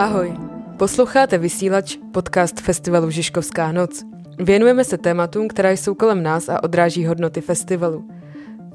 Ahoj, 0.00 0.32
posloucháte 0.76 1.38
vysílač 1.38 1.96
podcast 2.12 2.60
festivalu 2.60 3.10
Žižkovská 3.10 3.72
noc. 3.72 4.04
Věnujeme 4.38 4.84
se 4.84 4.98
tématům, 4.98 5.48
která 5.48 5.70
jsou 5.70 5.94
kolem 5.94 6.22
nás 6.22 6.48
a 6.48 6.62
odráží 6.64 7.06
hodnoty 7.06 7.40
festivalu. 7.40 8.08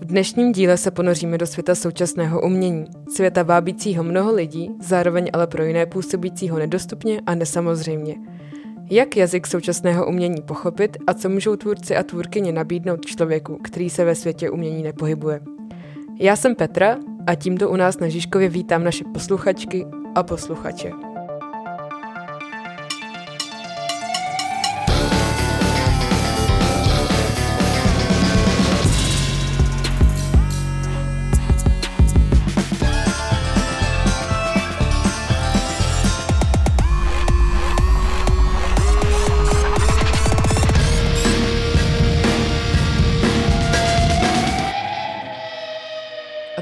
V 0.01 0.05
dnešním 0.05 0.51
díle 0.51 0.77
se 0.77 0.91
ponoříme 0.91 1.37
do 1.37 1.47
světa 1.47 1.75
současného 1.75 2.41
umění, 2.41 2.85
světa 3.15 3.43
vábícího 3.43 4.03
mnoho 4.03 4.33
lidí, 4.33 4.71
zároveň 4.79 5.29
ale 5.33 5.47
pro 5.47 5.63
jiné 5.63 5.85
působícího 5.85 6.59
nedostupně 6.59 7.21
a 7.25 7.35
nesamozřejmě. 7.35 8.15
Jak 8.89 9.17
jazyk 9.17 9.47
současného 9.47 10.07
umění 10.07 10.41
pochopit 10.41 10.97
a 11.07 11.13
co 11.13 11.29
můžou 11.29 11.55
tvůrci 11.55 11.95
a 11.95 12.03
tvůrkyně 12.03 12.51
nabídnout 12.51 13.05
člověku, 13.05 13.59
který 13.63 13.89
se 13.89 14.05
ve 14.05 14.15
světě 14.15 14.49
umění 14.49 14.83
nepohybuje? 14.83 15.39
Já 16.19 16.35
jsem 16.35 16.55
Petra 16.55 16.97
a 17.27 17.35
tímto 17.35 17.69
u 17.69 17.75
nás 17.75 17.99
na 17.99 18.07
Žižkově 18.09 18.49
vítám 18.49 18.83
naše 18.83 19.03
posluchačky 19.13 19.85
a 20.15 20.23
posluchače. 20.23 21.14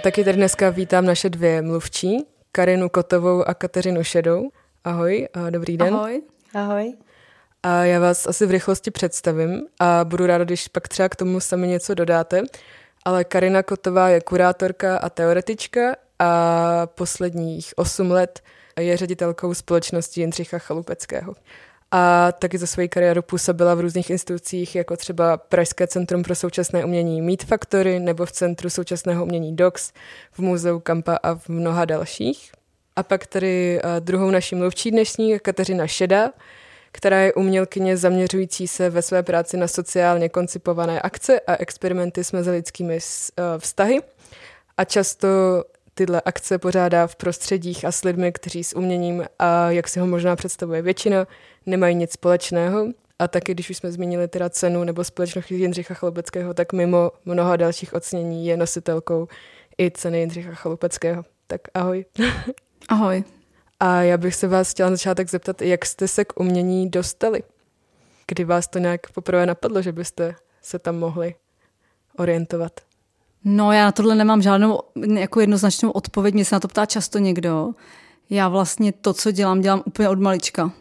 Taky 0.03 0.23
tady 0.23 0.37
dneska 0.37 0.69
vítám 0.69 1.05
naše 1.05 1.29
dvě 1.29 1.61
mluvčí, 1.61 2.25
Karinu 2.51 2.89
Kotovou 2.89 3.43
a 3.43 3.53
Kateřinu 3.53 4.03
Šedou. 4.03 4.49
Ahoj 4.83 5.27
a 5.33 5.49
dobrý 5.49 5.77
den. 5.77 5.93
Ahoj. 5.93 6.21
Ahoj. 6.53 6.93
A 7.63 7.83
já 7.83 7.99
vás 7.99 8.27
asi 8.27 8.45
v 8.45 8.51
rychlosti 8.51 8.91
představím 8.91 9.61
a 9.79 10.03
budu 10.03 10.25
ráda, 10.25 10.43
když 10.43 10.67
pak 10.67 10.87
třeba 10.87 11.09
k 11.09 11.15
tomu 11.15 11.39
sami 11.39 11.67
něco 11.67 11.93
dodáte. 11.93 12.41
Ale 13.05 13.23
Karina 13.23 13.63
Kotová 13.63 14.09
je 14.09 14.21
kurátorka 14.21 14.97
a 14.97 15.09
teoretička 15.09 15.95
a 16.19 16.87
posledních 16.87 17.73
8 17.75 18.11
let 18.11 18.41
je 18.79 18.97
ředitelkou 18.97 19.53
společnosti 19.53 20.21
Jindřicha 20.21 20.59
Chalupeckého 20.59 21.33
a 21.95 22.31
taky 22.31 22.57
za 22.57 22.67
svoji 22.67 22.89
kariéru 22.89 23.21
působila 23.21 23.75
v 23.75 23.79
různých 23.79 24.09
institucích, 24.09 24.75
jako 24.75 24.97
třeba 24.97 25.37
Pražské 25.37 25.87
centrum 25.87 26.23
pro 26.23 26.35
současné 26.35 26.85
umění 26.85 27.21
Meet 27.21 27.43
Factory 27.43 27.99
nebo 27.99 28.25
v 28.25 28.31
Centru 28.31 28.69
současného 28.69 29.23
umění 29.23 29.55
DOX, 29.55 29.91
v 30.31 30.39
Muzeu 30.39 30.79
Kampa 30.79 31.15
a 31.23 31.35
v 31.35 31.49
mnoha 31.49 31.85
dalších. 31.85 32.51
A 32.95 33.03
pak 33.03 33.27
tady 33.27 33.81
druhou 33.99 34.31
naší 34.31 34.55
mluvčí 34.55 34.91
dnešní, 34.91 35.39
Kateřina 35.39 35.87
Šeda, 35.87 36.31
která 36.91 37.19
je 37.19 37.33
umělkyně 37.33 37.97
zaměřující 37.97 38.67
se 38.67 38.89
ve 38.89 39.01
své 39.01 39.23
práci 39.23 39.57
na 39.57 39.67
sociálně 39.67 40.29
koncipované 40.29 41.01
akce 41.01 41.39
a 41.39 41.55
experimenty 41.55 42.23
s 42.23 42.31
mezilidskými 42.31 42.99
vztahy. 43.57 43.99
A 44.77 44.83
často 44.83 45.27
tyhle 45.93 46.21
akce 46.25 46.57
pořádá 46.57 47.07
v 47.07 47.15
prostředích 47.15 47.85
a 47.85 47.91
s 47.91 48.03
lidmi, 48.03 48.31
kteří 48.31 48.63
s 48.63 48.75
uměním 48.75 49.25
a 49.39 49.71
jak 49.71 49.87
si 49.87 49.99
ho 49.99 50.07
možná 50.07 50.35
představuje 50.35 50.81
většina, 50.81 51.27
nemají 51.65 51.95
nic 51.95 52.11
společného. 52.11 52.87
A 53.19 53.27
taky, 53.27 53.51
když 53.53 53.69
už 53.69 53.77
jsme 53.77 53.91
zmínili 53.91 54.27
teda 54.27 54.49
cenu 54.49 54.83
nebo 54.83 55.03
společnost 55.03 55.51
Jindřicha 55.51 55.93
Chalupeckého, 55.93 56.53
tak 56.53 56.73
mimo 56.73 57.11
mnoha 57.25 57.55
dalších 57.55 57.93
ocenění 57.93 58.47
je 58.47 58.57
nositelkou 58.57 59.27
i 59.79 59.91
ceny 59.91 60.19
Jindřicha 60.19 60.53
Chalupeckého. 60.53 61.25
Tak 61.47 61.61
ahoj. 61.73 62.05
Ahoj. 62.89 63.23
A 63.79 64.01
já 64.01 64.17
bych 64.17 64.35
se 64.35 64.47
vás 64.47 64.71
chtěla 64.71 64.89
na 64.89 64.95
začátek 64.95 65.29
zeptat, 65.29 65.61
jak 65.61 65.85
jste 65.85 66.07
se 66.07 66.25
k 66.25 66.39
umění 66.39 66.89
dostali? 66.89 67.43
Kdy 68.27 68.43
vás 68.43 68.67
to 68.67 68.79
nějak 68.79 69.11
poprvé 69.11 69.45
napadlo, 69.45 69.81
že 69.81 69.91
byste 69.91 70.35
se 70.61 70.79
tam 70.79 70.99
mohli 70.99 71.35
orientovat? 72.17 72.71
No 73.45 73.71
já 73.71 73.85
na 73.85 73.91
tohle 73.91 74.15
nemám 74.15 74.41
žádnou 74.41 74.79
jako 75.13 75.39
jednoznačnou 75.39 75.91
odpověď, 75.91 76.33
mě 76.33 76.45
se 76.45 76.55
na 76.55 76.59
to 76.59 76.67
ptá 76.67 76.85
často 76.85 77.19
někdo. 77.19 77.71
Já 78.29 78.49
vlastně 78.49 78.91
to, 78.91 79.13
co 79.13 79.31
dělám, 79.31 79.61
dělám 79.61 79.83
úplně 79.85 80.09
od 80.09 80.19
malička. 80.19 80.71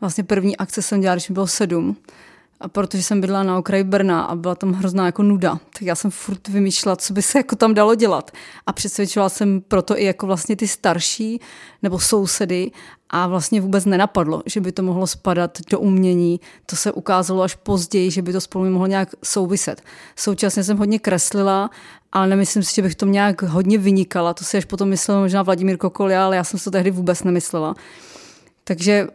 Vlastně 0.00 0.24
první 0.24 0.56
akce 0.56 0.82
jsem 0.82 1.00
dělala, 1.00 1.14
když 1.14 1.28
mi 1.28 1.32
bylo 1.32 1.46
sedm. 1.46 1.96
A 2.60 2.68
protože 2.68 3.02
jsem 3.02 3.20
bydlela 3.20 3.42
na 3.42 3.58
okraji 3.58 3.84
Brna 3.84 4.22
a 4.22 4.34
byla 4.34 4.54
tam 4.54 4.72
hrozná 4.72 5.06
jako 5.06 5.22
nuda, 5.22 5.58
tak 5.72 5.82
já 5.82 5.94
jsem 5.94 6.10
furt 6.10 6.48
vymýšlela, 6.48 6.96
co 6.96 7.12
by 7.12 7.22
se 7.22 7.38
jako 7.38 7.56
tam 7.56 7.74
dalo 7.74 7.94
dělat. 7.94 8.30
A 8.66 8.72
přesvědčovala 8.72 9.28
jsem 9.28 9.60
proto 9.60 9.98
i 9.98 10.04
jako 10.04 10.26
vlastně 10.26 10.56
ty 10.56 10.68
starší 10.68 11.40
nebo 11.82 11.98
sousedy 11.98 12.70
a 13.10 13.26
vlastně 13.26 13.60
vůbec 13.60 13.84
nenapadlo, 13.84 14.42
že 14.46 14.60
by 14.60 14.72
to 14.72 14.82
mohlo 14.82 15.06
spadat 15.06 15.58
do 15.70 15.80
umění. 15.80 16.40
To 16.66 16.76
se 16.76 16.92
ukázalo 16.92 17.42
až 17.42 17.54
později, 17.54 18.10
že 18.10 18.22
by 18.22 18.32
to 18.32 18.40
spolu 18.40 18.70
mohlo 18.70 18.86
nějak 18.86 19.08
souviset. 19.24 19.82
Současně 20.16 20.64
jsem 20.64 20.78
hodně 20.78 20.98
kreslila, 20.98 21.70
ale 22.12 22.26
nemyslím 22.26 22.62
si, 22.62 22.74
že 22.74 22.82
bych 22.82 22.94
to 22.94 23.06
nějak 23.06 23.42
hodně 23.42 23.78
vynikala. 23.78 24.34
To 24.34 24.44
si 24.44 24.56
až 24.56 24.64
potom 24.64 24.88
myslel 24.88 25.20
možná 25.20 25.42
Vladimír 25.42 25.76
Kokolia, 25.76 26.24
ale 26.24 26.36
já 26.36 26.44
jsem 26.44 26.60
to 26.60 26.70
tehdy 26.70 26.90
vůbec 26.90 27.22
nemyslela. 27.22 27.74
Takže 28.64 29.06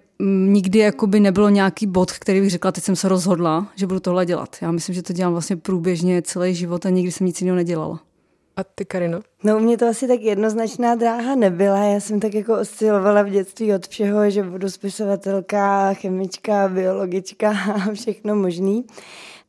nikdy 0.46 0.80
jakoby 0.80 1.20
nebylo 1.20 1.50
nějaký 1.50 1.88
bod, 1.88 2.12
který 2.12 2.42
bych 2.42 2.50
řekla, 2.50 2.72
teď 2.72 2.84
jsem 2.84 2.96
se 2.96 3.10
rozhodla, 3.10 3.68
že 3.76 3.88
budu 3.88 4.00
tohle 4.00 4.26
dělat. 4.26 4.56
Já 4.62 4.72
myslím, 4.72 4.96
že 4.96 5.04
to 5.04 5.14
dělám 5.14 5.32
vlastně 5.32 5.58
průběžně 5.58 6.22
celý 6.22 6.56
život 6.56 6.86
a 6.86 6.90
nikdy 6.90 7.12
jsem 7.12 7.28
nic 7.28 7.42
jiného 7.42 7.56
nedělala. 7.56 8.00
A 8.56 8.64
ty, 8.64 8.86
Karino? 8.86 9.20
No 9.44 9.58
u 9.58 9.60
mě 9.60 9.78
to 9.78 9.88
asi 9.88 10.08
tak 10.08 10.22
jednoznačná 10.22 10.96
dráha 10.96 11.36
nebyla. 11.36 11.78
Já 11.78 12.00
jsem 12.00 12.20
tak 12.20 12.34
jako 12.34 12.60
oscilovala 12.60 13.22
v 13.22 13.30
dětství 13.30 13.74
od 13.74 13.88
všeho, 13.88 14.30
že 14.30 14.44
budu 14.44 14.70
spisovatelka, 14.70 15.94
chemička, 15.94 16.68
biologička 16.68 17.50
a 17.50 17.94
všechno 17.94 18.36
možný. 18.36 18.86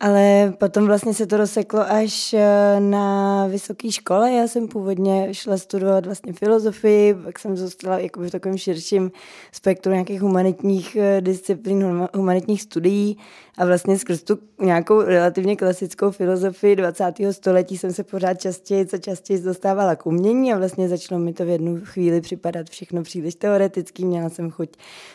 Ale 0.02 0.52
potom 0.58 0.86
vlastně 0.86 1.14
se 1.14 1.26
to 1.26 1.36
rozseklo 1.36 1.80
až 1.80 2.34
eh, 2.34 2.80
na 2.80 3.46
vysoké 3.46 3.92
škole. 3.92 4.32
Já 4.32 4.48
jsem 4.48 4.68
původně 4.68 5.34
šla 5.34 5.56
studovat 5.56 6.06
vlastně 6.06 6.32
filozofii, 6.32 7.14
pak 7.14 7.38
jsem 7.38 7.56
zůstala 7.56 7.98
jako 7.98 8.20
v 8.20 8.30
takovém 8.30 8.58
širším 8.58 9.12
spektru 9.52 9.92
nějakých 9.92 10.22
humanitních 10.22 10.96
eh, 10.96 11.20
disciplín, 11.20 12.08
humanitních 12.14 12.62
studií 12.62 13.18
a 13.58 13.66
vlastně 13.66 13.98
skrz 13.98 14.22
tu 14.22 14.38
nějakou 14.60 15.02
relativně 15.02 15.56
klasickou 15.56 16.10
filozofii 16.10 16.76
20. 16.76 17.04
století 17.30 17.78
jsem 17.78 17.92
se 17.92 18.04
pořád 18.04 18.34
častěji 18.34 18.86
co 18.86 18.98
častěji 18.98 19.40
dostávala 19.40 19.96
k 19.96 20.06
umění 20.06 20.52
a 20.52 20.58
vlastně 20.58 20.88
začalo 20.88 21.20
mi 21.20 21.32
to 21.32 21.44
v 21.44 21.48
jednu 21.48 21.80
chvíli 21.84 22.20
připadat 22.20 22.70
všechno 22.70 23.02
příliš 23.02 23.34
teoretický. 23.34 24.04
Měla 24.04 24.28
jsem 24.28 24.50
chuť 24.50 24.68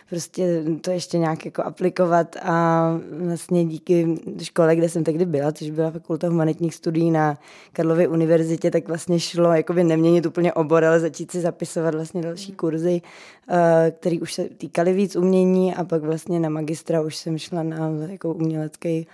prostě 0.09 0.64
to 0.81 0.92
ještě 0.92 1.18
nějak 1.18 1.46
jako 1.46 1.64
aplikovat 1.64 2.36
a 2.42 3.00
vlastně 3.12 3.66
díky 3.66 4.16
škole, 4.44 4.75
kde 4.75 4.90
jsem 4.90 5.04
tehdy 5.04 5.25
byla, 5.25 5.52
což 5.52 5.69
byla 5.69 5.92
fakulta 5.92 6.28
humanitních 6.28 6.75
studií 6.75 7.12
na 7.12 7.38
Karlově 7.74 8.08
univerzitě, 8.08 8.72
tak 8.72 8.88
vlastně 8.88 9.19
šlo 9.19 9.54
jakoby 9.54 9.84
neměnit 9.84 10.25
úplně 10.25 10.54
obor, 10.54 10.86
ale 10.86 11.00
začít 11.00 11.31
si 11.31 11.42
zapisovat 11.42 11.96
vlastně 11.96 12.22
další 12.22 12.52
kurzy, 12.52 13.02
eh, 13.50 13.91
které 14.00 14.18
už 14.22 14.34
se 14.34 14.44
týkaly 14.44 14.94
víc 14.94 15.16
umění 15.16 15.75
a 15.75 15.84
pak 15.84 16.02
vlastně 16.02 16.40
na 16.40 16.50
magistra 16.50 17.02
už 17.02 17.16
jsem 17.16 17.38
šla 17.38 17.63
na 17.63 17.91
jako 18.09 18.34
umělecký 18.34 19.08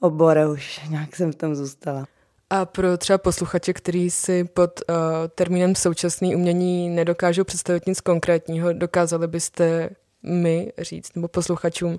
obor 0.00 0.38
a 0.38 0.48
už 0.48 0.80
nějak 0.90 1.16
jsem 1.16 1.32
v 1.32 1.36
tom 1.36 1.54
zůstala. 1.54 2.06
A 2.50 2.64
pro 2.64 2.98
třeba 2.98 3.18
posluchače, 3.18 3.72
který 3.72 4.10
si 4.10 4.44
pod 4.44 4.70
uh, 4.88 4.96
termínem 5.34 5.74
současný 5.74 6.36
umění 6.36 6.88
nedokážou 6.88 7.44
představit 7.44 7.86
nic 7.86 8.00
konkrétního, 8.00 8.72
dokázali 8.72 9.26
byste 9.26 9.90
mi 10.22 10.72
říct, 10.78 11.14
nebo 11.14 11.28
posluchačům, 11.28 11.98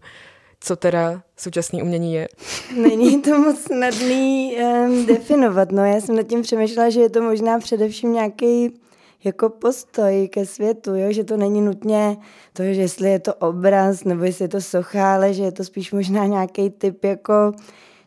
co 0.60 0.76
teda 0.76 1.22
současné 1.38 1.84
umění 1.84 2.14
je? 2.14 2.28
Není 2.76 3.22
to 3.22 3.40
moc 3.40 3.62
snadný 3.62 4.58
um, 4.58 5.06
definovat. 5.06 5.72
No, 5.72 5.86
já 5.86 6.02
jsem 6.02 6.16
nad 6.16 6.28
tím 6.28 6.42
přemýšlela, 6.42 6.90
že 6.90 7.00
je 7.00 7.10
to 7.10 7.22
možná 7.22 7.60
především 7.60 8.14
nějaký 8.14 8.80
jako 9.24 9.50
postoj 9.50 10.30
ke 10.32 10.46
světu, 10.46 10.96
jo? 10.96 11.12
že 11.12 11.24
to 11.24 11.38
není 11.38 11.62
nutně 11.62 12.18
to, 12.54 12.64
že 12.64 12.70
jestli 12.70 13.10
je 13.10 13.20
to 13.20 13.34
obraz 13.34 14.04
nebo 14.04 14.24
jestli 14.24 14.44
je 14.44 14.50
to 14.50 14.62
socha, 14.62 15.14
ale 15.14 15.34
že 15.34 15.44
je 15.44 15.52
to 15.52 15.64
spíš 15.64 15.92
možná 15.92 16.26
nějaký 16.26 16.70
typ 16.70 17.04
jako 17.04 17.54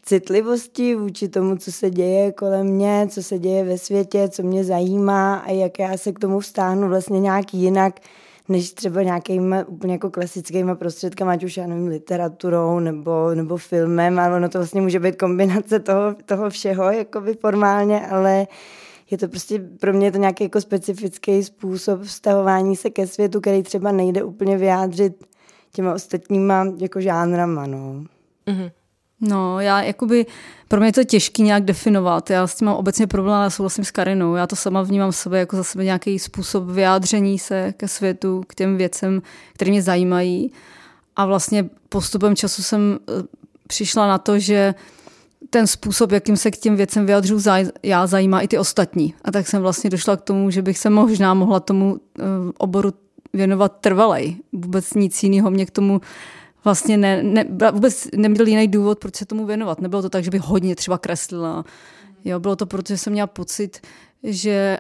citlivosti 0.02 0.94
vůči 0.94 1.28
tomu, 1.28 1.56
co 1.56 1.72
se 1.72 1.90
děje 1.90 2.32
kolem 2.32 2.66
mě, 2.66 3.06
co 3.10 3.22
se 3.22 3.38
děje 3.38 3.64
ve 3.64 3.78
světě, 3.78 4.28
co 4.28 4.42
mě 4.42 4.64
zajímá 4.64 5.34
a 5.34 5.50
jak 5.50 5.78
já 5.78 5.96
se 5.96 6.12
k 6.12 6.18
tomu 6.18 6.40
vztáhnu 6.40 6.88
vlastně 6.88 7.20
nějak 7.20 7.54
jinak, 7.54 8.00
než 8.48 8.72
třeba 8.72 9.02
nějakýma 9.02 9.64
úplně 9.66 9.92
jako 9.92 10.10
klasickýma 10.10 10.74
prostředkama, 10.74 11.32
ať 11.32 11.44
už 11.44 11.56
já 11.56 11.66
nevím, 11.66 11.86
literaturou 11.86 12.80
nebo, 12.80 13.34
nebo 13.34 13.56
filmem, 13.56 14.18
ale 14.18 14.36
ono 14.36 14.48
to 14.48 14.58
vlastně 14.58 14.80
může 14.80 15.00
být 15.00 15.16
kombinace 15.16 15.80
toho, 15.80 16.14
toho 16.26 16.50
všeho, 16.50 16.90
jakoby 16.90 17.34
formálně, 17.34 18.06
ale 18.06 18.46
je 19.12 19.18
to 19.18 19.28
prostě, 19.28 19.58
pro 19.80 19.92
mě 19.92 20.06
je 20.06 20.12
to 20.12 20.18
nějaký 20.18 20.44
jako 20.44 20.60
specifický 20.60 21.44
způsob 21.44 22.02
vztahování 22.02 22.76
se 22.76 22.90
ke 22.90 23.06
světu, 23.06 23.40
který 23.40 23.62
třeba 23.62 23.92
nejde 23.92 24.24
úplně 24.24 24.58
vyjádřit 24.58 25.24
těma 25.72 25.94
ostatníma 25.94 26.66
jako 26.78 27.00
žánrama, 27.00 27.66
no. 27.66 28.04
Mm-hmm. 28.46 28.70
No, 29.20 29.60
já 29.60 29.82
jakoby, 29.82 30.26
pro 30.68 30.80
mě 30.80 30.88
je 30.88 30.92
to 30.92 31.04
těžký 31.04 31.42
nějak 31.42 31.64
definovat. 31.64 32.30
Já 32.30 32.46
s 32.46 32.54
tím 32.54 32.66
mám 32.66 32.76
obecně 32.76 33.06
problém, 33.06 33.34
ale 33.34 33.50
souhlasím 33.50 33.84
s 33.84 33.90
Karinou. 33.90 34.34
Já 34.34 34.46
to 34.46 34.56
sama 34.56 34.82
vnímám 34.82 35.10
v 35.10 35.16
sobě 35.16 35.38
jako 35.38 35.56
za 35.56 35.64
sebe 35.64 35.84
nějaký 35.84 36.18
způsob 36.18 36.64
vyjádření 36.64 37.38
se 37.38 37.74
ke 37.76 37.88
světu, 37.88 38.42
k 38.46 38.54
těm 38.54 38.76
věcem, 38.76 39.22
které 39.52 39.70
mě 39.70 39.82
zajímají. 39.82 40.52
A 41.16 41.26
vlastně 41.26 41.70
postupem 41.88 42.36
času 42.36 42.62
jsem 42.62 42.98
eh, 43.08 43.12
přišla 43.68 44.08
na 44.08 44.18
to, 44.18 44.38
že 44.38 44.74
ten 45.50 45.66
způsob, 45.66 46.12
jakým 46.12 46.36
se 46.36 46.50
k 46.50 46.56
těm 46.56 46.76
věcem 46.76 47.06
vyjadřu 47.06 47.38
já, 47.82 48.06
zajímá 48.06 48.40
i 48.40 48.48
ty 48.48 48.58
ostatní. 48.58 49.14
A 49.24 49.30
tak 49.30 49.48
jsem 49.48 49.62
vlastně 49.62 49.90
došla 49.90 50.16
k 50.16 50.22
tomu, 50.22 50.50
že 50.50 50.62
bych 50.62 50.78
se 50.78 50.90
možná 50.90 51.34
mohla 51.34 51.60
tomu 51.60 52.00
eh, 52.18 52.22
oboru 52.58 52.92
věnovat 53.32 53.80
trvalej. 53.80 54.36
Vůbec 54.52 54.94
nic 54.94 55.22
jiného 55.22 55.50
mě 55.50 55.66
k 55.66 55.70
tomu 55.70 56.00
vlastně 56.64 56.96
ne, 56.96 57.22
ne, 57.22 57.44
vůbec 57.72 58.08
neměl 58.16 58.46
jiný 58.46 58.68
důvod, 58.68 58.98
proč 58.98 59.16
se 59.16 59.26
tomu 59.26 59.46
věnovat. 59.46 59.80
Nebylo 59.80 60.02
to 60.02 60.10
tak, 60.10 60.24
že 60.24 60.30
bych 60.30 60.40
hodně 60.40 60.76
třeba 60.76 60.98
kreslila. 60.98 61.64
Jo, 62.24 62.40
bylo 62.40 62.56
to, 62.56 62.66
protože 62.66 62.98
jsem 62.98 63.12
měla 63.12 63.26
pocit, 63.26 63.80
že 64.22 64.78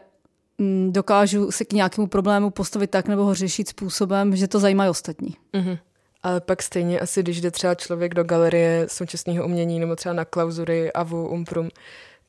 mm, 0.58 0.92
dokážu 0.92 1.50
se 1.50 1.64
k 1.64 1.72
nějakému 1.72 2.06
problému 2.06 2.50
postavit 2.50 2.90
tak 2.90 3.08
nebo 3.08 3.24
ho 3.24 3.34
řešit 3.34 3.68
způsobem, 3.68 4.36
že 4.36 4.48
to 4.48 4.60
zajímají 4.60 4.90
ostatní. 4.90 5.36
Mm-hmm. 5.54 5.78
Ale 6.22 6.40
pak 6.40 6.62
stejně 6.62 7.00
asi, 7.00 7.22
když 7.22 7.40
jde 7.40 7.50
třeba 7.50 7.74
člověk 7.74 8.14
do 8.14 8.24
galerie 8.24 8.86
současného 8.88 9.44
umění 9.44 9.80
nebo 9.80 9.96
třeba 9.96 10.12
na 10.12 10.24
klauzury 10.24 10.92
AVU, 10.92 11.28
Umprum, 11.28 11.68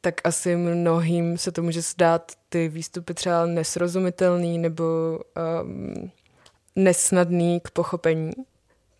tak 0.01 0.21
asi 0.23 0.55
mnohým 0.55 1.37
se 1.37 1.51
to 1.51 1.63
může 1.63 1.81
zdát 1.81 2.31
ty 2.49 2.69
výstupy 2.69 3.13
třeba 3.13 3.45
nesrozumitelný 3.45 4.57
nebo 4.57 4.83
um, 5.63 6.11
nesnadný 6.75 7.59
k 7.59 7.71
pochopení. 7.71 8.31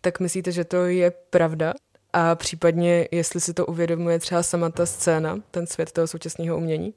Tak 0.00 0.20
myslíte, 0.20 0.52
že 0.52 0.64
to 0.64 0.84
je 0.84 1.10
pravda? 1.10 1.74
A 2.12 2.34
případně, 2.34 3.08
jestli 3.10 3.40
si 3.40 3.54
to 3.54 3.66
uvědomuje 3.66 4.18
třeba 4.18 4.42
sama 4.42 4.70
ta 4.70 4.86
scéna, 4.86 5.38
ten 5.50 5.66
svět 5.66 5.92
toho 5.92 6.06
současného 6.06 6.56
umění? 6.56 6.94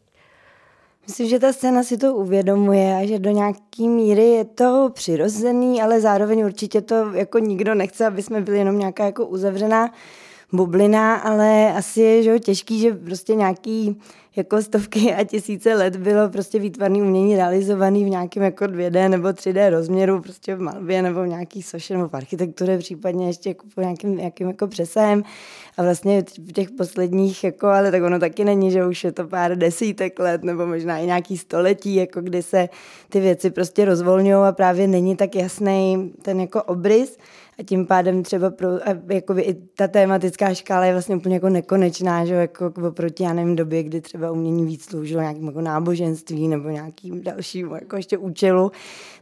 Myslím, 1.08 1.28
že 1.30 1.40
ta 1.40 1.54
scéna 1.54 1.84
si 1.84 1.98
to 1.98 2.16
uvědomuje 2.16 2.96
a 2.96 3.06
že 3.08 3.20
do 3.20 3.30
nějaký 3.30 3.90
míry 3.90 4.30
je 4.30 4.46
to 4.46 4.90
přirozený, 4.94 5.82
ale 5.82 6.02
zároveň 6.02 6.46
určitě 6.46 6.82
to 6.82 6.96
jako 7.14 7.40
nikdo 7.40 7.76
nechce, 7.76 8.06
aby 8.06 8.22
jsme 8.22 8.42
byli 8.42 8.58
jenom 8.58 8.80
nějaká 8.80 9.06
jako 9.06 9.26
uzavřená 9.26 9.94
bublina, 10.54 11.16
ale 11.16 11.74
asi 11.74 12.02
je 12.02 12.24
že 12.24 12.40
těžký, 12.40 12.80
že 12.80 12.94
prostě 12.94 13.36
nějaký 13.36 13.98
jako 14.38 14.62
stovky 14.62 15.14
a 15.14 15.24
tisíce 15.24 15.76
let 15.76 15.96
bylo 15.96 16.30
prostě 16.30 16.60
výtvarný 16.60 17.02
umění 17.02 17.36
realizovaný 17.36 18.06
v 18.06 18.10
nějakém 18.10 18.44
jako 18.44 18.66
2D 18.66 19.10
nebo 19.10 19.28
3D 19.28 19.70
rozměru, 19.70 20.22
prostě 20.22 20.56
v 20.56 20.62
malbě 20.62 21.02
nebo 21.02 21.24
v 21.24 21.28
nějaký 21.28 21.64
soše 21.64 21.94
nebo 21.94 22.10
v 22.10 22.14
architektuře, 22.14 22.78
případně 22.78 23.28
ještě 23.28 23.50
jako 23.50 23.66
po 23.76 23.82
nějakým, 23.82 24.18
nějakým 24.18 24.48
jako 24.48 24.68
přesahem. 24.68 25.24
A 25.78 25.84
vlastně 25.84 26.24
v 26.38 26.52
těch 26.52 26.72
posledních, 26.72 27.44
jako, 27.44 27.68
ale 27.68 27.92
tak 27.92 28.04
ono 28.04 28.20
taky 28.20 28.46
není, 28.46 28.72
že 28.72 28.86
už 28.86 29.04
je 29.04 29.12
to 29.12 29.28
pár 29.28 29.58
desítek 29.58 30.20
let 30.20 30.44
nebo 30.44 30.68
možná 30.68 30.98
i 30.98 31.06
nějaký 31.06 31.38
století, 31.38 31.96
jako 31.96 32.22
kdy 32.22 32.44
se 32.44 32.70
ty 33.10 33.20
věci 33.20 33.50
prostě 33.50 33.86
rozvolňují 33.86 34.48
a 34.48 34.52
právě 34.52 34.88
není 34.88 35.16
tak 35.16 35.36
jasný 35.36 36.12
ten 36.22 36.40
jako 36.42 36.64
obrys 36.64 37.18
a 37.60 37.64
tím 37.64 37.86
pádem 37.86 38.24
třeba 38.24 38.50
pro, 38.50 38.70
a 38.70 38.96
i 39.40 39.54
ta 39.54 39.88
tématická 39.88 40.54
škála 40.54 40.86
je 40.86 40.92
vlastně 40.92 41.16
úplně 41.16 41.36
jako 41.36 41.50
nekonečná, 41.50 42.26
že 42.26 42.34
jako 42.34 42.74
oproti, 42.88 43.24
já 43.24 43.34
nevím, 43.34 43.56
době, 43.56 43.84
kdy 43.84 44.02
třeba 44.02 44.32
umění 44.32 44.66
víc 44.66 44.86
sloužilo 44.86 45.22
nějakým 45.22 45.48
jako 45.48 45.62
náboženství 45.62 46.48
nebo 46.48 46.70
nějakým 46.70 47.24
dalším 47.24 47.72
jako 47.72 47.96
ještě 47.96 48.18
účelu, 48.18 48.72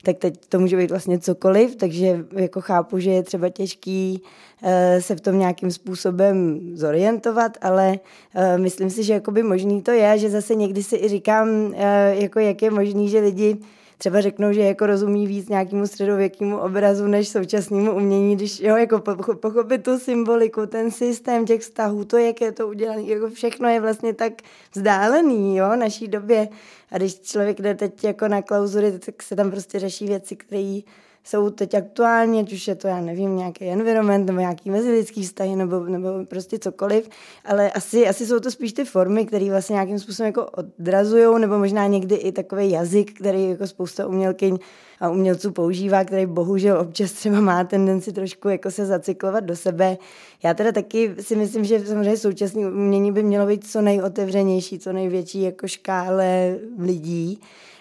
tak 0.04 0.18
teď 0.18 0.46
to 0.50 0.60
může 0.60 0.78
být 0.78 0.90
vlastně 0.90 1.20
cokoliv, 1.20 1.76
takže 1.76 2.26
jako 2.36 2.62
chápu, 2.62 3.00
že 3.00 3.12
je 3.12 3.24
třeba 3.24 3.50
těžký 3.50 4.22
uh, 4.64 4.70
se 5.00 5.16
v 5.16 5.22
tom 5.22 5.40
nějakým 5.40 5.72
způsobem 5.72 6.60
zorientovat, 6.74 7.58
ale 7.62 8.00
uh, 8.36 8.62
myslím 8.62 8.90
si, 8.90 9.04
že 9.04 9.14
jakoby 9.14 9.44
možný 9.44 9.82
to 9.82 9.92
je, 9.92 10.18
že 10.18 10.30
zase 10.30 10.56
někdy 10.56 10.84
si 10.84 10.96
i 10.96 11.08
říkám, 11.08 11.50
uh, 11.50 11.74
jako 12.12 12.40
jak 12.40 12.62
je 12.62 12.72
možný, 12.72 13.10
že 13.10 13.20
lidi 13.20 13.58
třeba 13.98 14.22
řeknou, 14.22 14.54
že 14.54 14.62
jako 14.62 14.86
rozumí 14.86 15.28
víc 15.28 15.50
nějakému 15.50 15.88
středověkému 15.88 16.58
obrazu 16.58 17.08
než 17.08 17.28
současnému 17.28 17.96
umění, 17.96 18.36
když 18.36 18.60
jo, 18.60 18.76
jako 18.76 19.00
pochopit 19.36 19.84
tu 19.84 20.00
symboliku, 20.00 20.66
ten 20.66 20.92
systém 20.92 21.46
těch 21.46 21.62
vztahů, 21.62 22.06
to, 22.06 22.18
jak 22.18 22.42
je 22.42 22.52
to 22.52 22.68
udělané, 22.68 23.02
jako 23.02 23.30
všechno 23.30 23.70
je 23.70 23.82
vlastně 23.82 24.14
tak 24.14 24.34
vzdálený, 24.74 25.58
jo, 25.58 25.76
naší 25.76 26.08
době. 26.08 26.48
A 26.92 26.98
když 26.98 27.20
člověk 27.20 27.62
jde 27.62 27.76
teď 27.76 28.04
jako 28.04 28.28
na 28.28 28.42
klauzury, 28.42 29.00
tak 29.00 29.24
se 29.24 29.36
tam 29.36 29.52
prostě 29.52 29.80
řeší 29.80 30.08
věci, 30.08 30.36
které 30.36 30.80
jsou 31.26 31.50
teď 31.50 31.74
aktuální, 31.74 32.40
ať 32.40 32.54
už 32.54 32.68
je 32.68 32.76
to, 32.76 32.88
já 32.88 33.02
nevím, 33.02 33.38
nějaký 33.38 33.66
environment 33.66 34.26
nebo 34.26 34.40
nějaký 34.40 34.72
mezilidský 34.72 35.24
vztahy 35.24 35.56
nebo, 35.56 35.80
nebo 35.80 36.10
prostě 36.26 36.60
cokoliv, 36.60 37.10
ale 37.46 37.72
asi, 37.72 38.08
asi 38.08 38.26
jsou 38.26 38.40
to 38.40 38.52
spíš 38.52 38.74
ty 38.74 38.86
formy, 38.86 39.26
které 39.26 39.50
vlastně 39.50 39.74
nějakým 39.74 40.00
způsobem 40.00 40.28
jako 40.28 40.46
odrazují, 40.46 41.42
nebo 41.42 41.58
možná 41.58 41.88
někdy 41.88 42.16
i 42.16 42.32
takový 42.32 42.72
jazyk, 42.72 43.20
který 43.20 43.50
jako 43.50 43.68
spousta 43.68 44.08
umělkyň 44.08 44.58
a 45.00 45.10
umělců 45.10 45.52
používá, 45.52 46.04
který 46.04 46.26
bohužel 46.26 46.80
občas 46.80 47.12
třeba 47.12 47.40
má 47.42 47.64
tendenci 47.64 48.14
trošku 48.14 48.50
jako 48.50 48.72
se 48.72 48.86
zacyklovat 48.86 49.44
do 49.44 49.56
sebe. 49.56 49.98
Já 50.44 50.54
teda 50.54 50.72
taky 50.72 51.16
si 51.20 51.36
myslím, 51.36 51.64
že 51.66 51.86
samozřejmě 51.86 52.18
současné 52.18 52.68
umění 52.68 53.12
by 53.12 53.24
mělo 53.24 53.46
být 53.48 53.68
co 53.68 53.82
nejotevřenější, 53.82 54.80
co 54.80 54.94
největší 54.94 55.42
jako 55.42 55.68
škále 55.68 56.58
lidí, 56.80 57.40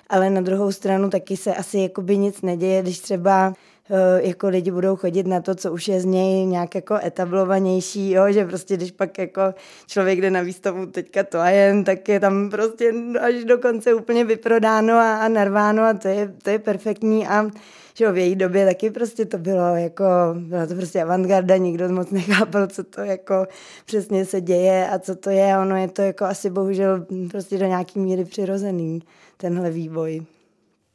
ale 0.08 0.30
na 0.30 0.40
druhou 0.40 0.72
stranu 0.72 1.10
taky 1.10 1.36
se 1.36 1.54
asi 1.54 1.78
jakoby 1.78 2.16
nic 2.16 2.42
neděje, 2.42 2.82
když 2.82 2.98
třeba 2.98 3.54
eh, 3.90 4.28
jako 4.28 4.48
lidi 4.48 4.70
budou 4.70 4.96
chodit 4.96 5.26
na 5.26 5.40
to, 5.40 5.54
co 5.54 5.72
už 5.72 5.88
je 5.88 6.00
z 6.00 6.04
něj 6.04 6.46
nějak 6.46 6.74
jako 6.74 6.94
etablovanější, 7.04 8.10
jo? 8.10 8.32
že 8.32 8.44
prostě 8.44 8.76
když 8.76 8.90
pak 8.90 9.18
jako 9.18 9.42
člověk 9.86 10.20
jde 10.20 10.30
na 10.30 10.40
výstavu 10.40 10.86
teďka 10.86 11.22
to 11.22 11.38
a 11.38 11.48
jen, 11.48 11.84
tak 11.84 12.08
je 12.08 12.20
tam 12.20 12.50
prostě 12.50 12.92
až 13.20 13.44
do 13.44 13.58
konce 13.58 13.94
úplně 13.94 14.24
vyprodáno 14.24 14.94
a, 14.94 15.16
a 15.16 15.28
narváno 15.28 15.82
a 15.82 15.94
to 15.94 16.08
je, 16.08 16.34
to 16.42 16.50
je 16.50 16.58
perfektní 16.58 17.26
a 17.26 17.50
že 17.94 18.12
v 18.12 18.18
její 18.18 18.36
době 18.36 18.66
taky 18.66 18.90
prostě 18.90 19.24
to 19.24 19.38
bylo 19.38 19.76
jako, 19.76 20.04
byla 20.34 20.66
to 20.66 20.74
prostě 20.74 21.02
avantgarda, 21.02 21.56
nikdo 21.56 21.88
moc 21.88 22.10
nechápal, 22.10 22.66
co 22.66 22.84
to 22.84 23.00
jako 23.00 23.46
přesně 23.84 24.24
se 24.24 24.40
děje 24.40 24.88
a 24.88 24.98
co 24.98 25.16
to 25.16 25.30
je, 25.30 25.58
ono 25.58 25.76
je 25.76 25.88
to 25.88 26.02
jako 26.02 26.24
asi 26.24 26.50
bohužel 26.50 27.06
prostě 27.30 27.58
do 27.58 27.66
nějaký 27.66 27.98
míry 27.98 28.24
přirozený 28.24 29.02
tenhle 29.44 29.70
vývoj. 29.70 30.22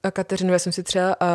A 0.03 0.11
Kateřino, 0.11 0.53
já 0.53 0.59
jsem 0.59 0.71
si 0.71 0.83
třeba 0.83 1.15
a 1.19 1.27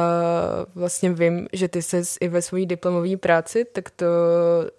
vlastně 0.75 1.13
vím, 1.13 1.47
že 1.53 1.69
ty 1.69 1.83
se 1.83 2.03
i 2.21 2.29
ve 2.29 2.43
své 2.43 2.67
diplomové 2.67 3.17
práci, 3.17 3.67
tak 3.73 3.91
to 3.91 4.07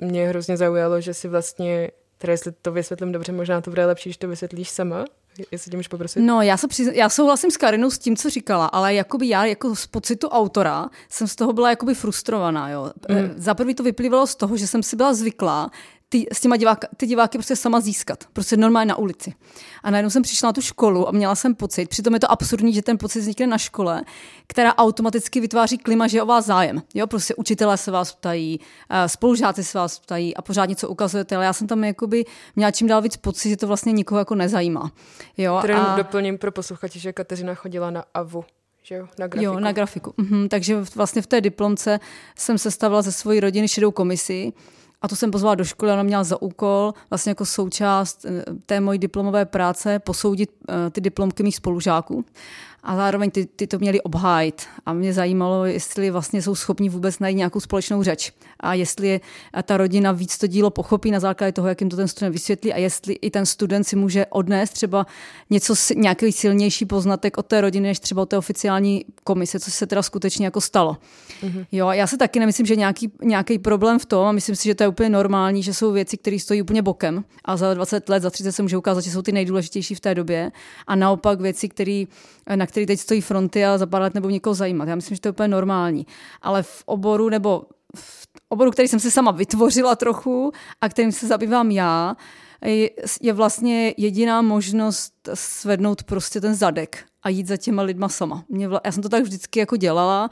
mě 0.01 0.27
hrozně 0.27 0.57
zaujalo, 0.57 1.01
že 1.01 1.13
si 1.13 1.27
vlastně, 1.27 1.91
teda 2.17 2.33
jestli 2.33 2.51
to 2.51 2.71
vysvětlím 2.71 3.11
dobře, 3.11 3.31
možná 3.31 3.61
to 3.61 3.71
bude 3.71 3.85
lepší, 3.85 4.09
když 4.09 4.17
to 4.17 4.27
vysvětlíš 4.27 4.69
sama, 4.69 5.05
jestli 5.51 5.71
tě 5.71 5.77
můžu 5.77 5.89
poprosit. 5.89 6.19
No, 6.19 6.41
já, 6.41 6.57
se 6.57 6.67
přizna, 6.67 6.93
já 6.95 7.09
souhlasím 7.09 7.51
s 7.51 7.57
Karinou 7.57 7.89
s 7.89 7.99
tím, 7.99 8.15
co 8.15 8.29
říkala, 8.29 8.65
ale 8.65 8.93
jakoby 8.93 9.29
já 9.29 9.45
jako 9.45 9.75
z 9.75 9.87
pocitu 9.87 10.27
autora 10.27 10.89
jsem 11.09 11.27
z 11.27 11.35
toho 11.35 11.53
byla 11.53 11.69
jakoby 11.69 11.93
frustrovaná. 11.93 12.69
Jo. 12.69 12.91
Mm. 13.09 13.33
Za 13.37 13.53
prvý 13.53 13.75
to 13.75 13.83
vyplývalo 13.83 14.27
z 14.27 14.35
toho, 14.35 14.57
že 14.57 14.67
jsem 14.67 14.83
si 14.83 14.95
byla 14.95 15.13
zvyklá, 15.13 15.71
ty, 16.09 16.25
s 16.31 16.41
těma 16.41 16.57
diváka, 16.57 16.87
ty 16.97 17.07
diváky 17.07 17.37
prostě 17.37 17.55
sama 17.55 17.79
získat. 17.79 18.23
Prostě 18.33 18.57
normálně 18.57 18.89
na 18.89 18.97
ulici. 18.97 19.33
A 19.83 19.91
najednou 19.91 20.09
jsem 20.09 20.21
přišla 20.21 20.49
na 20.49 20.53
tu 20.53 20.61
školu 20.61 21.07
a 21.07 21.11
měla 21.11 21.35
jsem 21.35 21.55
pocit, 21.55 21.89
přitom 21.89 22.13
je 22.13 22.19
to 22.19 22.31
absurdní, 22.31 22.73
že 22.73 22.81
ten 22.81 22.97
pocit 22.97 23.19
vznikne 23.19 23.47
na 23.47 23.57
škole, 23.57 24.03
která 24.47 24.75
automaticky 24.75 25.39
vytváří 25.41 25.77
klima, 25.77 26.07
že 26.07 26.17
je 26.17 26.23
o 26.23 26.25
vás 26.25 26.45
zájem. 26.45 26.81
Jo, 26.93 27.07
prostě 27.07 27.35
učitelé 27.35 27.77
se 27.77 27.91
vás 27.91 28.13
ptají, 28.13 28.59
eh, 28.89 29.09
spolužáci 29.09 29.63
se 29.63 29.77
vás 29.77 29.99
ptají 29.99 30.35
a 30.35 30.41
pořád 30.41 30.69
něco 30.69 30.89
ukazujete, 30.89 31.35
ale 31.35 31.45
já 31.45 31.53
jsem 31.53 31.67
tam 31.67 31.83
jakoby 31.83 32.25
měla 32.55 32.71
čím 32.71 32.87
dál 32.87 33.01
víc 33.01 33.17
pocit, 33.17 33.49
že 33.49 33.57
to 33.57 33.67
vlastně 33.67 33.91
nikoho 33.91 34.19
jako 34.19 34.35
nezajímá. 34.35 34.91
Jo, 35.37 35.55
a... 35.55 35.95
doplním 35.97 36.37
pro 36.37 36.51
posluchače, 36.51 36.99
že 36.99 37.13
Kateřina 37.13 37.55
chodila 37.55 37.91
na 37.91 38.03
AVU. 38.13 38.45
Že 38.83 38.95
jo, 38.95 39.07
na 39.19 39.27
grafiku. 39.27 39.53
Jo, 39.53 39.59
na 39.59 39.71
grafiku. 39.71 40.13
Mhm, 40.17 40.49
takže 40.49 40.77
vlastně 40.95 41.21
v 41.21 41.27
té 41.27 41.41
diplomce 41.41 41.99
jsem 42.37 42.57
sestavila 42.57 43.01
ze 43.01 43.11
své 43.11 43.39
rodiny 43.39 43.67
šedou 43.67 43.91
komisi, 43.91 44.53
a 45.05 45.07
to 45.07 45.15
jsem 45.15 45.31
pozvala 45.31 45.55
do 45.55 45.63
školy, 45.63 45.91
ona 45.91 46.03
měla 46.03 46.23
za 46.23 46.41
úkol 46.41 46.93
vlastně 47.09 47.29
jako 47.29 47.45
součást 47.45 48.25
eh, 48.25 48.43
té 48.65 48.79
mojí 48.79 48.99
diplomové 48.99 49.45
práce 49.45 49.99
posoudit 49.99 50.49
eh, 50.69 50.89
ty 50.89 51.01
diplomky 51.01 51.43
mých 51.43 51.55
spolužáků 51.55 52.25
a 52.85 52.95
zároveň 52.95 53.31
ty, 53.31 53.45
ty 53.45 53.67
to 53.67 53.79
měli 53.79 54.01
obhájit. 54.01 54.61
A 54.85 54.93
mě 54.93 55.13
zajímalo, 55.13 55.65
jestli 55.65 56.11
vlastně 56.11 56.41
jsou 56.41 56.55
schopni 56.55 56.89
vůbec 56.89 57.19
najít 57.19 57.35
nějakou 57.35 57.59
společnou 57.59 58.03
řeč. 58.03 58.31
A 58.59 58.73
jestli 58.73 59.07
je 59.07 59.19
ta 59.63 59.77
rodina 59.77 60.11
víc 60.11 60.37
to 60.37 60.47
dílo 60.47 60.69
pochopí 60.69 61.11
na 61.11 61.19
základě 61.19 61.51
toho, 61.51 61.67
jak 61.67 61.81
jim 61.81 61.89
to 61.89 61.95
ten 61.95 62.07
student 62.07 62.33
vysvětlí 62.33 62.73
a 62.73 62.77
jestli 62.77 63.13
i 63.13 63.29
ten 63.29 63.45
student 63.45 63.87
si 63.87 63.95
může 63.95 64.25
odnést 64.25 64.69
třeba 64.69 65.05
něco, 65.49 65.73
nějaký 65.95 66.31
silnější 66.31 66.85
poznatek 66.85 67.37
od 67.37 67.45
té 67.45 67.61
rodiny, 67.61 67.87
než 67.87 67.99
třeba 67.99 68.21
od 68.21 68.29
té 68.29 68.37
oficiální 68.37 69.05
komise, 69.23 69.59
co 69.59 69.71
se 69.71 69.87
teda 69.87 70.01
skutečně 70.01 70.45
jako 70.45 70.61
stalo. 70.61 70.97
Mm-hmm. 71.43 71.65
Jo, 71.71 71.89
já 71.89 72.07
si 72.07 72.17
taky 72.17 72.39
nemyslím, 72.39 72.65
že 72.65 72.75
nějaký, 72.75 73.11
nějaký 73.21 73.59
problém 73.59 73.99
v 73.99 74.05
tom 74.05 74.27
a 74.27 74.31
myslím 74.31 74.55
si, 74.55 74.63
že 74.63 74.75
to 74.75 74.83
je 74.83 74.87
úplně 74.87 75.09
normální, 75.09 75.63
že 75.63 75.73
jsou 75.73 75.91
věci, 75.91 76.17
které 76.17 76.39
stojí 76.39 76.61
úplně 76.61 76.81
bokem 76.81 77.23
a 77.45 77.57
za 77.57 77.73
20 77.73 78.09
let, 78.09 78.23
za 78.23 78.29
30 78.29 78.51
se 78.51 78.61
může 78.61 78.77
ukázat, 78.77 79.01
že 79.01 79.11
jsou 79.11 79.21
ty 79.21 79.31
nejdůležitější 79.31 79.95
v 79.95 79.99
té 79.99 80.15
době 80.15 80.51
a 80.87 80.95
naopak 80.95 81.41
věci, 81.41 81.69
které 81.69 82.03
na 82.55 82.65
který 82.75 82.85
teď 82.85 82.99
stojí 82.99 83.21
fronty 83.21 83.65
a 83.65 83.77
za 83.77 83.85
pár 83.85 84.01
let 84.01 84.13
nebudou 84.13 84.31
někoho 84.31 84.53
zajímat. 84.53 84.87
Já 84.87 84.95
myslím, 84.95 85.15
že 85.15 85.21
to 85.21 85.27
je 85.27 85.31
úplně 85.31 85.47
normální. 85.47 86.07
Ale 86.41 86.63
v 86.63 86.83
oboru 86.85 87.29
nebo 87.29 87.63
v 87.95 88.27
oboru, 88.49 88.71
který 88.71 88.87
jsem 88.87 88.99
si 88.99 89.11
sama 89.11 89.31
vytvořila 89.31 89.95
trochu 89.95 90.51
a 90.81 90.89
kterým 90.89 91.11
se 91.11 91.27
zabývám 91.27 91.71
já, 91.71 92.15
je 93.21 93.33
vlastně 93.33 93.93
jediná 93.97 94.41
možnost 94.41 95.13
svednout 95.33 96.03
prostě 96.03 96.41
ten 96.41 96.55
zadek 96.55 97.05
a 97.23 97.29
jít 97.29 97.47
za 97.47 97.57
těma 97.57 97.81
lidma 97.81 98.09
sama. 98.09 98.43
Mě 98.49 98.67
vla, 98.67 98.81
já 98.85 98.91
jsem 98.91 99.03
to 99.03 99.09
tak 99.09 99.23
vždycky 99.23 99.59
jako 99.59 99.77
dělala 99.77 100.29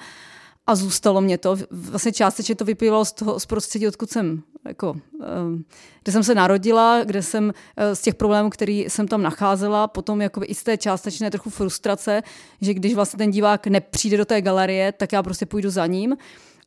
a 0.67 0.75
zůstalo 0.75 1.21
mě 1.21 1.37
to. 1.37 1.57
Vlastně 1.71 2.11
částečně 2.11 2.55
to 2.55 2.65
vyplývalo 2.65 3.05
z 3.05 3.11
toho 3.11 3.39
z 3.39 3.45
prostředí, 3.45 3.87
odkud 3.87 4.09
jsem, 4.09 4.43
jako, 4.67 4.95
ehm, 5.23 5.63
kde 6.03 6.11
jsem 6.11 6.23
se 6.23 6.35
narodila, 6.35 7.03
kde 7.03 7.21
jsem 7.21 7.53
eh, 7.77 7.95
z 7.95 8.01
těch 8.01 8.15
problémů, 8.15 8.49
který 8.49 8.79
jsem 8.79 9.07
tam 9.07 9.21
nacházela, 9.21 9.87
potom 9.87 10.21
jako 10.21 10.41
i 10.45 10.55
z 10.55 10.63
té 10.63 10.77
částečné 10.77 11.31
trochu 11.31 11.49
frustrace, 11.49 12.23
že 12.61 12.73
když 12.73 12.93
vlastně 12.93 13.17
ten 13.17 13.31
divák 13.31 13.67
nepřijde 13.67 14.17
do 14.17 14.25
té 14.25 14.41
galerie, 14.41 14.91
tak 14.91 15.11
já 15.13 15.23
prostě 15.23 15.45
půjdu 15.45 15.69
za 15.69 15.85
ním 15.87 16.15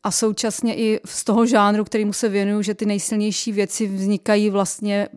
a 0.03 0.11
současně 0.11 0.77
i 0.77 1.01
z 1.05 1.25
toho 1.25 1.47
žánru, 1.47 1.85
kterýmu 1.85 2.13
se 2.13 2.29
věnuju, 2.29 2.63
že 2.63 2.75
ty 2.75 2.87
nejsilnější 2.87 3.53
věci 3.53 3.87
vznikají 3.87 4.51
vlastně 4.51 5.09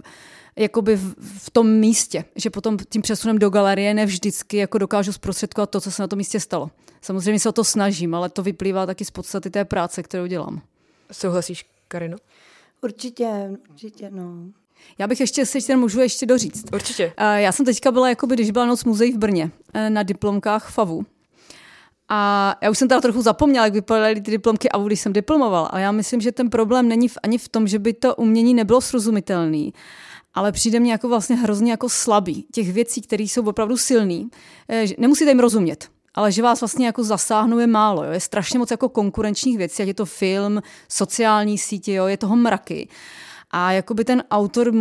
jakoby 0.60 0.96
v, 0.96 1.16
v 1.38 1.50
tom 1.50 1.72
místě, 1.72 2.25
že 2.36 2.50
potom 2.50 2.78
tím 2.89 3.01
přesunem 3.01 3.38
do 3.38 3.50
galerie 3.50 3.94
nevždycky 3.94 4.58
jako 4.58 4.78
dokážu 4.78 5.13
zprostředkovat 5.13 5.70
to, 5.70 5.82
co 5.82 5.92
se 5.92 6.01
na 6.01 6.08
tom 6.08 6.18
místě 6.18 6.39
stalo. 6.39 6.72
Samozřejmě 7.01 7.39
se 7.39 7.50
o 7.50 7.51
to 7.51 7.63
snažím, 7.63 8.16
ale 8.16 8.30
to 8.30 8.44
vyplývá 8.44 8.86
taky 8.86 9.06
z 9.06 9.12
podstaty 9.12 9.50
té 9.50 9.66
práce, 9.66 10.04
kterou 10.04 10.25
dělám. 10.25 10.62
Souhlasíš, 11.12 11.66
Karino? 11.88 12.18
Určitě, 12.82 13.58
určitě, 13.70 14.10
no. 14.13 14.34
Já 14.98 15.08
bych 15.08 15.20
ještě 15.20 15.46
si 15.46 15.62
ten 15.62 15.80
můžu 15.80 16.00
ještě 16.00 16.25
doříct. 16.25 16.74
Určitě. 16.74 17.13
Já 17.36 17.51
jsem 17.51 17.66
teďka 17.66 17.92
byla, 17.92 18.10
jakoby, 18.10 18.36
když 18.36 18.51
byla 18.51 18.66
noc 18.66 18.84
muzeí 18.84 19.12
v 19.12 19.18
Brně, 19.18 19.51
eh, 19.74 19.89
na 19.89 20.04
diplomkách 20.04 20.70
FAVu. 20.72 21.06
A 22.10 22.56
já 22.62 22.70
už 22.70 22.78
jsem 22.78 22.88
teda 22.88 23.01
trochu 23.01 23.22
zapomněla, 23.22 23.66
jak 23.66 23.74
vypadaly 23.74 24.22
ty 24.22 24.32
diplomky 24.32 24.70
a 24.72 24.78
když 24.78 25.00
jsem 25.00 25.13
diplomovala. 25.13 25.68
A 25.68 25.80
já 25.80 25.92
myslím, 25.92 26.22
že 26.22 26.32
ten 26.32 26.50
problém 26.50 26.88
není 26.88 27.08
v, 27.08 27.18
ani 27.24 27.38
v 27.38 27.50
tom, 27.50 27.68
že 27.68 27.80
by 27.80 27.94
to 27.94 28.16
umění 28.16 28.54
nebylo 28.54 28.82
srozumitelný, 28.82 29.74
ale 30.39 30.51
přijde 30.51 30.79
mi 30.79 30.89
jako 30.89 31.10
vlastně 31.10 31.36
hrozně 31.36 31.72
jako 31.72 31.89
slabý. 31.89 32.46
Těch 32.51 32.74
věcí, 32.74 33.01
které 33.01 33.24
jsou 33.24 33.46
opravdu 33.46 33.77
silný, 33.77 34.29
eh, 34.69 34.86
nemusíte 34.98 35.31
jim 35.31 35.39
rozumět 35.39 35.89
ale 36.13 36.31
že 36.31 36.41
vás 36.41 36.62
vlastně 36.62 36.86
jako 36.86 37.03
zasáhnou 37.03 37.60
je 37.60 37.67
málo. 37.67 38.03
Jo? 38.03 38.12
Je 38.12 38.19
strašně 38.19 38.60
moc 38.60 38.72
jako 38.72 38.89
konkurenčních 38.89 39.58
věcí, 39.58 39.84
ať 39.84 39.88
je 39.88 39.93
to 39.93 40.05
film, 40.05 40.62
sociální 40.89 41.58
sítě, 41.58 41.93
jo? 41.93 42.08
je 42.08 42.17
toho 42.17 42.36
mraky. 42.36 42.89
A 43.51 43.72
jakoby 43.72 44.05
ten 44.05 44.24
autor 44.31 44.74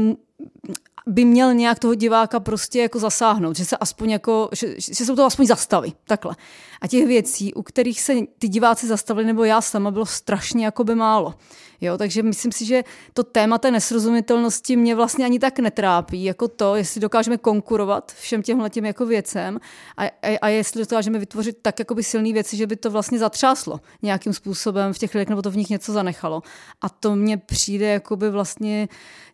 by 1.06 1.24
měl 1.24 1.54
nějak 1.54 1.78
toho 1.78 1.94
diváka 1.94 2.40
prostě 2.40 2.80
jako 2.80 2.98
zasáhnout, 2.98 3.56
že 3.56 3.64
se 3.64 3.76
aspoň 3.76 4.10
jako, 4.10 4.48
že, 4.52 4.74
že 4.78 5.04
se 5.04 5.16
to 5.16 5.24
aspoň 5.24 5.46
zastaví, 5.46 5.94
takhle. 6.04 6.36
A 6.80 6.88
těch 6.88 7.06
věcí, 7.06 7.54
u 7.54 7.62
kterých 7.62 8.00
se 8.00 8.14
ty 8.38 8.48
diváci 8.48 8.86
zastavili, 8.86 9.26
nebo 9.26 9.44
já 9.44 9.60
sama, 9.60 9.90
bylo 9.90 10.06
strašně 10.06 10.64
jako 10.64 10.84
by 10.84 10.94
málo. 10.94 11.34
Jo, 11.80 11.98
takže 11.98 12.22
myslím 12.22 12.52
si, 12.52 12.64
že 12.64 12.84
to 13.14 13.22
téma 13.22 13.58
té 13.58 13.70
nesrozumitelnosti 13.70 14.76
mě 14.76 14.94
vlastně 14.94 15.24
ani 15.24 15.38
tak 15.38 15.58
netrápí, 15.58 16.24
jako 16.24 16.48
to, 16.48 16.76
jestli 16.76 17.00
dokážeme 17.00 17.38
konkurovat 17.38 18.12
všem 18.12 18.42
těmhle 18.42 18.70
těm 18.70 18.84
jako 18.84 19.06
věcem 19.06 19.58
a, 19.96 20.04
a, 20.04 20.38
a 20.42 20.48
jestli 20.48 20.80
dokážeme 20.82 21.18
vytvořit 21.18 21.58
tak 21.62 21.78
jakoby 21.78 22.02
silné 22.02 22.32
věci, 22.32 22.56
že 22.56 22.66
by 22.66 22.76
to 22.76 22.90
vlastně 22.90 23.18
zatřáslo 23.18 23.80
nějakým 24.02 24.32
způsobem 24.32 24.92
v 24.92 24.98
těch 24.98 25.14
lidech, 25.14 25.28
nebo 25.28 25.42
to 25.42 25.50
v 25.50 25.56
nich 25.56 25.70
něco 25.70 25.92
zanechalo. 25.92 26.42
A 26.80 26.88
to 26.88 27.16
mně 27.16 27.36
přijde, 27.36 27.86
jakoby 27.86 28.30
vlastně 28.30 28.88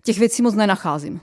těch 0.05 0.19
věcí 0.19 0.43
moc 0.43 0.55
nenacházím. 0.55 1.21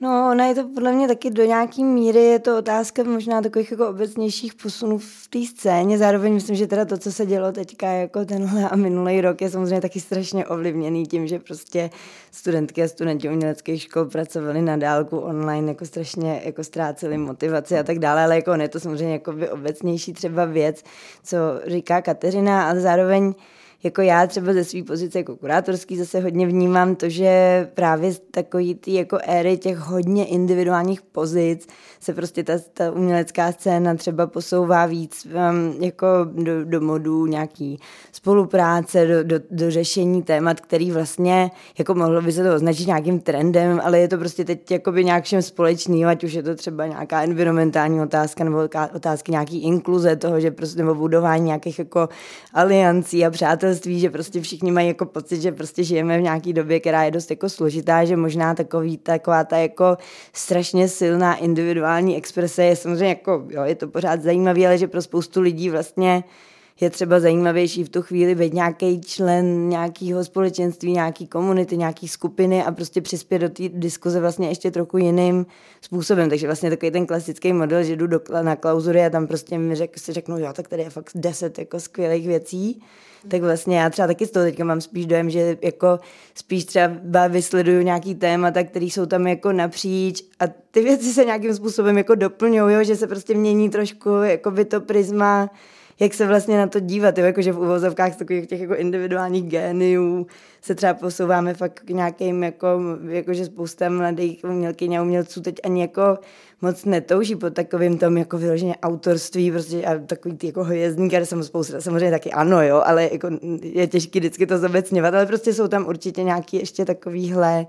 No, 0.00 0.28
ona 0.30 0.46
je 0.46 0.54
to 0.54 0.68
podle 0.74 0.92
mě 0.92 1.08
taky 1.08 1.30
do 1.30 1.44
nějaký 1.44 1.84
míry, 1.84 2.24
je 2.24 2.38
to 2.38 2.58
otázka 2.58 3.04
možná 3.04 3.42
takových 3.42 3.70
jako 3.70 3.88
obecnějších 3.88 4.54
posunů 4.54 4.98
v 4.98 5.28
té 5.30 5.38
scéně. 5.46 5.98
Zároveň 5.98 6.34
myslím, 6.34 6.56
že 6.56 6.66
teda 6.66 6.84
to, 6.84 6.98
co 6.98 7.12
se 7.12 7.26
dělo 7.26 7.52
teďka 7.52 7.86
jako 7.86 8.24
tenhle 8.24 8.68
a 8.68 8.76
minulý 8.76 9.20
rok, 9.20 9.42
je 9.42 9.50
samozřejmě 9.50 9.80
taky 9.80 10.00
strašně 10.00 10.46
ovlivněný 10.46 11.06
tím, 11.06 11.26
že 11.26 11.38
prostě 11.38 11.90
studentky 12.30 12.82
a 12.82 12.88
studenti 12.88 13.28
uměleckých 13.28 13.82
škol 13.82 14.04
pracovali 14.04 14.62
na 14.62 14.76
dálku 14.76 15.18
online, 15.18 15.68
jako 15.68 15.86
strašně 15.86 16.42
jako 16.44 16.64
ztráceli 16.64 17.18
motivaci 17.18 17.78
a 17.78 17.82
tak 17.82 17.98
dále, 17.98 18.24
ale 18.24 18.36
jako 18.36 18.52
on 18.52 18.60
je 18.60 18.68
to 18.68 18.80
samozřejmě 18.80 19.12
jako 19.12 19.32
by 19.32 19.50
obecnější 19.50 20.12
třeba 20.12 20.44
věc, 20.44 20.82
co 21.22 21.36
říká 21.66 22.02
Kateřina, 22.02 22.68
ale 22.68 22.80
zároveň 22.80 23.34
jako 23.84 24.02
já 24.02 24.26
třeba 24.26 24.52
ze 24.52 24.64
své 24.64 24.82
pozice 24.82 25.18
jako 25.18 25.36
kurátorský 25.36 25.96
zase 25.96 26.20
hodně 26.20 26.46
vnímám 26.46 26.96
to, 26.96 27.08
že 27.08 27.68
právě 27.74 28.12
z 28.12 28.20
takový 28.30 28.74
ty 28.74 28.94
jako 28.94 29.18
éry 29.26 29.58
těch 29.58 29.78
hodně 29.78 30.26
individuálních 30.26 31.02
pozic 31.02 31.68
se 32.00 32.14
prostě 32.14 32.44
ta, 32.44 32.52
ta 32.74 32.92
umělecká 32.92 33.52
scéna 33.52 33.94
třeba 33.94 34.26
posouvá 34.26 34.86
víc 34.86 35.26
um, 35.26 35.82
jako 35.82 36.06
do, 36.32 36.64
do 36.64 36.80
modů 36.80 37.26
nějaký 37.26 37.80
spolupráce, 38.12 39.06
do, 39.06 39.24
do, 39.24 39.44
do 39.50 39.70
řešení 39.70 40.22
témat, 40.22 40.60
který 40.60 40.90
vlastně 40.90 41.50
jako 41.78 41.94
mohlo 41.94 42.22
by 42.22 42.32
se 42.32 42.44
to 42.44 42.54
označit 42.54 42.86
nějakým 42.86 43.20
trendem, 43.20 43.80
ale 43.84 43.98
je 43.98 44.08
to 44.08 44.18
prostě 44.18 44.44
teď 44.44 44.70
jakoby 44.70 45.04
nějak 45.04 45.24
všem 45.24 45.42
společný, 45.42 46.06
ať 46.06 46.24
už 46.24 46.32
je 46.32 46.42
to 46.42 46.54
třeba 46.54 46.86
nějaká 46.86 47.22
environmentální 47.22 48.00
otázka 48.00 48.44
nebo 48.44 48.58
otázky 48.94 49.32
nějaký 49.32 49.62
inkluze 49.62 50.16
toho, 50.16 50.40
že 50.40 50.50
prostě 50.50 50.78
nebo 50.78 50.94
budování 50.94 51.44
nějakých 51.44 51.78
jako 51.78 52.08
aliancí 52.54 53.26
a 53.26 53.30
přátelství, 53.74 54.00
že 54.00 54.10
prostě 54.10 54.40
všichni 54.40 54.72
mají 54.72 54.88
jako 54.88 55.06
pocit, 55.06 55.42
že 55.42 55.52
prostě 55.52 55.84
žijeme 55.84 56.18
v 56.18 56.22
nějaký 56.22 56.52
době, 56.52 56.80
která 56.80 57.04
je 57.04 57.10
dost 57.10 57.30
jako 57.30 57.48
složitá, 57.48 58.04
že 58.04 58.16
možná 58.16 58.54
takový, 58.54 58.98
taková 58.98 59.44
ta 59.44 59.58
jako 59.58 59.96
strašně 60.32 60.88
silná 60.88 61.34
individuální 61.36 62.16
exprese 62.16 62.64
je 62.64 62.76
samozřejmě 62.76 63.08
jako, 63.08 63.44
jo, 63.50 63.62
je 63.64 63.74
to 63.74 63.88
pořád 63.88 64.22
zajímavé, 64.22 64.66
ale 64.66 64.78
že 64.78 64.88
pro 64.88 65.02
spoustu 65.02 65.40
lidí 65.40 65.70
vlastně 65.70 66.24
je 66.80 66.90
třeba 66.90 67.20
zajímavější 67.20 67.84
v 67.84 67.88
tu 67.88 68.02
chvíli 68.02 68.34
být 68.34 68.54
nějaký 68.54 69.00
člen 69.00 69.68
nějakého 69.68 70.24
společenství, 70.24 70.92
nějaký 70.92 71.26
komunity, 71.26 71.76
nějaký 71.76 72.08
skupiny 72.08 72.64
a 72.64 72.72
prostě 72.72 73.00
přispět 73.00 73.38
do 73.38 73.48
té 73.48 73.68
diskuze 73.68 74.20
vlastně 74.20 74.48
ještě 74.48 74.70
trochu 74.70 74.98
jiným 74.98 75.46
způsobem. 75.80 76.28
Takže 76.28 76.46
vlastně 76.46 76.70
takový 76.70 76.92
ten 76.92 77.06
klasický 77.06 77.52
model, 77.52 77.82
že 77.82 77.96
jdu 77.96 78.06
do, 78.06 78.20
na 78.42 78.56
klauzury 78.56 79.04
a 79.04 79.10
tam 79.10 79.26
prostě 79.26 79.58
mi 79.58 79.74
řek, 79.74 79.98
si 79.98 80.12
řeknu, 80.12 80.38
jo, 80.38 80.52
tak 80.52 80.68
tady 80.68 80.82
je 80.82 80.90
fakt 80.90 81.10
deset 81.14 81.58
jako 81.58 81.80
skvělých 81.80 82.26
věcí 82.26 82.82
tak 83.28 83.42
vlastně 83.42 83.78
já 83.78 83.90
třeba 83.90 84.08
taky 84.08 84.26
z 84.26 84.30
toho 84.30 84.44
teďka 84.44 84.64
mám 84.64 84.80
spíš 84.80 85.06
dojem, 85.06 85.30
že 85.30 85.56
jako 85.62 86.00
spíš 86.34 86.64
třeba 86.64 87.28
vysleduju 87.28 87.82
nějaký 87.82 88.14
témata, 88.14 88.64
které 88.64 88.84
jsou 88.84 89.06
tam 89.06 89.26
jako 89.26 89.52
napříč 89.52 90.22
a 90.40 90.44
ty 90.70 90.82
věci 90.82 91.12
se 91.12 91.24
nějakým 91.24 91.54
způsobem 91.54 91.98
jako 91.98 92.14
doplňují, 92.14 92.86
že 92.86 92.96
se 92.96 93.06
prostě 93.06 93.34
mění 93.34 93.70
trošku 93.70 94.08
jako 94.08 94.50
by 94.50 94.64
to 94.64 94.80
prisma 94.80 95.50
jak 96.00 96.14
se 96.14 96.26
vlastně 96.26 96.58
na 96.58 96.66
to 96.66 96.80
dívat, 96.80 97.18
jo? 97.18 97.24
jakože 97.24 97.52
v 97.52 97.58
uvozovkách 97.58 98.16
takových 98.16 98.46
těch 98.46 98.60
jako 98.60 98.74
individuálních 98.74 99.44
géniů 99.44 100.26
se 100.62 100.74
třeba 100.74 100.94
posouváme 100.94 101.54
fakt 101.54 101.80
k 101.84 101.90
nějakým, 101.90 102.42
jako, 102.42 102.80
jakože 103.08 103.44
spousta 103.44 103.88
mladých 103.88 104.44
umělkyň 104.44 104.94
a 104.94 105.02
umělců 105.02 105.40
teď 105.40 105.54
ani 105.64 105.80
jako 105.80 106.18
moc 106.62 106.84
netouží 106.84 107.36
po 107.36 107.50
takovým 107.50 107.98
tom 107.98 108.18
jako 108.18 108.38
vyloženě 108.38 108.76
autorství, 108.82 109.50
prostě 109.50 109.84
a 109.84 109.98
takový 109.98 110.36
ty 110.36 110.46
jako 110.46 110.64
hvězdní, 110.64 111.08
které 111.08 111.26
jsem 111.26 111.44
spousta, 111.44 111.80
samozřejmě 111.80 112.10
taky 112.10 112.32
ano, 112.32 112.62
jo, 112.62 112.82
ale 112.84 113.08
jako 113.12 113.30
je 113.62 113.86
těžké 113.86 114.18
vždycky 114.18 114.46
to 114.46 114.58
zobecňovat, 114.58 115.14
ale 115.14 115.26
prostě 115.26 115.54
jsou 115.54 115.68
tam 115.68 115.86
určitě 115.86 116.22
nějaké 116.22 116.56
ještě 116.56 116.84
takovýhle 116.84 117.66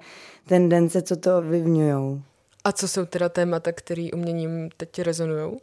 tendence, 0.47 1.01
co 1.01 1.15
to 1.15 1.37
ovlivňují. 1.37 2.21
A 2.63 2.71
co 2.71 2.87
jsou 2.87 3.05
teda 3.05 3.29
témata, 3.29 3.71
které 3.71 4.07
uměním 4.13 4.69
teď 4.77 4.99
rezonují? 4.99 5.57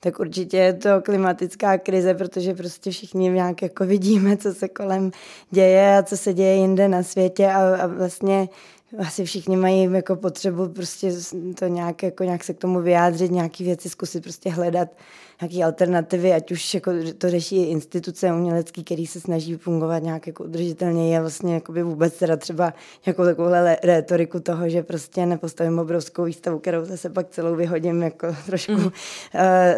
Tak 0.00 0.20
určitě 0.20 0.56
je 0.56 0.72
to 0.72 0.88
klimatická 1.02 1.78
krize, 1.78 2.14
protože 2.14 2.54
prostě 2.54 2.90
všichni 2.90 3.28
nějak 3.28 3.62
jako 3.62 3.84
vidíme, 3.84 4.36
co 4.36 4.54
se 4.54 4.68
kolem 4.68 5.10
děje 5.50 5.98
a 5.98 6.02
co 6.02 6.16
se 6.16 6.34
děje 6.34 6.54
jinde 6.54 6.88
na 6.88 7.02
světě 7.02 7.46
a, 7.46 7.76
a 7.76 7.86
vlastně 7.86 8.48
asi 8.98 9.24
všichni 9.24 9.56
mají 9.56 9.92
jako 9.92 10.16
potřebu 10.16 10.68
prostě 10.68 11.12
to 11.58 11.66
nějak, 11.66 12.02
jako 12.02 12.24
nějak 12.24 12.44
se 12.44 12.54
k 12.54 12.58
tomu 12.58 12.80
vyjádřit, 12.80 13.30
nějaký 13.30 13.64
věci 13.64 13.88
zkusit 13.90 14.22
prostě 14.22 14.50
hledat 14.50 14.88
nějaké 15.40 15.64
alternativy, 15.64 16.32
ať 16.32 16.52
už 16.52 16.74
jako 16.74 16.90
to 17.18 17.30
řeší 17.30 17.62
instituce 17.62 18.32
umělecké, 18.32 18.82
které 18.82 19.04
se 19.06 19.20
snaží 19.20 19.54
fungovat 19.54 20.02
nějak 20.02 20.26
jako 20.26 20.44
udržitelně, 20.44 21.14
je 21.14 21.20
vlastně 21.20 21.54
jakoby 21.54 21.82
vůbec 21.82 22.18
teda 22.18 22.36
třeba 22.36 22.74
jako 23.06 23.24
takovouhle 23.24 23.76
rétoriku 23.84 24.40
toho, 24.40 24.68
že 24.68 24.82
prostě 24.82 25.26
nepostavím 25.26 25.78
obrovskou 25.78 26.24
výstavu, 26.24 26.58
kterou 26.58 26.84
zase 26.84 27.10
pak 27.10 27.30
celou 27.30 27.54
vyhodím 27.54 28.02
jako 28.02 28.26
trošku 28.46 28.72
mm. 28.72 28.84
uh, 28.84 28.90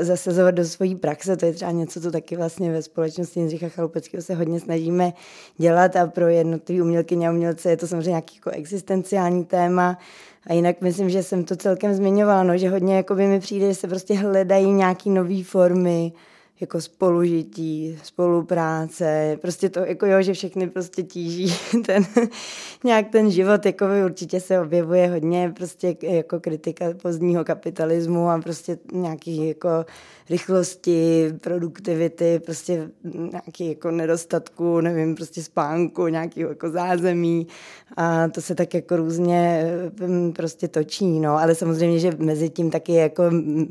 zasazovat 0.01 0.51
do 0.51 0.65
svojí 0.65 0.95
praxe. 0.95 1.37
To 1.37 1.47
je 1.47 1.53
třeba 1.53 1.71
něco, 1.71 2.01
co 2.01 2.11
taky 2.11 2.37
vlastně 2.37 2.73
ve 2.73 2.83
společnosti 2.83 3.41
Jindřicha 3.41 3.69
Chalupeckého 3.69 4.23
se 4.23 4.35
hodně 4.35 4.61
snažíme 4.61 5.13
dělat 5.57 5.97
a 5.97 6.07
pro 6.07 6.29
jednotlivé 6.29 6.83
umělkyně 6.83 7.29
a 7.29 7.31
umělce 7.31 7.71
je 7.71 7.77
to 7.77 7.87
samozřejmě 7.87 8.11
nějaký 8.11 8.37
jako 8.37 8.51
existenciální 8.51 9.45
téma, 9.45 9.99
a 10.47 10.53
jinak 10.53 10.81
myslím, 10.81 11.11
že 11.11 11.23
jsem 11.23 11.45
to 11.45 11.57
celkem 11.57 11.95
zmiňovala, 11.95 12.43
no, 12.43 12.59
že 12.59 12.69
hodně 12.69 12.97
jako 12.97 13.15
by 13.15 13.27
mi 13.27 13.41
přijde, 13.41 13.69
že 13.69 13.75
se 13.75 13.89
prostě 13.89 14.15
hledají 14.15 14.73
nějaké 14.73 15.11
nové 15.11 15.45
formy 15.45 16.13
jako 16.61 16.81
spolužití, 16.81 17.99
spolupráce, 18.03 19.39
prostě 19.43 19.69
to, 19.69 19.81
jako 19.81 20.07
jo, 20.07 20.23
že 20.23 20.33
všechny 20.33 20.71
prostě 20.71 21.03
tíží 21.03 21.55
ten, 21.87 22.07
nějak 22.85 23.11
ten 23.11 23.31
život, 23.31 23.67
jako 23.67 23.85
určitě 24.05 24.41
se 24.41 24.61
objevuje 24.61 25.09
hodně 25.09 25.53
prostě 25.57 25.97
jako 26.03 26.41
kritika 26.41 26.85
pozdního 27.03 27.45
kapitalismu 27.45 28.31
a 28.31 28.39
prostě 28.39 28.79
nějaký 28.93 29.49
jako 29.49 29.69
rychlosti, 30.31 31.33
produktivity, 31.41 32.41
prostě 32.45 32.91
nějaký 33.15 33.69
jako 33.69 33.91
nedostatku, 33.91 34.81
nevím, 34.81 35.15
prostě 35.15 35.43
spánku, 35.43 36.09
nějaký 36.09 36.41
jako 36.41 36.71
zázemí. 36.71 37.47
A 37.97 38.29
to 38.29 38.41
se 38.41 38.55
tak 38.55 38.75
jako 38.75 38.97
různě 38.97 39.65
mm, 40.07 40.33
prostě 40.33 40.69
točí, 40.69 41.21
no, 41.21 41.39
ale 41.39 41.55
samozřejmě, 41.55 41.99
že 41.99 42.13
mezi 42.19 42.51
tím 42.51 42.71
taky 42.71 42.93
jako 42.93 43.23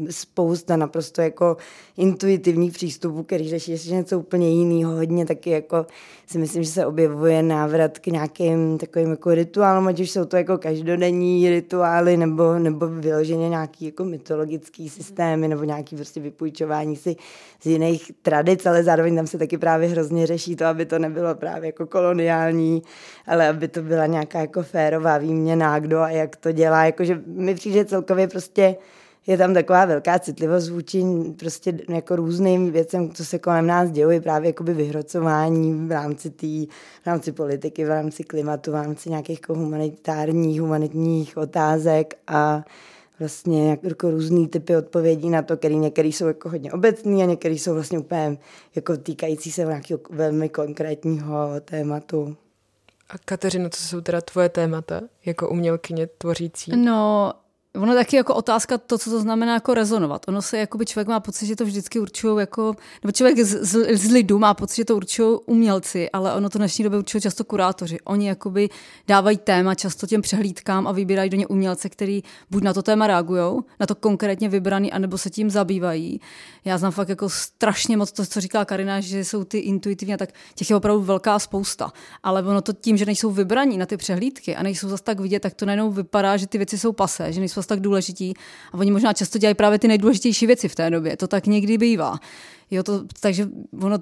spousta 0.10 0.78
naprosto 0.78 1.22
jako 1.22 1.58
intuitivních 1.98 2.74
přístupů, 2.78 3.24
který 3.24 3.50
řeší 3.50 3.72
ještě 3.72 3.92
něco 3.92 4.20
úplně 4.20 4.50
jiného, 4.50 4.96
hodně 4.96 5.26
taky 5.26 5.50
jako 5.50 5.86
si 6.28 6.38
myslím, 6.38 6.64
že 6.64 6.70
se 6.70 6.86
objevuje 6.86 7.44
návrat 7.44 8.00
k 8.00 8.08
nějakým 8.08 8.78
takovým 8.78 9.10
jako 9.10 9.34
rituálům, 9.34 9.88
ať 9.88 10.00
už 10.00 10.12
jsou 10.12 10.26
to 10.26 10.38
jako 10.38 10.58
každodenní 10.58 11.50
rituály 11.50 12.18
nebo, 12.18 12.60
nebo 12.60 12.88
vyloženě 12.88 13.50
nějaký 13.50 13.86
jako 13.86 14.06
mytologický 14.06 14.90
systémy 14.90 15.48
nebo 15.48 15.64
nějaký 15.64 15.96
prostě 15.96 16.20
vypůjčování 16.20 16.96
si 16.96 17.16
z 17.62 17.66
jiných 17.66 18.12
tradic, 18.22 18.66
ale 18.66 18.84
zároveň 18.84 19.16
tam 19.16 19.28
se 19.28 19.38
taky 19.38 19.58
právě 19.58 19.90
hrozně 19.90 20.28
řeší 20.28 20.56
to, 20.56 20.66
aby 20.66 20.86
to 20.86 21.00
nebylo 21.00 21.36
právě 21.36 21.68
jako 21.68 21.86
koloniální, 21.86 22.82
ale 23.28 23.50
aby 23.50 23.68
to 23.68 23.82
byla 23.82 24.06
nějaká 24.06 24.40
jako 24.40 24.64
férová 24.64 25.18
výměna, 25.18 25.80
kdo 25.80 26.00
a 26.00 26.10
jak 26.10 26.36
to 26.36 26.52
dělá, 26.52 26.86
jakože 26.86 27.22
mi 27.26 27.56
přijde 27.56 27.86
celkově 27.86 28.28
prostě 28.28 28.76
je 29.28 29.38
tam 29.38 29.54
taková 29.54 29.86
velká 29.86 30.20
citlivost 30.20 30.70
vůči 30.70 31.04
prostě 31.40 31.80
jako 31.90 32.16
různým 32.16 32.72
věcem, 32.72 33.12
co 33.14 33.26
se 33.26 33.40
kolem 33.40 33.68
nás 33.68 33.92
děje, 33.92 34.22
právě 34.22 34.50
jakoby 34.50 34.74
vyhrocování 34.74 35.88
v 35.88 35.92
rámci 35.92 36.30
tý, 36.30 36.68
v 37.04 37.06
rámci 37.06 37.32
politiky, 37.32 37.86
v 37.86 37.90
rámci 37.90 38.24
klimatu, 38.24 38.72
v 38.72 38.76
rámci 38.76 39.10
nějakých 39.10 39.40
jako 39.42 39.54
humanitárních, 39.54 40.62
humanitních 40.62 41.38
otázek 41.38 42.14
a 42.28 42.64
vlastně 43.20 43.78
jako 43.84 44.12
různý 44.12 44.48
typy 44.48 44.78
odpovědí 44.78 45.30
na 45.30 45.42
to, 45.42 45.58
který 45.58 45.76
některý 45.76 46.14
jsou 46.14 46.26
jako 46.26 46.50
hodně 46.50 46.72
obecný 46.72 47.24
a 47.24 47.26
některý 47.26 47.60
jsou 47.60 47.74
vlastně 47.74 48.00
úplně 48.00 48.38
jako 48.76 48.98
týkající 48.98 49.52
se 49.52 49.66
nějakého 49.66 50.00
velmi 50.10 50.50
konkrétního 50.50 51.50
tématu. 51.66 52.38
A 53.10 53.18
Kateřino, 53.26 53.70
co 53.70 53.84
jsou 53.84 54.02
teda 54.02 54.22
tvoje 54.22 54.50
témata 54.50 55.02
jako 55.26 55.50
umělkyně 55.50 56.08
tvořící? 56.08 56.72
No, 56.76 57.34
Ono 57.78 57.96
taky 57.96 58.16
jako 58.16 58.36
otázka 58.36 58.78
to, 58.78 58.98
co 58.98 59.10
to 59.10 59.22
znamená 59.22 59.54
jako 59.54 59.74
rezonovat. 59.74 60.28
Ono 60.28 60.42
se 60.42 60.58
jako 60.58 60.78
by 60.78 60.86
člověk 60.86 61.08
má 61.08 61.20
pocit, 61.20 61.46
že 61.46 61.56
to 61.56 61.66
vždycky 61.66 62.00
určují 62.00 62.40
jako, 62.40 62.76
nebo 63.04 63.12
člověk 63.12 63.40
z, 63.40 63.64
z, 63.64 63.98
z 63.98 64.12
lidu 64.12 64.40
má 64.40 64.54
pocit, 64.54 64.76
že 64.76 64.86
to 64.86 64.96
určují 64.96 65.40
umělci, 65.46 66.10
ale 66.10 66.34
ono 66.34 66.50
to 66.50 66.58
v 66.58 66.62
dnešní 66.62 66.84
době 66.84 67.00
určují 67.00 67.22
často 67.22 67.44
kurátoři. 67.44 67.98
Oni 68.04 68.28
jakoby 68.28 68.70
dávají 69.08 69.38
téma 69.38 69.76
často 69.76 70.08
těm 70.08 70.22
přehlídkám 70.22 70.88
a 70.88 70.92
vybírají 70.92 71.30
do 71.30 71.38
ně 71.38 71.48
umělce, 71.48 71.90
který 71.90 72.24
buď 72.52 72.64
na 72.64 72.74
to 72.74 72.84
téma 72.84 73.08
reagují, 73.08 73.62
na 73.80 73.86
to 73.86 73.96
konkrétně 73.96 74.50
vybraný, 74.50 74.92
anebo 74.92 75.18
se 75.18 75.30
tím 75.30 75.50
zabývají. 75.50 76.22
Já 76.66 76.78
znám 76.78 76.92
fakt 76.92 77.10
jako 77.10 77.30
strašně 77.30 77.98
moc 77.98 78.12
to, 78.12 78.26
co 78.26 78.42
říká 78.42 78.66
Karina, 78.66 79.00
že 79.00 79.26
jsou 79.26 79.44
ty 79.44 79.58
intuitivně, 79.58 80.18
tak 80.18 80.30
těch 80.56 80.70
je 80.70 80.76
opravdu 80.76 81.02
velká 81.02 81.40
spousta. 81.40 81.92
Ale 82.24 82.44
ono 82.44 82.62
to 82.62 82.74
tím, 82.74 82.98
že 82.98 83.06
nejsou 83.06 83.32
vybraní 83.32 83.78
na 83.78 83.86
ty 83.86 83.98
přehlídky 83.98 84.56
a 84.56 84.64
nejsou 84.64 84.90
zase 84.90 85.04
tak 85.04 85.20
vidět, 85.20 85.40
tak 85.40 85.54
to 85.54 85.66
najednou 85.66 85.92
vypadá, 85.92 86.38
že 86.38 86.48
ty 86.48 86.58
věci 86.58 86.78
jsou 86.78 86.92
pasé, 86.92 87.34
že 87.34 87.40
nejsou 87.40 87.62
tak 87.68 87.80
důležití. 87.80 88.34
A 88.72 88.78
oni 88.78 88.92
možná 88.92 89.14
často 89.14 89.38
dělají 89.40 89.56
právě 89.56 89.80
ty 89.80 89.88
nejdůležitější 89.88 90.48
věci 90.48 90.68
v 90.70 90.76
té 90.76 90.90
době. 90.90 91.18
To 91.18 91.28
tak 91.28 91.48
někdy 91.48 91.78
bývá. 91.78 92.20
Jo, 92.72 92.84
to, 92.84 93.04
takže 93.20 93.48
ono, 93.82 93.98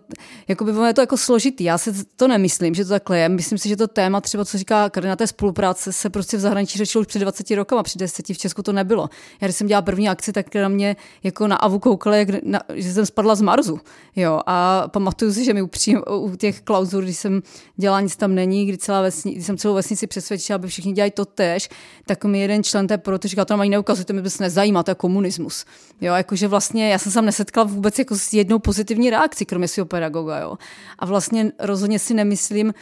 jakoby, 0.48 0.72
ono 0.72 0.86
je 0.86 0.94
to 0.94 1.02
jako 1.02 1.18
složitý. 1.18 1.64
Já 1.64 1.78
si 1.78 2.06
to 2.16 2.28
nemyslím, 2.28 2.74
že 2.74 2.86
to 2.86 2.90
takhle 2.90 3.20
je. 3.20 3.30
Myslím 3.30 3.58
si, 3.58 3.70
že 3.70 3.76
to 3.76 3.88
téma, 3.88 4.22
třeba 4.22 4.46
co 4.46 4.58
říká 4.58 4.90
Karina 4.90 5.16
té 5.16 5.28
spolupráce, 5.28 5.94
se 5.94 6.10
prostě 6.10 6.38
v 6.38 6.40
zahraničí 6.40 6.78
řešilo 6.78 7.02
už 7.02 7.08
před 7.08 7.20
20 7.20 7.52
rokama, 7.52 7.84
před 7.84 8.00
10 8.00 8.28
v 8.28 8.38
Česku 8.38 8.62
to 8.62 8.74
nebylo. 8.74 9.10
Já 9.42 9.48
když 9.48 9.56
jsem 9.56 9.68
dělala 9.68 9.82
první 9.82 10.10
akci, 10.10 10.34
tak 10.34 10.56
na 10.56 10.68
mě 10.68 10.96
jako 11.24 11.48
na 11.48 11.56
avu 11.56 11.80
koukali, 11.80 12.18
jak 12.18 12.44
na, 12.44 12.62
že 12.74 12.94
jsem 12.94 13.06
spadla 13.06 13.36
z 13.36 13.42
Marzu. 13.42 13.80
Jo, 14.16 14.42
a 14.46 14.88
pamatuju 14.88 15.34
si, 15.34 15.46
že 15.46 15.54
mi 15.54 15.62
u, 15.62 15.70
u 16.18 16.36
těch 16.36 16.62
klauzur, 16.62 17.04
když 17.04 17.18
jsem 17.18 17.42
dělala 17.78 18.02
nic 18.02 18.16
tam 18.16 18.36
není, 18.36 18.66
kdy, 18.66 18.78
celá 18.78 19.02
vesni, 19.02 19.32
když 19.32 19.46
jsem 19.46 19.58
celou 19.58 19.74
vesnici 19.74 20.08
přesvědčila, 20.08 20.56
aby 20.56 20.68
všichni 20.68 20.94
dělají 20.94 21.12
to 21.12 21.26
tež, 21.26 21.70
tak 22.06 22.26
mi 22.26 22.40
jeden 22.40 22.64
člen 22.64 22.88
té 22.88 22.98
proto 22.98 23.28
říkal, 23.28 23.46
to 23.46 23.54
nám 23.54 23.62
ani 23.62 23.70
neukazujte, 23.70 24.14
mi 24.14 24.22
bys 24.22 24.40
nezajímá, 24.40 24.84
to 24.84 24.92
je 24.92 24.96
komunismus. 24.96 25.66
Jo, 26.02 26.14
jakože 26.14 26.48
vlastně 26.48 26.92
já 26.92 26.98
jsem 26.98 27.12
se 27.12 27.22
nesetkala 27.22 27.68
vůbec 27.68 28.00
jako 28.00 28.16
s 28.18 28.34
jednou 28.34 28.55
žádnou 28.56 28.60
pozitivní 28.60 29.10
reakci, 29.10 29.46
kromě 29.46 29.68
svého 29.68 29.86
pedagoga. 29.86 30.40
Jo. 30.40 30.58
A 31.00 31.06
vlastně 31.06 31.52
rozhodně 31.60 32.00
si 32.00 32.14
nemyslím, 32.14 32.74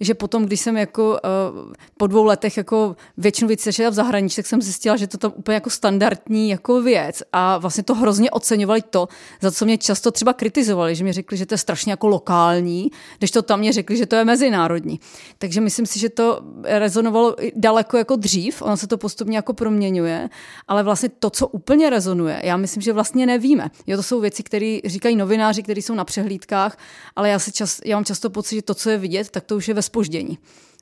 že 0.00 0.14
potom, 0.14 0.46
když 0.46 0.60
jsem 0.60 0.76
jako 0.76 1.10
uh, 1.10 1.72
po 1.96 2.06
dvou 2.06 2.24
letech 2.24 2.56
jako 2.56 2.96
většinu 3.16 3.48
věcí 3.48 3.64
začala 3.64 3.90
v 3.90 3.94
zahraničí, 3.94 4.36
tak 4.36 4.46
jsem 4.46 4.62
zjistila, 4.62 4.96
že 4.96 5.06
to 5.06 5.18
tam 5.18 5.32
úplně 5.36 5.54
jako 5.54 5.70
standardní 5.70 6.50
jako 6.50 6.82
věc 6.82 7.22
a 7.32 7.58
vlastně 7.58 7.84
to 7.84 7.94
hrozně 7.94 8.30
oceňovali 8.30 8.82
to, 8.82 9.08
za 9.40 9.52
co 9.52 9.64
mě 9.64 9.78
často 9.78 10.10
třeba 10.10 10.32
kritizovali, 10.32 10.94
že 10.94 11.04
mi 11.04 11.12
řekli, 11.12 11.36
že 11.36 11.46
to 11.46 11.54
je 11.54 11.58
strašně 11.58 11.92
jako 11.92 12.06
lokální, 12.06 12.90
když 13.18 13.30
to 13.30 13.42
tam 13.42 13.60
mě 13.60 13.72
řekli, 13.72 13.96
že 13.96 14.06
to 14.06 14.16
je 14.16 14.24
mezinárodní. 14.24 15.00
Takže 15.38 15.60
myslím 15.60 15.86
si, 15.86 15.98
že 15.98 16.08
to 16.08 16.40
rezonovalo 16.62 17.36
daleko 17.54 17.96
jako 17.96 18.16
dřív, 18.16 18.62
ono 18.62 18.76
se 18.76 18.86
to 18.86 18.98
postupně 18.98 19.36
jako 19.36 19.52
proměňuje, 19.52 20.28
ale 20.68 20.82
vlastně 20.82 21.08
to, 21.08 21.30
co 21.30 21.48
úplně 21.48 21.90
rezonuje, 21.90 22.40
já 22.44 22.56
myslím, 22.56 22.82
že 22.82 22.92
vlastně 22.92 23.26
nevíme. 23.26 23.70
Jo, 23.86 23.96
to 23.96 24.02
jsou 24.02 24.20
věci, 24.20 24.42
které 24.42 24.78
říkají 24.84 25.16
novináři, 25.16 25.62
kteří 25.62 25.82
jsou 25.82 25.94
na 25.94 26.04
přehlídkách, 26.04 26.78
ale 27.16 27.28
já, 27.28 27.38
si 27.38 27.52
čas, 27.52 27.80
já 27.84 27.96
mám 27.96 28.04
často 28.04 28.30
pocit, 28.30 28.54
že 28.54 28.62
to, 28.62 28.74
co 28.74 28.90
je 28.90 28.98
vidět, 28.98 29.30
tak 29.30 29.44
to 29.44 29.56
už 29.56 29.68
je 29.68 29.74
ve 29.74 29.82
spoždění. 29.86 30.38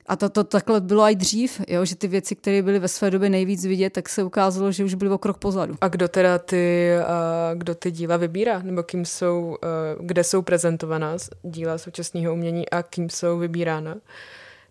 A 0.07 0.15
to, 0.15 0.29
to 0.29 0.43
takhle 0.43 0.81
bylo 0.81 1.03
i 1.03 1.15
dřív, 1.15 1.61
jo, 1.67 1.85
že 1.85 1.95
ty 1.95 2.07
věci, 2.07 2.35
které 2.35 2.61
byly 2.61 2.79
ve 2.79 2.87
své 2.87 3.11
době 3.11 3.29
nejvíc 3.29 3.65
vidět, 3.65 3.89
tak 3.89 4.09
se 4.09 4.23
ukázalo, 4.23 4.71
že 4.71 4.83
už 4.83 4.93
byly 4.93 5.11
o 5.11 5.17
krok 5.17 5.37
pozadu. 5.37 5.75
A 5.81 5.87
kdo 5.87 6.07
teda 6.07 6.37
ty, 6.37 6.91
uh, 6.99 7.59
kdo 7.59 7.75
ty 7.75 7.91
díla 7.91 8.17
vybírá? 8.17 8.61
Nebo 8.61 8.83
kým 8.83 9.05
jsou, 9.05 9.57
uh, 9.99 10.05
kde 10.05 10.23
jsou 10.23 10.41
prezentovaná 10.41 11.17
díla 11.43 11.77
současného 11.77 12.33
umění 12.33 12.69
a 12.69 12.83
kým 12.83 13.09
jsou 13.09 13.37
vybírána? 13.37 13.95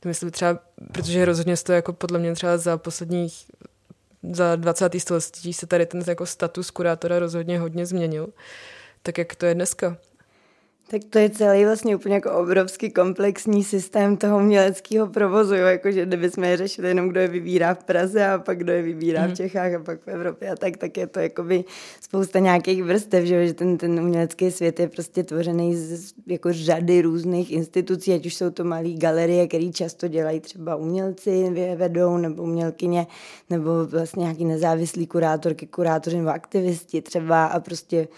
To 0.00 0.08
myslím 0.08 0.30
třeba, 0.30 0.58
protože 0.92 1.24
rozhodně 1.24 1.56
to 1.56 1.72
jako 1.72 1.92
podle 1.92 2.18
mě 2.18 2.34
třeba 2.34 2.58
za 2.58 2.78
posledních 2.78 3.46
za 4.32 4.56
20. 4.56 5.00
století 5.00 5.52
se 5.52 5.66
tady 5.66 5.86
ten 5.86 6.02
jako 6.06 6.26
status 6.26 6.70
kurátora 6.70 7.18
rozhodně 7.18 7.58
hodně 7.58 7.86
změnil. 7.86 8.28
Tak 9.02 9.18
jak 9.18 9.34
to 9.34 9.46
je 9.46 9.54
dneska? 9.54 9.96
Tak 10.86 11.02
to 11.10 11.18
je 11.18 11.30
celý 11.30 11.64
vlastně 11.64 11.96
úplně 11.96 12.14
jako 12.14 12.30
obrovský 12.30 12.90
komplexní 12.90 13.64
systém 13.64 14.16
toho 14.16 14.38
uměleckého 14.38 15.06
provozu, 15.06 15.54
jo? 15.54 15.66
Jako, 15.66 15.90
že 15.90 16.08
jsme 16.28 16.48
je 16.48 16.56
řešili 16.56 16.88
jenom, 16.88 17.08
kdo 17.08 17.20
je 17.20 17.28
vybírá 17.28 17.74
v 17.74 17.84
Praze 17.84 18.26
a 18.26 18.38
pak 18.38 18.58
kdo 18.58 18.72
je 18.72 18.82
vybírá 18.82 19.20
mm. 19.20 19.26
v 19.26 19.28
mhm. 19.28 19.36
Čechách 19.36 19.74
a 19.74 19.78
pak 19.78 20.00
v 20.00 20.08
Evropě 20.08 20.50
a 20.50 20.56
tak, 20.56 20.76
tak 20.76 20.96
je 20.96 21.06
to 21.06 21.20
jakoby 21.20 21.64
spousta 22.00 22.38
nějakých 22.38 22.82
vrstev, 22.82 23.24
že, 23.24 23.46
že 23.46 23.54
ten, 23.54 23.78
ten 23.78 24.00
umělecký 24.00 24.50
svět 24.50 24.80
je 24.80 24.88
prostě 24.88 25.22
tvořený 25.22 25.76
z 25.76 26.14
jako 26.26 26.52
řady 26.52 27.02
různých 27.02 27.52
institucí, 27.52 28.12
ať 28.12 28.26
už 28.26 28.34
jsou 28.34 28.50
to 28.50 28.64
malé 28.64 28.92
galerie, 28.92 29.48
které 29.48 29.72
často 29.72 30.08
dělají 30.08 30.40
třeba 30.40 30.76
umělci, 30.76 31.50
vedou, 31.76 32.16
nebo 32.16 32.42
umělkyně, 32.42 33.06
nebo 33.50 33.86
vlastně 33.86 34.22
nějaký 34.22 34.44
nezávislý 34.44 35.06
kurátorky, 35.06 35.66
kurátoři 35.66 36.16
nebo 36.16 36.30
aktivisti 36.30 37.02
třeba 37.02 37.46
a 37.46 37.60
prostě 37.60 38.08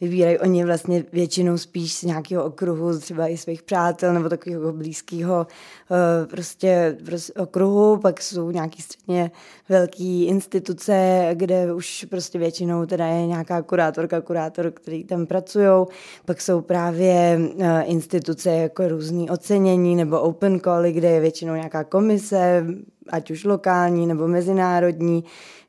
vybírají 0.00 0.38
oni 0.38 0.64
vlastně 0.64 1.04
většinou 1.12 1.58
spíš 1.58 1.94
z 1.94 2.02
nějakého 2.02 2.44
okruhu, 2.44 2.98
třeba 2.98 3.28
i 3.28 3.36
svých 3.36 3.62
přátel 3.62 4.14
nebo 4.14 4.28
takového 4.28 4.72
blízkého 4.72 5.46
eh, 5.90 6.26
prostě, 6.26 6.98
okruhu, 7.38 7.96
pak 7.96 8.22
jsou 8.22 8.50
nějaký 8.50 8.82
středně 8.82 9.30
velké 9.68 10.04
instituce, 10.04 11.28
kde 11.34 11.74
už 11.74 12.06
prostě 12.10 12.38
většinou 12.38 12.86
teda 12.86 13.06
je 13.06 13.26
nějaká 13.26 13.62
kurátorka, 13.62 14.20
kurátor, 14.20 14.70
který 14.70 15.04
tam 15.04 15.26
pracují, 15.26 15.86
pak 16.24 16.40
jsou 16.40 16.60
právě 16.60 17.40
eh, 17.58 17.82
instituce 17.82 18.50
jako 18.50 18.88
různý 18.88 19.30
ocenění 19.30 19.96
nebo 19.96 20.20
open 20.20 20.60
cally, 20.60 20.92
kde 20.92 21.10
je 21.10 21.20
většinou 21.20 21.54
nějaká 21.54 21.84
komise, 21.84 22.66
ať 23.10 23.30
už 23.30 23.44
lokální 23.44 24.06
nebo 24.06 24.28
mezinárodní, 24.28 25.24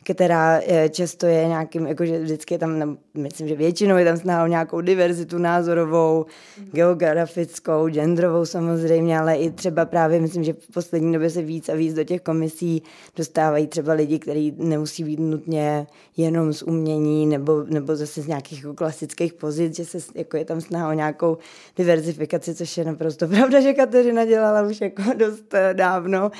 která 0.05 0.61
eh, 0.67 0.89
často 0.89 1.25
je 1.25 1.47
nějakým, 1.47 1.87
jakože 1.87 2.19
vždycky 2.19 2.53
je 2.53 2.57
tam, 2.57 2.97
myslím, 3.13 3.47
že 3.47 3.55
většinou 3.55 3.97
je 3.97 4.05
tam 4.05 4.17
snaha 4.17 4.43
o 4.43 4.47
nějakou 4.47 4.81
diverzitu 4.81 5.37
názorovou, 5.37 6.25
geografickou, 6.71 7.87
genderovou 7.89 8.45
samozřejmě, 8.45 9.19
ale 9.19 9.35
i 9.35 9.51
třeba 9.51 9.85
právě, 9.85 10.19
myslím, 10.19 10.43
že 10.43 10.53
v 10.53 10.73
poslední 10.73 11.13
době 11.13 11.29
se 11.29 11.41
víc 11.41 11.69
a 11.69 11.75
víc 11.75 11.93
do 11.93 12.03
těch 12.03 12.21
komisí 12.21 12.83
dostávají 13.15 13.67
třeba 13.67 13.93
lidi, 13.93 14.19
kteří 14.19 14.53
nemusí 14.57 15.03
být 15.03 15.19
nutně 15.19 15.87
jenom 16.17 16.53
z 16.53 16.63
umění 16.63 17.25
nebo, 17.25 17.63
nebo 17.63 17.95
zase 17.95 18.21
z 18.21 18.27
nějakých 18.27 18.63
jako 18.63 18.73
klasických 18.73 19.33
pozic, 19.33 19.75
že 19.75 19.85
se, 19.85 19.97
jako 20.15 20.37
je 20.37 20.45
tam 20.45 20.61
snaha 20.61 20.89
o 20.89 20.93
nějakou 20.93 21.37
diverzifikaci, 21.77 22.55
což 22.55 22.77
je 22.77 22.85
naprosto 22.85 23.27
pravda, 23.35 23.61
že 23.61 23.73
Kateřina 23.73 24.25
dělala 24.25 24.61
už 24.61 24.81
jako 24.81 25.03
dost 25.17 25.53
eh, 25.53 25.73
dávno. 25.73 26.31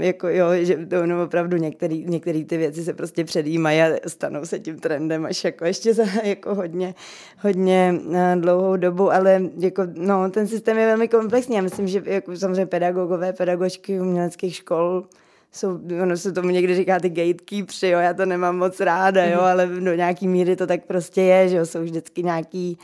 Jako 0.00 0.28
jo, 0.28 0.46
že 0.60 0.86
to 0.86 1.06
no, 1.06 1.24
opravdu 1.24 1.56
některý, 1.56 2.04
některý 2.04 2.44
ty 2.44 2.56
věci 2.56 2.70
věci 2.70 2.84
se 2.84 2.94
prostě 2.94 3.24
předjímají 3.24 3.82
a 3.82 3.96
stanou 4.06 4.44
se 4.44 4.58
tím 4.58 4.78
trendem 4.78 5.26
až 5.26 5.44
jako 5.44 5.64
ještě 5.64 5.94
za 5.94 6.04
jako 6.24 6.54
hodně, 6.54 6.94
hodně 7.38 7.94
eh, 8.14 8.36
dlouhou 8.36 8.76
dobu, 8.76 9.12
ale 9.12 9.42
jako, 9.58 9.82
no, 9.94 10.30
ten 10.30 10.48
systém 10.48 10.78
je 10.78 10.86
velmi 10.86 11.08
komplexní. 11.08 11.56
Já 11.56 11.62
myslím, 11.62 11.88
že 11.88 12.02
jako 12.04 12.36
samozřejmě 12.36 12.66
pedagogové, 12.66 13.32
pedagožky 13.32 14.00
uměleckých 14.00 14.54
škol 14.54 15.04
jsou, 15.52 15.80
ono 16.02 16.16
se 16.16 16.32
tomu 16.32 16.50
někdy 16.50 16.76
říká 16.76 17.00
ty 17.00 17.08
gatekeepři, 17.08 17.88
jo, 17.88 17.98
já 17.98 18.14
to 18.14 18.26
nemám 18.26 18.56
moc 18.56 18.80
ráda, 18.80 19.24
jo, 19.24 19.36
mhm. 19.36 19.44
ale 19.44 19.66
do 19.66 19.94
nějaký 19.94 20.28
míry 20.28 20.56
to 20.56 20.66
tak 20.66 20.84
prostě 20.84 21.22
je, 21.22 21.48
že 21.48 21.56
jo, 21.56 21.66
jsou 21.66 21.82
vždycky 21.82 22.22
nějaký 22.22 22.78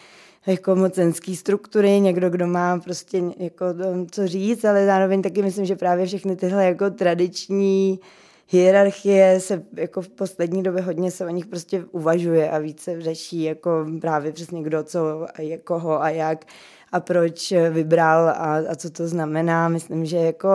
jako 0.47 0.77
mocenský 0.77 1.37
struktury, 1.37 2.01
někdo, 2.01 2.31
kdo 2.31 2.47
má 2.47 2.79
prostě 2.79 3.23
jako 3.39 3.65
co 4.11 4.27
říct, 4.27 4.65
ale 4.65 4.87
zároveň 4.87 5.23
taky 5.23 5.43
myslím, 5.43 5.65
že 5.65 5.77
právě 5.77 6.07
všechny 6.07 6.37
tyhle 6.37 6.65
jako 6.65 6.91
tradiční 6.91 8.01
hierarchie 8.49 9.41
se 9.41 9.63
jako 9.77 10.03
v 10.03 10.09
poslední 10.09 10.63
době 10.63 10.83
hodně 10.83 11.11
se 11.11 11.27
o 11.27 11.29
nich 11.29 11.47
prostě 11.47 11.85
uvažuje 11.91 12.51
a 12.51 12.59
více 12.59 13.01
řeší 13.01 13.43
jako 13.43 13.87
právě 14.01 14.33
přesně 14.33 14.63
kdo 14.63 14.83
co 14.83 15.27
a 15.39 15.59
koho 15.65 16.03
a 16.03 16.11
jak 16.11 16.45
a 16.93 17.01
proč 17.01 17.53
vybral 17.71 18.29
a, 18.29 18.57
a 18.71 18.75
co 18.75 18.91
to 18.91 19.09
znamená. 19.09 19.69
Myslím, 19.69 20.05
že 20.05 20.17
jako 20.17 20.49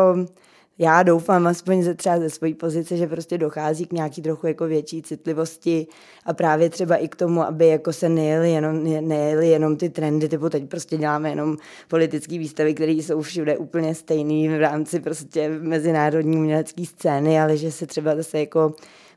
já 0.81 1.03
doufám, 1.03 1.47
aspoň 1.47 1.83
ze 1.83 1.93
třeba 1.93 2.19
ze 2.19 2.29
své 2.29 2.53
pozice, 2.53 2.97
že 2.97 3.07
prostě 3.07 3.37
dochází 3.37 3.85
k 3.85 3.93
nějaký 3.93 4.21
trochu 4.21 4.47
jako 4.47 4.65
větší 4.65 5.01
citlivosti 5.01 5.87
a 6.25 6.33
právě 6.33 6.69
třeba 6.69 6.95
i 6.95 7.07
k 7.07 7.15
tomu, 7.15 7.43
aby 7.43 7.67
jako 7.67 7.93
se 7.93 8.09
nejeli 8.09 8.51
jenom, 8.51 8.83
nejeli 8.83 9.47
jenom 9.47 9.77
ty 9.77 9.89
trendy, 9.89 10.29
typu 10.29 10.49
teď 10.49 10.69
prostě 10.69 10.97
děláme 10.97 11.29
jenom 11.29 11.57
politické 11.87 12.37
výstavy, 12.37 12.73
které 12.73 12.91
jsou 12.91 13.21
všude 13.21 13.57
úplně 13.57 13.95
stejný 13.95 14.49
v 14.49 14.59
rámci 14.59 14.99
prostě 14.99 15.49
mezinárodní 15.49 16.37
umělecké 16.37 16.85
scény, 16.85 17.41
ale 17.41 17.57
že 17.57 17.71
se 17.71 17.87
třeba 17.87 18.15
zase 18.15 18.39
jako 18.39 18.73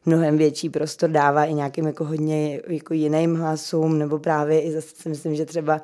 mnohem 0.07 0.39
větší 0.39 0.69
prostor 0.69 1.11
dává 1.11 1.45
i 1.45 1.55
nějakým 1.55 1.87
jako 1.87 2.05
hodně 2.05 2.61
jako 2.69 2.95
jiným 2.95 3.37
hlasům, 3.37 3.99
nebo 3.99 4.19
právě 4.19 4.61
i 4.61 4.73
zase 4.73 4.89
si 4.97 5.09
myslím, 5.09 5.35
že 5.35 5.47
třeba 5.47 5.81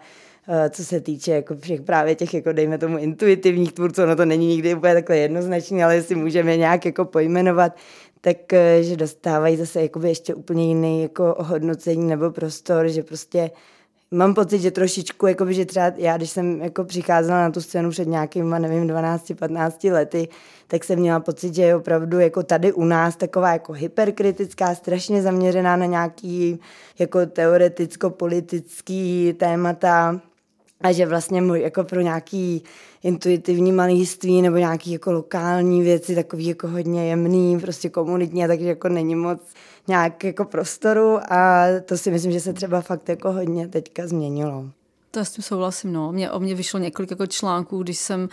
co 0.70 0.84
se 0.84 1.00
týče 1.00 1.32
jako 1.32 1.56
všech 1.56 1.80
právě 1.80 2.14
těch, 2.14 2.34
jako 2.34 2.52
dejme 2.52 2.78
tomu, 2.78 2.98
intuitivních 2.98 3.72
tvůrců, 3.72 4.06
no 4.06 4.16
to 4.16 4.24
není 4.24 4.46
nikdy 4.46 4.74
úplně 4.74 4.94
takhle 4.94 5.16
jednoznačný, 5.16 5.84
ale 5.84 5.94
jestli 5.94 6.14
můžeme 6.14 6.56
nějak 6.56 6.86
jako 6.86 7.04
pojmenovat, 7.04 7.76
tak 8.20 8.52
eh, 8.52 8.82
že 8.82 8.96
dostávají 8.96 9.56
zase 9.56 9.88
ještě 10.04 10.34
úplně 10.34 10.68
jiný 10.68 11.02
jako 11.02 11.34
ohodnocení 11.34 12.08
nebo 12.08 12.30
prostor, 12.30 12.88
že 12.88 13.02
prostě 13.02 13.50
mám 14.10 14.34
pocit, 14.34 14.58
že 14.58 14.70
trošičku, 14.70 15.26
jakoby, 15.26 15.54
že 15.54 15.64
třeba 15.64 15.92
já, 15.96 16.16
když 16.16 16.30
jsem 16.30 16.60
jako 16.60 16.84
přicházela 16.84 17.40
na 17.40 17.50
tu 17.50 17.60
scénu 17.60 17.90
před 17.90 18.08
nějakýma, 18.08 18.58
nevím, 18.58 18.88
12-15 18.88 19.92
lety, 19.92 20.28
tak 20.66 20.84
jsem 20.84 20.98
měla 20.98 21.20
pocit, 21.20 21.54
že 21.54 21.62
je 21.62 21.76
opravdu 21.76 22.20
jako 22.20 22.42
tady 22.42 22.72
u 22.72 22.84
nás 22.84 23.16
taková 23.16 23.52
jako 23.52 23.72
hyperkritická, 23.72 24.74
strašně 24.74 25.22
zaměřená 25.22 25.76
na 25.76 25.86
nějaký 25.86 26.60
jako 26.98 27.26
teoreticko-politický 27.26 29.34
témata, 29.38 30.20
a 30.80 30.92
že 30.92 31.06
vlastně 31.06 31.42
můj, 31.42 31.60
jako 31.60 31.84
pro 31.84 32.00
nějaký 32.00 32.62
intuitivní 33.02 33.72
malíství 33.72 34.42
nebo 34.42 34.56
nějaký 34.56 34.92
jako 34.92 35.12
lokální 35.12 35.82
věci, 35.82 36.14
takový 36.14 36.46
jako 36.46 36.68
hodně 36.68 37.08
jemný, 37.08 37.60
prostě 37.60 37.88
komunitní, 37.88 38.46
takže 38.46 38.66
jako 38.66 38.88
není 38.88 39.14
moc 39.14 39.40
nějak 39.88 40.24
jako 40.24 40.44
prostoru 40.44 41.18
a 41.32 41.64
to 41.84 41.98
si 41.98 42.10
myslím, 42.10 42.32
že 42.32 42.40
se 42.40 42.52
třeba 42.52 42.80
fakt 42.80 43.08
jako 43.08 43.32
hodně 43.32 43.68
teďka 43.68 44.06
změnilo. 44.06 44.64
To 45.10 45.24
s 45.24 45.30
tím 45.30 45.44
souhlasím, 45.44 45.92
no. 45.92 46.12
Mě, 46.12 46.30
o 46.30 46.40
mě 46.40 46.54
vyšlo 46.54 46.80
několik 46.80 47.10
jako 47.10 47.26
článků, 47.26 47.82
když 47.82 47.98
jsem 47.98 48.28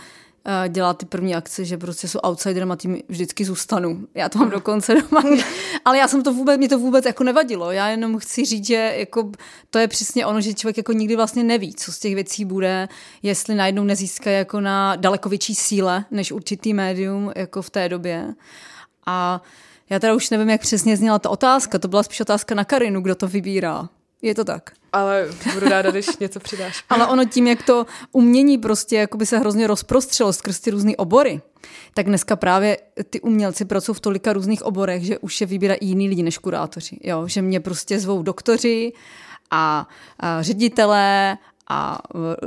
Eh, 0.50 0.70
dělat 0.70 0.98
ty 0.98 1.06
první 1.06 1.36
akce, 1.36 1.66
že 1.66 1.78
prostě 1.78 2.08
jsou 2.08 2.20
outsiderem 2.20 2.72
a 2.72 2.76
tím 2.76 3.02
vždycky 3.10 3.46
zůstanu. 3.46 4.08
Já 4.14 4.30
to 4.30 4.40
mám 4.40 4.50
dokonce 4.50 4.94
doma. 4.96 5.24
Ale 5.86 5.98
já 5.98 6.08
jsem 6.08 6.24
to 6.24 6.34
vůbec, 6.34 6.58
mě 6.58 6.70
to 6.70 6.80
vůbec 6.80 7.06
jako 7.06 7.24
nevadilo. 7.24 7.72
Já 7.72 7.88
jenom 7.88 8.20
chci 8.20 8.46
říct, 8.46 8.68
že 8.68 8.94
jako 8.98 9.32
to 9.70 9.80
je 9.80 9.88
přesně 9.88 10.26
ono, 10.26 10.42
že 10.42 10.54
člověk 10.54 10.78
jako 10.78 10.94
nikdy 10.94 11.16
vlastně 11.16 11.44
neví, 11.44 11.74
co 11.74 11.92
z 11.92 12.00
těch 12.00 12.16
věcí 12.16 12.46
bude, 12.46 12.88
jestli 13.24 13.56
najednou 13.56 13.84
nezíská 13.84 14.30
jako 14.30 14.60
na 14.60 14.96
daleko 14.96 15.30
větší 15.30 15.56
síle 15.56 16.06
než 16.12 16.32
určitý 16.32 16.74
médium 16.74 17.32
jako 17.36 17.62
v 17.62 17.70
té 17.70 17.90
době. 17.90 18.34
A 19.06 19.42
já 19.90 20.00
teda 20.00 20.14
už 20.14 20.30
nevím, 20.30 20.50
jak 20.50 20.62
přesně 20.62 20.98
zněla 20.98 21.20
ta 21.20 21.30
otázka. 21.30 21.80
To 21.80 21.88
byla 21.88 22.04
spíš 22.04 22.22
otázka 22.22 22.56
na 22.56 22.66
Karinu, 22.66 23.02
kdo 23.02 23.16
to 23.16 23.28
vybírá. 23.28 23.90
Je 24.22 24.36
to 24.36 24.44
tak. 24.44 24.72
Ale 24.94 25.28
budu 25.54 25.70
ráda, 25.70 25.92
když 25.92 26.18
něco 26.18 26.40
přidáš. 26.40 26.84
Ale 26.90 27.08
ono 27.08 27.26
tím, 27.26 27.48
jak 27.48 27.64
to 27.64 27.86
umění 28.12 28.58
prostě 28.58 28.96
jakoby 28.96 29.26
se 29.26 29.38
hrozně 29.38 29.68
rozprostřelo 29.68 30.34
skrz 30.34 30.60
ty 30.60 30.72
různé 30.72 30.96
obory, 30.96 31.42
tak 31.94 32.06
dneska 32.06 32.36
právě 32.36 32.78
ty 33.10 33.22
umělci 33.22 33.66
pracují 33.66 33.96
v 33.96 34.00
tolika 34.00 34.34
různých 34.34 34.64
oborech, 34.64 35.04
že 35.04 35.18
už 35.18 35.42
je 35.42 35.48
vybírají 35.48 35.80
jiný 35.82 36.10
lidi 36.10 36.24
než 36.24 36.38
kurátoři. 36.38 36.98
Jo? 37.04 37.28
Že 37.28 37.42
mě 37.42 37.60
prostě 37.60 38.00
zvou 38.00 38.24
doktoři 38.24 38.94
a, 39.52 39.88
a 40.20 40.44
ředitelé 40.44 41.38
a 41.70 41.98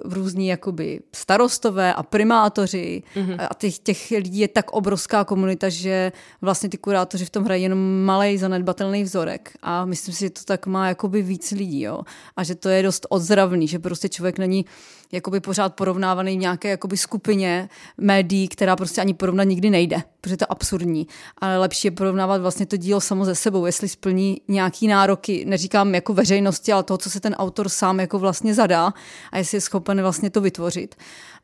v 0.05 0.13
různí 0.13 0.47
jakoby 0.47 1.01
starostové 1.13 1.95
a 1.95 2.03
primátoři 2.03 3.03
mm-hmm. 3.15 3.47
a 3.51 3.55
těch, 3.55 3.79
těch 3.79 4.11
lidí 4.11 4.39
je 4.39 4.49
tak 4.49 4.71
obrovská 4.71 5.25
komunita, 5.25 5.69
že 5.69 6.13
vlastně 6.41 6.69
ty 6.69 6.79
kurátoři 6.79 7.25
v 7.25 7.31
tom 7.31 7.45
hrají 7.45 7.63
jenom 7.63 8.05
malý 8.05 8.39
zanedbatelný 8.39 9.05
vzorek 9.05 9.53
a 9.63 9.85
myslím 9.85 10.15
si, 10.15 10.21
že 10.21 10.31
to 10.31 10.41
tak 10.45 10.67
má 10.67 10.89
jakoby 10.89 11.23
víc 11.23 11.51
lidí 11.51 11.81
jo? 11.81 12.01
a 12.37 12.45
že 12.45 12.55
to 12.55 12.69
je 12.69 12.83
dost 12.83 13.07
odzravný, 13.09 13.69
že 13.69 13.79
prostě 13.79 14.09
člověk 14.09 14.39
není 14.39 14.65
jakoby 15.13 15.41
pořád 15.41 15.75
porovnávaný 15.75 16.37
v 16.37 16.41
nějaké 16.41 16.69
jakoby 16.69 16.97
skupině 16.97 17.69
médií, 17.99 18.49
která 18.49 18.77
prostě 18.77 19.01
ani 19.01 19.15
porovnat 19.15 19.45
nikdy 19.45 19.71
nejde, 19.71 20.03
protože 20.21 20.37
to 20.37 20.43
je 20.43 20.47
absurdní. 20.47 21.07
Ale 21.39 21.59
lepší 21.59 21.87
je 21.87 21.91
porovnávat 21.91 22.41
vlastně 22.41 22.67
to 22.67 22.77
dílo 22.77 23.01
samo 23.01 23.25
ze 23.25 23.35
sebou, 23.35 23.67
jestli 23.67 23.89
splní 23.89 24.41
nějaký 24.49 24.87
nároky, 24.87 25.45
neříkám 25.45 25.95
jako 25.95 26.15
veřejnosti, 26.15 26.73
ale 26.73 26.83
toho, 26.83 26.99
co 26.99 27.11
se 27.11 27.21
ten 27.21 27.35
autor 27.35 27.69
sám 27.69 28.01
jako 28.01 28.19
vlastně 28.19 28.55
zadá 28.55 28.93
a 29.33 29.39
jestli 29.39 29.57
je 29.57 29.61
schopen 29.61 30.03
vlastně 30.03 30.31
to 30.31 30.41
vytvořit. 30.41 30.95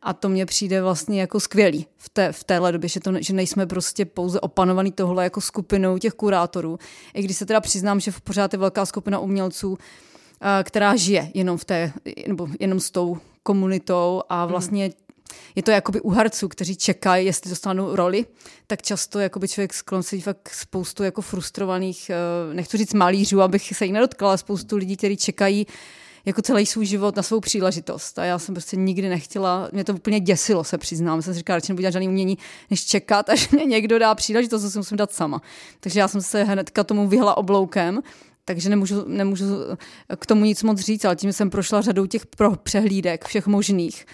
A 0.02 0.12
to 0.12 0.28
mně 0.28 0.46
přijde 0.46 0.82
vlastně 0.82 1.20
jako 1.20 1.40
skvělý 1.40 1.86
v, 1.96 2.08
té, 2.08 2.32
v 2.32 2.44
téhle 2.44 2.72
době, 2.72 2.88
že, 2.88 3.00
to, 3.00 3.12
že 3.20 3.32
nejsme 3.32 3.66
prostě 3.66 4.04
pouze 4.04 4.40
opanovaný 4.40 4.92
tohle 4.92 5.24
jako 5.24 5.40
skupinou 5.40 5.98
těch 5.98 6.12
kurátorů. 6.12 6.78
I 7.14 7.22
když 7.22 7.36
se 7.36 7.46
teda 7.46 7.60
přiznám, 7.60 8.00
že 8.00 8.12
pořád 8.24 8.52
je 8.52 8.58
velká 8.58 8.86
skupina 8.86 9.18
umělců, 9.18 9.78
která 10.62 10.96
žije 10.96 11.30
jenom 11.34 11.58
v 11.58 11.64
té, 11.64 11.92
nebo 12.28 12.48
jenom 12.60 12.80
s 12.80 12.90
tou 12.90 13.18
komunitou 13.42 14.22
a 14.28 14.42
mhm. 14.42 14.50
vlastně 14.50 14.90
je 15.54 15.62
to 15.62 15.70
jakoby 15.70 16.00
u 16.00 16.10
herců, 16.10 16.48
kteří 16.48 16.76
čekají, 16.76 17.26
jestli 17.26 17.50
dostanou 17.50 17.96
roli, 17.96 18.26
tak 18.66 18.82
často 18.82 19.20
jakoby 19.20 19.48
člověk 19.48 19.74
skloncí 19.74 20.20
fakt 20.20 20.48
spoustu 20.54 21.02
jako 21.02 21.22
frustrovaných, 21.22 22.10
eh, 22.10 22.54
nechci 22.54 22.76
říct 22.76 22.94
malířů, 22.94 23.42
abych 23.42 23.72
se 23.76 23.84
jich 23.84 23.92
nedotkla, 23.92 24.28
ale 24.28 24.38
spoustu 24.38 24.76
lidí, 24.76 24.96
kteří 24.96 25.16
čekají 25.16 25.66
jako 26.24 26.42
celý 26.42 26.66
svůj 26.66 26.86
život 26.86 27.16
na 27.16 27.22
svou 27.22 27.40
příležitost. 27.40 28.18
A 28.18 28.24
já 28.24 28.38
jsem 28.38 28.54
prostě 28.54 28.76
nikdy 28.76 29.08
nechtěla, 29.08 29.68
mě 29.72 29.84
to 29.84 29.94
úplně 29.94 30.20
děsilo, 30.20 30.64
se 30.64 30.78
přiznám. 30.78 31.22
Jsem 31.22 31.34
si 31.34 31.38
říkala, 31.38 31.56
radši 31.56 31.72
nebudu 31.72 31.90
žádný 31.90 32.08
umění, 32.08 32.38
než 32.70 32.84
čekat, 32.84 33.28
až 33.30 33.50
mě 33.50 33.64
někdo 33.64 33.98
dá 33.98 34.14
příležitost, 34.14 34.62
to 34.62 34.70
si 34.70 34.78
musím 34.78 34.96
dát 34.96 35.12
sama. 35.12 35.42
Takže 35.80 36.00
já 36.00 36.08
jsem 36.08 36.22
se 36.22 36.44
hnedka 36.44 36.84
tomu 36.84 37.08
vyhla 37.08 37.36
obloukem 37.36 38.02
takže 38.48 38.70
nemůžu, 38.70 39.04
nemůžu 39.06 39.44
k 40.18 40.26
tomu 40.26 40.44
nic 40.44 40.62
moc 40.62 40.80
říct, 40.80 41.04
ale 41.04 41.16
tím 41.16 41.32
jsem 41.32 41.50
prošla 41.50 41.80
řadou 41.80 42.06
těch 42.06 42.26
pro 42.26 42.56
přehlídek, 42.56 43.24
všech 43.24 43.46
možných, 43.46 44.06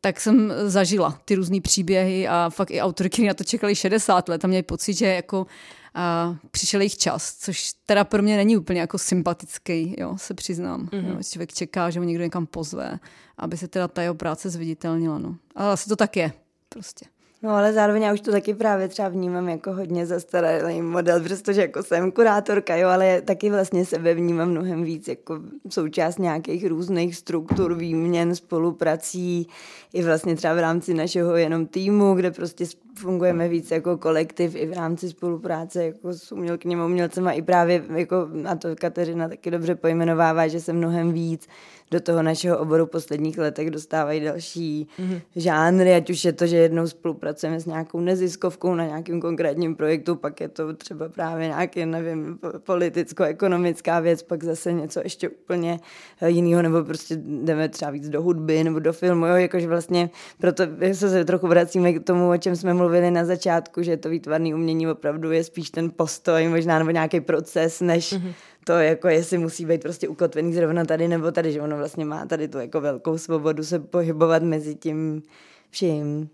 tak 0.00 0.20
jsem 0.20 0.52
zažila 0.66 1.20
ty 1.24 1.34
různé 1.34 1.60
příběhy 1.60 2.28
a 2.28 2.50
fakt 2.50 2.70
i 2.70 2.80
autorky 2.80 3.26
na 3.26 3.34
to 3.34 3.44
čekali 3.44 3.74
60 3.74 4.28
let 4.28 4.44
a 4.44 4.48
měli 4.48 4.62
pocit, 4.62 4.94
že 4.94 5.06
jako 5.06 5.46
a 5.94 6.36
přišel 6.50 6.80
jejich 6.80 6.96
čas, 6.96 7.36
což 7.38 7.72
teda 7.86 8.04
pro 8.04 8.22
mě 8.22 8.36
není 8.36 8.56
úplně 8.56 8.80
jako 8.80 8.98
sympatický, 8.98 9.94
jo, 9.98 10.14
se 10.16 10.34
přiznám. 10.34 10.86
Mm-hmm. 10.86 11.08
Jo, 11.08 11.22
člověk 11.22 11.52
čeká, 11.52 11.90
že 11.90 11.98
ho 11.98 12.04
někdo 12.04 12.24
někam 12.24 12.46
pozve, 12.46 12.98
aby 13.38 13.56
se 13.56 13.68
teda 13.68 13.88
ta 13.88 14.02
jeho 14.02 14.14
práce 14.14 14.50
zviditelnila, 14.50 15.18
no. 15.18 15.36
Ale 15.54 15.72
asi 15.72 15.88
to 15.88 15.96
tak 15.96 16.16
je, 16.16 16.32
prostě. 16.68 17.06
No 17.42 17.50
ale 17.50 17.72
zároveň 17.72 18.02
já 18.02 18.12
už 18.12 18.20
to 18.20 18.32
taky 18.32 18.54
právě 18.54 18.88
třeba 18.88 19.08
vnímám 19.08 19.48
jako 19.48 19.72
hodně 19.72 20.06
zastaralý 20.06 20.82
model, 20.82 21.20
přestože 21.20 21.60
jako 21.60 21.82
jsem 21.82 22.12
kurátorka, 22.12 22.76
jo, 22.76 22.88
ale 22.88 23.20
taky 23.20 23.50
vlastně 23.50 23.84
sebe 23.84 24.14
vnímám 24.14 24.50
mnohem 24.50 24.84
víc 24.84 25.08
jako 25.08 25.40
součást 25.68 26.18
nějakých 26.18 26.66
různých 26.66 27.16
struktur, 27.16 27.74
výměn, 27.74 28.34
spoluprací, 28.34 29.48
i 29.92 30.02
vlastně 30.02 30.36
třeba 30.36 30.54
v 30.54 30.58
rámci 30.58 30.94
našeho 30.94 31.36
jenom 31.36 31.66
týmu, 31.66 32.14
kde 32.14 32.30
prostě 32.30 32.64
fungujeme 32.98 33.48
víc 33.48 33.70
jako 33.70 33.96
kolektiv 33.96 34.54
i 34.54 34.66
v 34.66 34.72
rámci 34.72 35.08
spolupráce 35.08 35.84
jako 35.84 36.12
s 36.12 36.32
umělkyněm, 36.32 36.80
umělcem 36.80 37.28
a 37.28 37.32
i 37.32 37.42
právě 37.42 37.84
jako, 37.96 38.28
a 38.46 38.56
to 38.56 38.68
Kateřina 38.76 39.28
taky 39.28 39.50
dobře 39.50 39.74
pojmenovává, 39.74 40.48
že 40.48 40.60
se 40.60 40.72
mnohem 40.72 41.12
víc 41.12 41.48
do 41.90 42.00
toho 42.00 42.22
našeho 42.22 42.58
oboru 42.58 42.86
posledních 42.86 43.38
letech 43.38 43.70
dostávají 43.70 44.20
další 44.20 44.88
mm-hmm. 44.98 45.20
žánry, 45.36 45.94
ať 45.94 46.10
už 46.10 46.24
je 46.24 46.32
to, 46.32 46.46
že 46.46 46.56
jednou 46.56 46.86
spolupracujeme 46.86 47.60
s 47.60 47.66
nějakou 47.66 48.00
neziskovkou 48.00 48.74
na 48.74 48.86
nějakém 48.86 49.20
konkrétním 49.20 49.76
projektu, 49.76 50.16
pak 50.16 50.40
je 50.40 50.48
to 50.48 50.74
třeba 50.74 51.08
právě 51.08 51.46
nějaký, 51.46 51.86
nevím, 51.86 52.38
politicko-ekonomická 52.58 54.00
věc, 54.00 54.22
pak 54.22 54.44
zase 54.44 54.72
něco 54.72 55.00
ještě 55.04 55.28
úplně 55.28 55.80
jiného, 56.26 56.62
nebo 56.62 56.84
prostě 56.84 57.16
jdeme 57.16 57.68
třeba 57.68 57.90
víc 57.90 58.08
do 58.08 58.22
hudby 58.22 58.64
nebo 58.64 58.78
do 58.78 58.92
filmu, 58.92 59.26
jo, 59.26 59.34
jakože 59.34 59.68
vlastně 59.68 60.10
proto 60.40 60.64
se 60.92 61.24
trochu 61.24 61.46
vracíme 61.46 61.92
k 61.92 62.04
tomu, 62.04 62.30
o 62.30 62.36
čem 62.36 62.56
jsme 62.56 62.74
mluvili 62.74 63.10
na 63.10 63.24
začátku, 63.24 63.82
že 63.82 63.96
to 63.96 64.08
výtvarné 64.08 64.54
umění 64.54 64.88
opravdu 64.88 65.32
je 65.32 65.44
spíš 65.44 65.70
ten 65.70 65.90
postoj, 65.96 66.48
možná 66.48 66.78
nebo 66.78 66.90
nějaký 66.90 67.20
proces, 67.20 67.80
než 67.80 68.12
mm-hmm 68.12 68.32
to 68.68 68.72
jako 68.72 69.08
jestli 69.08 69.38
musí 69.38 69.64
být 69.64 69.82
prostě 69.82 70.08
ukotvený 70.08 70.54
zrovna 70.54 70.84
tady 70.84 71.08
nebo 71.08 71.30
tady, 71.32 71.52
že 71.52 71.60
ono 71.60 71.76
vlastně 71.76 72.04
má 72.04 72.26
tady 72.26 72.48
tu 72.48 72.58
jako 72.58 72.80
velkou 72.80 73.18
svobodu 73.18 73.64
se 73.64 73.78
pohybovat 73.78 74.42
mezi 74.42 74.74
tím 74.74 75.22
vším. 75.70 76.28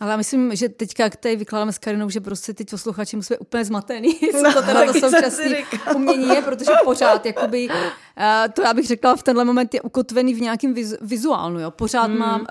Ale 0.00 0.10
já 0.10 0.16
myslím, 0.16 0.56
že 0.56 0.68
teďka, 0.68 1.02
jak 1.02 1.16
tady 1.16 1.36
vykládáme 1.36 1.72
s 1.72 1.78
Karinou, 1.78 2.10
že 2.10 2.20
prostě 2.20 2.54
teď 2.54 2.70
posluchači 2.70 3.16
musí 3.16 3.34
být 3.34 3.38
úplně 3.38 3.64
zmatený, 3.64 4.20
no, 4.42 4.52
to 4.52 4.62
teda 4.62 4.84
to 4.86 4.92
současné 4.92 5.62
umění 5.94 6.28
je, 6.28 6.42
protože 6.42 6.72
pořád, 6.84 7.26
jakoby, 7.26 7.68
to 8.52 8.62
já 8.62 8.74
bych 8.74 8.86
řekla, 8.86 9.16
v 9.16 9.22
tenhle 9.22 9.44
moment 9.44 9.74
je 9.74 9.82
ukotvený 9.82 10.34
v 10.34 10.40
nějakém 10.40 10.74
viz, 10.74 10.94
vizuálnu, 11.00 11.60
jo. 11.60 11.70
Pořád 11.70 12.02
hmm. 12.02 12.18
má, 12.18 12.38
uh, 12.38 12.44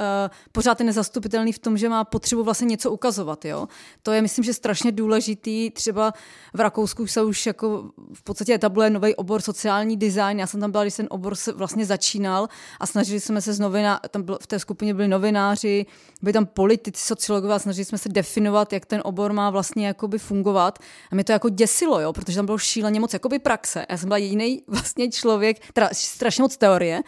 pořád 0.52 0.80
je 0.80 0.86
nezastupitelný 0.86 1.52
v 1.52 1.60
tom, 1.60 1.78
že 1.78 1.90
má 1.90 2.04
potřebu 2.04 2.44
vlastně 2.44 2.66
něco 2.66 2.92
ukazovat, 2.92 3.46
jo. 3.46 3.68
To 4.04 4.12
je, 4.12 4.22
myslím, 4.22 4.44
že 4.44 4.54
strašně 4.54 4.92
důležitý. 4.92 5.72
Třeba 5.72 6.14
v 6.54 6.60
Rakousku 6.60 7.08
se 7.08 7.24
už 7.24 7.46
jako 7.46 7.90
v 8.14 8.24
podstatě 8.24 8.54
etabluje 8.54 8.90
nový 8.90 9.16
obor 9.16 9.42
sociální 9.42 9.98
design. 9.98 10.40
Já 10.40 10.48
jsem 10.48 10.60
tam 10.60 10.72
byla, 10.72 10.84
když 10.84 10.94
ten 10.94 11.08
obor 11.10 11.36
se 11.36 11.52
vlastně 11.52 11.86
začínal 11.86 12.48
a 12.80 12.88
snažili 12.88 13.20
jsme 13.20 13.42
se 13.42 13.54
z 13.54 13.60
novina, 13.60 14.00
tam 14.10 14.24
byl, 14.24 14.38
v 14.42 14.48
té 14.48 14.60
skupině 14.60 14.94
byli 14.94 15.08
novináři, 15.08 15.86
byli 16.22 16.34
tam 16.34 16.46
politici, 16.46 17.02
sociologové, 17.06 17.56
a 17.56 17.60
snažili 17.60 17.86
jsme 17.86 17.98
se 17.98 18.10
definovat, 18.10 18.74
jak 18.74 18.86
ten 18.86 19.02
obor 19.04 19.34
má 19.34 19.50
vlastně 19.50 19.88
jakoby 19.88 20.20
fungovat. 20.20 20.80
A 21.12 21.16
mě 21.16 21.24
to 21.24 21.32
jako 21.32 21.50
děsilo, 21.50 22.00
jo, 22.00 22.14
protože 22.14 22.36
tam 22.36 22.46
bylo 22.46 22.58
šíleně 22.58 23.00
moc 23.00 23.14
jakoby 23.14 23.40
praxe. 23.40 23.86
Já 23.90 23.98
jsem 23.98 24.10
byla 24.10 24.18
jediný 24.18 24.62
vlastně 24.68 25.12
člověk, 25.12 25.55
teda 25.74 25.90
strašně 25.94 26.42
moc 26.42 26.58
teorie. 26.58 27.02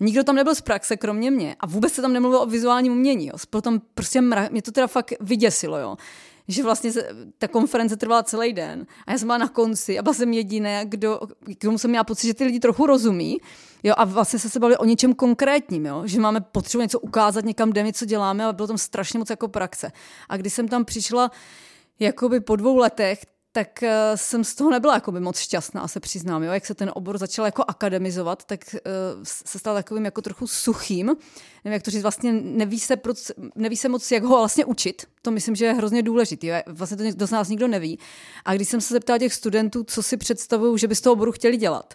Nikdo 0.00 0.24
tam 0.24 0.36
nebyl 0.36 0.54
z 0.54 0.60
praxe, 0.60 0.96
kromě 0.96 1.30
mě. 1.30 1.56
A 1.60 1.66
vůbec 1.66 1.92
se 1.92 2.02
tam 2.02 2.12
nemluvilo 2.12 2.42
o 2.42 2.46
vizuálním 2.46 2.92
umění. 2.92 3.26
Jo. 3.26 3.34
Potom 3.50 3.80
prostě 3.94 4.20
mra... 4.20 4.48
mě 4.50 4.62
to 4.62 4.72
teda 4.72 4.86
fakt 4.86 5.12
vyděsilo, 5.20 5.78
jo 5.78 5.96
že 6.48 6.62
vlastně 6.62 6.92
ta 7.38 7.48
konference 7.48 7.96
trvala 7.96 8.22
celý 8.22 8.52
den 8.52 8.86
a 9.06 9.12
já 9.12 9.18
jsem 9.18 9.28
byla 9.28 9.38
na 9.38 9.48
konci 9.48 9.98
a 9.98 10.02
byla 10.02 10.14
jsem 10.14 10.32
jediná, 10.32 10.84
kdo, 10.84 11.20
komu 11.60 11.78
jsem 11.78 11.90
měla 11.90 12.04
pocit, 12.04 12.26
že 12.26 12.34
ty 12.34 12.44
lidi 12.44 12.60
trochu 12.60 12.86
rozumí 12.86 13.40
jo, 13.82 13.94
a 13.96 14.04
vlastně 14.04 14.38
se 14.38 14.50
se 14.50 14.60
bavili 14.60 14.76
o 14.76 14.84
něčem 14.84 15.14
konkrétním, 15.14 15.86
jo, 15.86 16.02
že 16.04 16.20
máme 16.20 16.40
potřebu 16.40 16.82
něco 16.82 17.00
ukázat, 17.00 17.44
někam 17.44 17.72
jdeme, 17.72 17.92
co 17.92 18.04
děláme, 18.04 18.44
ale 18.44 18.52
bylo 18.52 18.68
tam 18.68 18.78
strašně 18.78 19.18
moc 19.18 19.30
jako 19.30 19.48
praxe. 19.48 19.92
A 20.28 20.36
když 20.36 20.52
jsem 20.52 20.68
tam 20.68 20.84
přišla 20.84 21.30
jakoby 22.00 22.40
po 22.40 22.56
dvou 22.56 22.76
letech, 22.76 23.18
tak 23.56 23.82
uh, 23.82 23.88
jsem 24.14 24.44
z 24.44 24.54
toho 24.54 24.70
nebyla 24.70 24.94
jakoby 24.94 25.20
moc 25.20 25.38
šťastná, 25.38 25.88
se 25.88 26.00
přiznám. 26.00 26.42
Jo? 26.42 26.52
Jak 26.52 26.66
se 26.66 26.74
ten 26.74 26.90
obor 26.94 27.18
začal 27.18 27.44
jako 27.44 27.64
akademizovat, 27.68 28.44
tak 28.44 28.60
uh, 28.74 28.80
se 29.22 29.58
stal 29.58 29.74
takovým 29.74 30.04
jako 30.04 30.22
trochu 30.22 30.46
suchým. 30.46 31.06
Nevím, 31.64 31.72
jak 31.72 31.82
to 31.82 31.90
říct, 31.90 32.02
vlastně 32.02 32.32
neví 32.32 32.80
se, 32.80 32.96
proc, 32.96 33.30
neví 33.54 33.76
se 33.76 33.88
moc, 33.88 34.10
jak 34.10 34.22
ho 34.22 34.38
vlastně 34.38 34.64
učit. 34.64 35.06
To 35.22 35.30
myslím, 35.30 35.54
že 35.54 35.64
je 35.64 35.72
hrozně 35.72 36.02
důležitý. 36.02 36.46
Jo? 36.46 36.56
Vlastně 36.66 36.96
to 36.96 37.04
do 37.14 37.26
nás 37.32 37.48
nikdo 37.48 37.68
neví. 37.68 37.98
A 38.44 38.54
když 38.54 38.68
jsem 38.68 38.80
se 38.80 38.94
zeptala 38.94 39.18
těch 39.18 39.34
studentů, 39.34 39.84
co 39.84 40.02
si 40.02 40.16
představují, 40.16 40.78
že 40.78 40.88
by 40.88 40.94
z 40.94 41.00
toho 41.00 41.12
oboru 41.12 41.32
chtěli 41.32 41.56
dělat, 41.56 41.94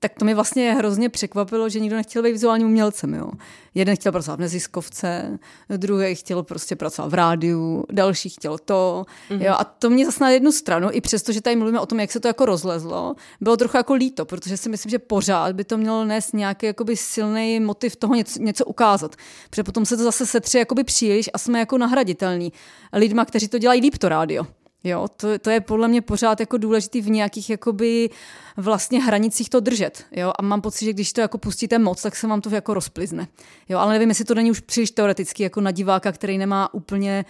tak 0.00 0.12
to 0.18 0.24
mi 0.24 0.34
vlastně 0.34 0.74
hrozně 0.74 1.08
překvapilo, 1.08 1.68
že 1.68 1.80
nikdo 1.80 1.96
nechtěl 1.96 2.22
být 2.22 2.32
vizuálním 2.32 2.66
umělcem. 2.66 3.14
Jo. 3.14 3.30
Jeden 3.74 3.96
chtěl 3.96 4.12
pracovat 4.12 4.36
v 4.36 4.40
neziskovce, 4.40 5.38
druhý 5.76 6.14
chtěl 6.14 6.42
prostě 6.42 6.76
pracovat 6.76 7.08
v 7.08 7.14
rádiu, 7.14 7.84
další 7.92 8.28
chtěl 8.28 8.58
to. 8.58 9.06
Mm-hmm. 9.30 9.42
Jo. 9.42 9.54
A 9.58 9.64
to 9.64 9.90
mě 9.90 10.06
zase 10.06 10.24
na 10.24 10.30
jednu 10.30 10.52
stranu, 10.52 10.88
i 10.92 11.00
přesto, 11.00 11.32
že 11.32 11.40
tady 11.40 11.56
mluvíme 11.56 11.80
o 11.80 11.86
tom, 11.86 12.00
jak 12.00 12.12
se 12.12 12.20
to 12.20 12.28
jako 12.28 12.46
rozlezlo, 12.46 13.14
bylo 13.40 13.56
trochu 13.56 13.76
jako 13.76 13.94
líto, 13.94 14.24
protože 14.24 14.56
si 14.56 14.68
myslím, 14.68 14.90
že 14.90 14.98
pořád 14.98 15.52
by 15.52 15.64
to 15.64 15.76
mělo 15.76 16.04
nést 16.04 16.34
nějaký 16.34 16.66
jakoby 16.66 16.96
silný 16.96 17.60
motiv 17.60 17.96
toho 17.96 18.14
něco, 18.14 18.42
něco 18.42 18.64
ukázat. 18.64 19.16
Protože 19.50 19.62
potom 19.62 19.86
se 19.86 19.96
to 19.96 20.02
zase 20.02 20.26
setře 20.26 20.58
jakoby 20.58 20.84
příliš 20.84 21.30
a 21.32 21.38
jsme 21.38 21.58
jako 21.58 21.78
nahraditelní 21.78 22.52
lidma, 22.92 23.24
kteří 23.24 23.48
to 23.48 23.58
dělají 23.58 23.80
líp 23.80 23.98
to 23.98 24.08
rádio. 24.08 24.46
Jo, 24.84 25.08
to, 25.16 25.38
to 25.38 25.50
je 25.50 25.60
podle 25.60 25.88
mě 25.88 26.02
pořád 26.02 26.40
jako 26.40 26.58
důležitý 26.58 27.00
v 27.00 27.10
nějakých 27.10 27.50
jakoby 27.50 28.10
vlastně 28.56 29.02
hranicích 29.02 29.50
to 29.50 29.60
držet. 29.60 30.04
Jo, 30.12 30.32
a 30.38 30.42
mám 30.42 30.60
pocit, 30.60 30.84
že 30.84 30.92
když 30.92 31.12
to 31.12 31.20
jako 31.20 31.38
pustíte 31.38 31.78
moc, 31.78 32.02
tak 32.02 32.16
se 32.16 32.26
vám 32.26 32.40
to 32.40 32.54
jako 32.54 32.74
rozplizne. 32.74 33.28
Jo, 33.68 33.78
ale 33.78 33.92
nevím, 33.92 34.08
jestli 34.08 34.24
to 34.24 34.34
není 34.34 34.50
už 34.50 34.60
příliš 34.60 34.90
teoreticky 34.90 35.42
jako 35.42 35.60
na 35.60 35.70
diváka, 35.70 36.12
který 36.12 36.38
nemá 36.38 36.74
úplně 36.74 37.24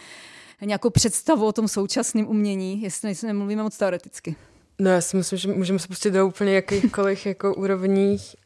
nějakou 0.65 0.91
představu 0.91 1.47
o 1.47 1.53
tom 1.53 1.69
současném 1.69 2.29
umění, 2.29 2.83
jestli 2.83 3.15
nemluvíme 3.27 3.63
moc 3.63 3.77
teoreticky. 3.77 4.37
No 4.79 4.91
já 4.91 5.01
si 5.01 5.17
myslím, 5.17 5.39
že 5.39 5.49
můžeme 5.49 5.79
se 5.79 5.89
pustit 5.89 6.11
do 6.11 6.27
úplně 6.27 6.55
jakýchkoliv 6.55 7.27
jako 7.27 7.55
úrovních. 7.55 8.37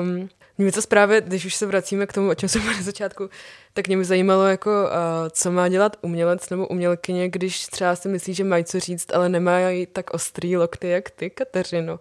Um, 0.00 0.28
mě 0.58 0.72
to 0.72 0.80
právě, 0.88 1.20
když 1.20 1.44
už 1.44 1.54
se 1.54 1.66
vracíme 1.66 2.06
k 2.06 2.12
tomu, 2.12 2.30
o 2.30 2.34
čem 2.34 2.48
jsem 2.48 2.66
na 2.66 2.82
začátku, 2.82 3.30
tak 3.72 3.88
mě 3.88 3.96
by 3.96 4.04
zajímalo, 4.04 4.46
jako, 4.46 4.70
uh, 4.70 5.28
co 5.30 5.52
má 5.52 5.68
dělat 5.68 5.96
umělec 6.02 6.50
nebo 6.50 6.66
umělkyně, 6.66 7.28
když 7.28 7.66
třeba 7.66 7.96
si 7.96 8.08
myslí, 8.08 8.34
že 8.34 8.44
mají 8.44 8.64
co 8.64 8.80
říct, 8.80 9.14
ale 9.14 9.28
nemají 9.28 9.86
tak 9.86 10.14
ostrý 10.14 10.56
lokty, 10.56 10.88
jak 10.88 11.10
ty, 11.10 11.30
Kateřino. 11.30 12.00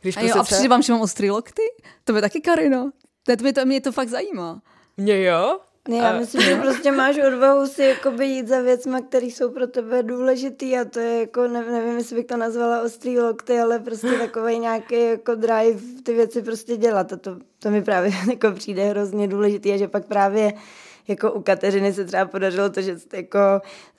Když 0.00 0.16
a 0.16 0.20
jo, 0.20 0.26
prostě 0.32 0.54
a 0.54 0.56
přijde 0.56 0.68
vám, 0.68 0.82
že 0.82 0.92
mám 0.92 1.02
ostrý 1.02 1.30
lokty? 1.30 1.62
To 2.04 2.12
by 2.12 2.20
taky 2.20 2.40
Karino. 2.40 2.90
To 3.26 3.32
mě 3.42 3.52
to, 3.52 3.64
mě 3.64 3.80
to 3.80 3.92
fakt 3.92 4.08
zajímá. 4.08 4.62
Mě 4.96 5.22
jo? 5.22 5.60
Ne, 5.88 5.96
já 5.96 6.18
myslím, 6.18 6.42
že 6.42 6.56
prostě 6.56 6.92
máš 6.92 7.18
odvahu 7.26 7.66
si 7.66 7.82
jakoby 7.82 8.26
jít 8.26 8.48
za 8.48 8.60
věcma, 8.60 9.00
které 9.00 9.26
jsou 9.26 9.50
pro 9.50 9.66
tebe 9.66 10.02
důležitý 10.02 10.78
a 10.78 10.84
to 10.84 10.98
je 11.00 11.20
jako, 11.20 11.48
ne, 11.48 11.64
nevím, 11.64 11.98
jestli 11.98 12.16
bych 12.16 12.26
to 12.26 12.36
nazvala 12.36 12.82
ostrý 12.82 13.18
lokty, 13.18 13.60
ale 13.60 13.78
prostě 13.78 14.08
takový 14.08 14.58
nějaký 14.58 15.02
jako 15.02 15.34
drive 15.34 15.80
ty 16.02 16.14
věci 16.14 16.42
prostě 16.42 16.76
dělat 16.76 17.12
a 17.12 17.16
to, 17.16 17.36
to 17.58 17.70
mi 17.70 17.82
právě 17.82 18.12
jako 18.30 18.52
přijde 18.52 18.84
hrozně 18.84 19.28
důležitý 19.28 19.72
a 19.72 19.76
že 19.76 19.88
pak 19.88 20.06
právě 20.06 20.52
jako 21.10 21.32
u 21.32 21.42
Kateřiny 21.42 21.92
se 21.92 22.04
třeba 22.04 22.24
podařilo 22.24 22.70
to, 22.70 22.82
že 22.82 22.96
jako 23.12 23.38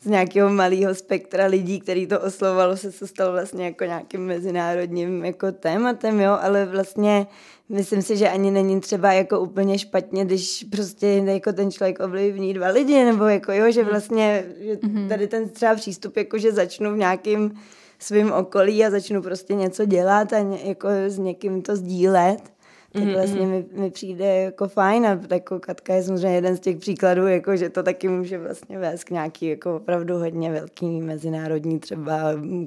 z 0.01 0.05
nějakého 0.05 0.49
malého 0.49 0.95
spektra 0.95 1.45
lidí, 1.45 1.79
který 1.79 2.07
to 2.07 2.19
oslovalo, 2.19 2.77
se 2.77 2.91
to 2.91 3.07
stalo 3.07 3.31
vlastně 3.31 3.65
jako 3.65 3.83
nějakým 3.83 4.25
mezinárodním 4.25 5.25
jako 5.25 5.51
tématem, 5.51 6.19
jo, 6.19 6.37
ale 6.41 6.65
vlastně 6.65 7.27
myslím 7.69 8.01
si, 8.01 8.17
že 8.17 8.29
ani 8.29 8.51
není 8.51 8.79
třeba 8.79 9.13
jako 9.13 9.39
úplně 9.39 9.79
špatně, 9.79 10.25
když 10.25 10.65
prostě 10.71 11.07
jako 11.07 11.53
ten 11.53 11.71
člověk 11.71 11.99
ovlivní 11.99 12.53
dva 12.53 12.67
lidi, 12.67 13.03
nebo 13.03 13.25
jako 13.25 13.51
jo, 13.51 13.71
že 13.71 13.83
vlastně 13.83 14.45
že 14.59 14.77
mhm. 14.83 15.09
tady 15.09 15.27
ten 15.27 15.49
třeba 15.49 15.75
přístup, 15.75 16.17
jako 16.17 16.37
že 16.37 16.51
začnu 16.51 16.93
v 16.93 16.97
nějakým 16.97 17.51
svým 17.99 18.31
okolí 18.31 18.85
a 18.85 18.89
začnu 18.89 19.21
prostě 19.21 19.53
něco 19.53 19.85
dělat 19.85 20.33
a 20.33 20.39
ně, 20.39 20.59
jako 20.63 20.87
s 21.07 21.17
někým 21.17 21.61
to 21.61 21.75
sdílet, 21.75 22.51
tak 22.93 23.03
mm-hmm. 23.03 23.13
vlastně 23.13 23.41
mi, 23.41 23.65
mi 23.71 23.91
přijde 23.91 24.35
jako 24.35 24.67
fajn 24.67 25.05
a 25.05 25.19
jako 25.31 25.59
Katka 25.59 25.93
je 25.93 26.03
samozřejmě 26.03 26.35
jeden 26.35 26.57
z 26.57 26.59
těch 26.59 26.77
příkladů, 26.77 27.27
jako 27.27 27.55
že 27.55 27.69
to 27.69 27.83
taky 27.83 28.07
může 28.07 28.37
vlastně 28.37 28.79
vést 28.79 29.03
k 29.03 29.09
nějaký 29.09 29.45
jako 29.45 29.75
opravdu 29.75 30.17
hodně 30.17 30.51
velký 30.51 31.01
mezinárodní 31.01 31.79
třeba 31.79 32.19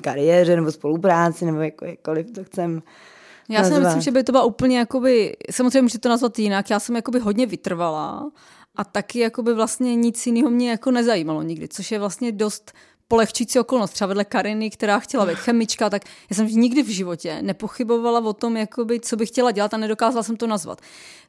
kariéře 0.03 0.57
nebo 0.57 0.73
spolupráci 0.73 1.45
nebo 1.45 1.61
jako 1.61 1.85
jakkoliv 1.85 2.31
to 2.31 2.45
chcem 2.45 2.83
já 3.49 3.65
si 3.65 3.81
myslím, 3.81 4.01
že 4.01 4.11
by 4.11 4.25
to 4.25 4.33
byla 4.33 4.45
úplně 4.45 4.79
jakoby, 4.79 5.37
samozřejmě 5.51 5.83
můžete 5.83 5.99
to 5.99 6.09
nazvat 6.09 6.39
jinak, 6.39 6.71
já 6.71 6.81
jsem 6.81 6.97
jakoby 6.97 7.19
hodně 7.19 7.47
vytrvala 7.47 8.31
a 8.77 8.85
taky 8.85 9.19
jakoby 9.19 9.55
vlastně 9.55 9.97
nic 9.97 10.27
jiného 10.27 10.51
mě 10.51 10.71
jako 10.71 10.91
nezajímalo 10.91 11.43
nikdy, 11.43 11.69
což 11.69 11.93
je 11.93 11.99
vlastně 11.99 12.33
dost 12.33 12.73
polehčující 13.09 13.59
okolnost. 13.59 13.93
Třeba 13.93 14.09
vedle 14.09 14.25
Kariny, 14.25 14.71
která 14.71 14.99
chtěla 14.99 15.27
být 15.27 15.39
chemička, 15.39 15.91
tak 15.91 16.03
já 16.31 16.37
jsem 16.37 16.47
nikdy 16.47 16.83
v 16.83 16.89
životě 16.89 17.43
nepochybovala 17.43 18.21
o 18.21 18.33
tom, 18.33 18.57
jakoby, 18.57 19.01
co 19.01 19.17
bych 19.17 19.29
chtěla 19.29 19.51
dělat 19.51 19.75
a 19.75 19.77
nedokázala 19.77 20.23
jsem 20.23 20.37
to 20.37 20.47
nazvat. 20.47 20.81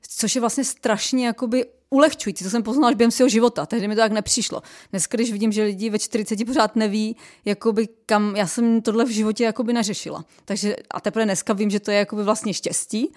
Což 0.08 0.36
je 0.36 0.42
vlastně 0.42 0.64
strašně 0.64 1.26
jakoby 1.26 1.66
ulehčující, 1.90 2.44
to 2.44 2.50
jsem 2.50 2.64
poznala 2.64 2.90
až 2.90 2.96
během 2.96 3.12
svého 3.12 3.30
života, 3.30 3.66
tehdy 3.66 3.88
mi 3.88 3.96
to 3.96 4.02
tak 4.02 4.12
nepřišlo. 4.12 4.62
Dneska, 4.92 5.18
když 5.18 5.32
vidím, 5.32 5.52
že 5.52 5.64
lidi 5.64 5.90
ve 5.90 6.00
40 6.00 6.46
pořád 6.46 6.76
neví, 6.76 7.16
jakoby 7.46 7.88
kam, 8.06 8.36
já 8.36 8.48
jsem 8.48 8.82
tohle 8.82 9.06
v 9.06 9.10
životě 9.10 9.44
jakoby 9.44 9.74
neřešila. 9.74 10.26
Takže 10.46 10.76
a 10.92 11.02
teprve 11.02 11.26
dneska 11.26 11.54
vím, 11.54 11.70
že 11.70 11.80
to 11.80 11.92
je 11.92 11.98
jakoby 11.98 12.24
vlastně 12.24 12.54
štěstí. 12.54 13.14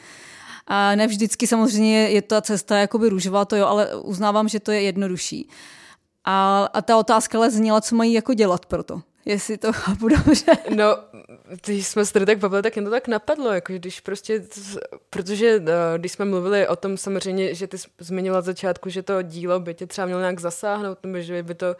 A 0.66 0.94
ne 0.94 1.06
vždycky 1.06 1.46
samozřejmě 1.46 2.08
je 2.08 2.22
ta 2.22 2.40
cesta 2.40 2.78
jakoby 2.78 3.08
růžová, 3.08 3.44
to 3.44 3.56
jo, 3.56 3.66
ale 3.66 3.96
uznávám, 3.96 4.48
že 4.48 4.60
to 4.60 4.72
je 4.72 4.82
jednodušší. 4.82 5.48
A, 6.30 6.68
a 6.72 6.82
ta 6.82 6.96
otázka 6.96 7.38
ale 7.38 7.50
zněla, 7.50 7.80
co 7.80 7.96
mají 7.96 8.12
jako 8.12 8.34
dělat 8.34 8.66
pro 8.66 8.82
to. 8.82 9.00
Jestli 9.24 9.58
to 9.58 9.72
chápu 9.72 10.08
dobře. 10.08 10.52
No, 10.74 10.84
když 11.64 11.86
jsme 11.86 12.04
se 12.04 12.12
tady 12.12 12.26
tak 12.26 12.38
bavili, 12.38 12.62
tak 12.62 12.76
jen 12.76 12.84
to 12.84 12.90
tak 12.90 13.08
napadlo, 13.08 13.52
jako 13.52 13.72
když 13.72 14.00
prostě, 14.00 14.44
protože 15.10 15.62
eh, 15.66 15.98
když 15.98 16.12
jsme 16.12 16.24
mluvili 16.24 16.68
o 16.68 16.76
tom 16.76 16.96
samozřejmě, 16.96 17.54
že 17.54 17.66
ty 17.66 17.76
zmiňovala 17.98 18.42
začátku, 18.42 18.88
že 18.88 19.02
to 19.02 19.22
dílo 19.22 19.60
by 19.60 19.74
tě 19.74 19.86
třeba 19.86 20.06
mělo 20.06 20.20
nějak 20.20 20.40
zasáhnout, 20.40 20.98
nebo 21.02 21.20
že 21.20 21.42
by 21.42 21.54
to 21.54 21.76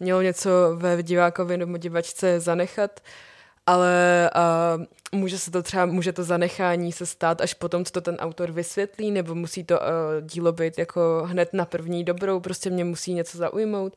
mělo 0.00 0.22
něco 0.22 0.50
ve 0.76 1.02
divákovi 1.02 1.56
nebo 1.56 1.76
divačce 1.76 2.40
zanechat, 2.40 3.00
ale 3.66 4.30
uh, 5.12 5.20
může 5.20 5.38
se 5.38 5.50
to 5.50 5.62
třeba, 5.62 5.86
může 5.86 6.12
to 6.12 6.24
zanechání 6.24 6.92
se 6.92 7.06
stát 7.06 7.40
až 7.40 7.54
potom, 7.54 7.84
co 7.84 7.92
to 7.92 8.00
ten 8.00 8.16
autor 8.16 8.52
vysvětlí, 8.52 9.10
nebo 9.10 9.34
musí 9.34 9.64
to 9.64 9.80
uh, 9.80 9.86
dílo 10.20 10.52
být 10.52 10.78
jako 10.78 11.22
hned 11.26 11.48
na 11.52 11.64
první 11.64 12.04
dobrou, 12.04 12.40
prostě 12.40 12.70
mě 12.70 12.84
musí 12.84 13.14
něco 13.14 13.38
zaujmout. 13.38 13.96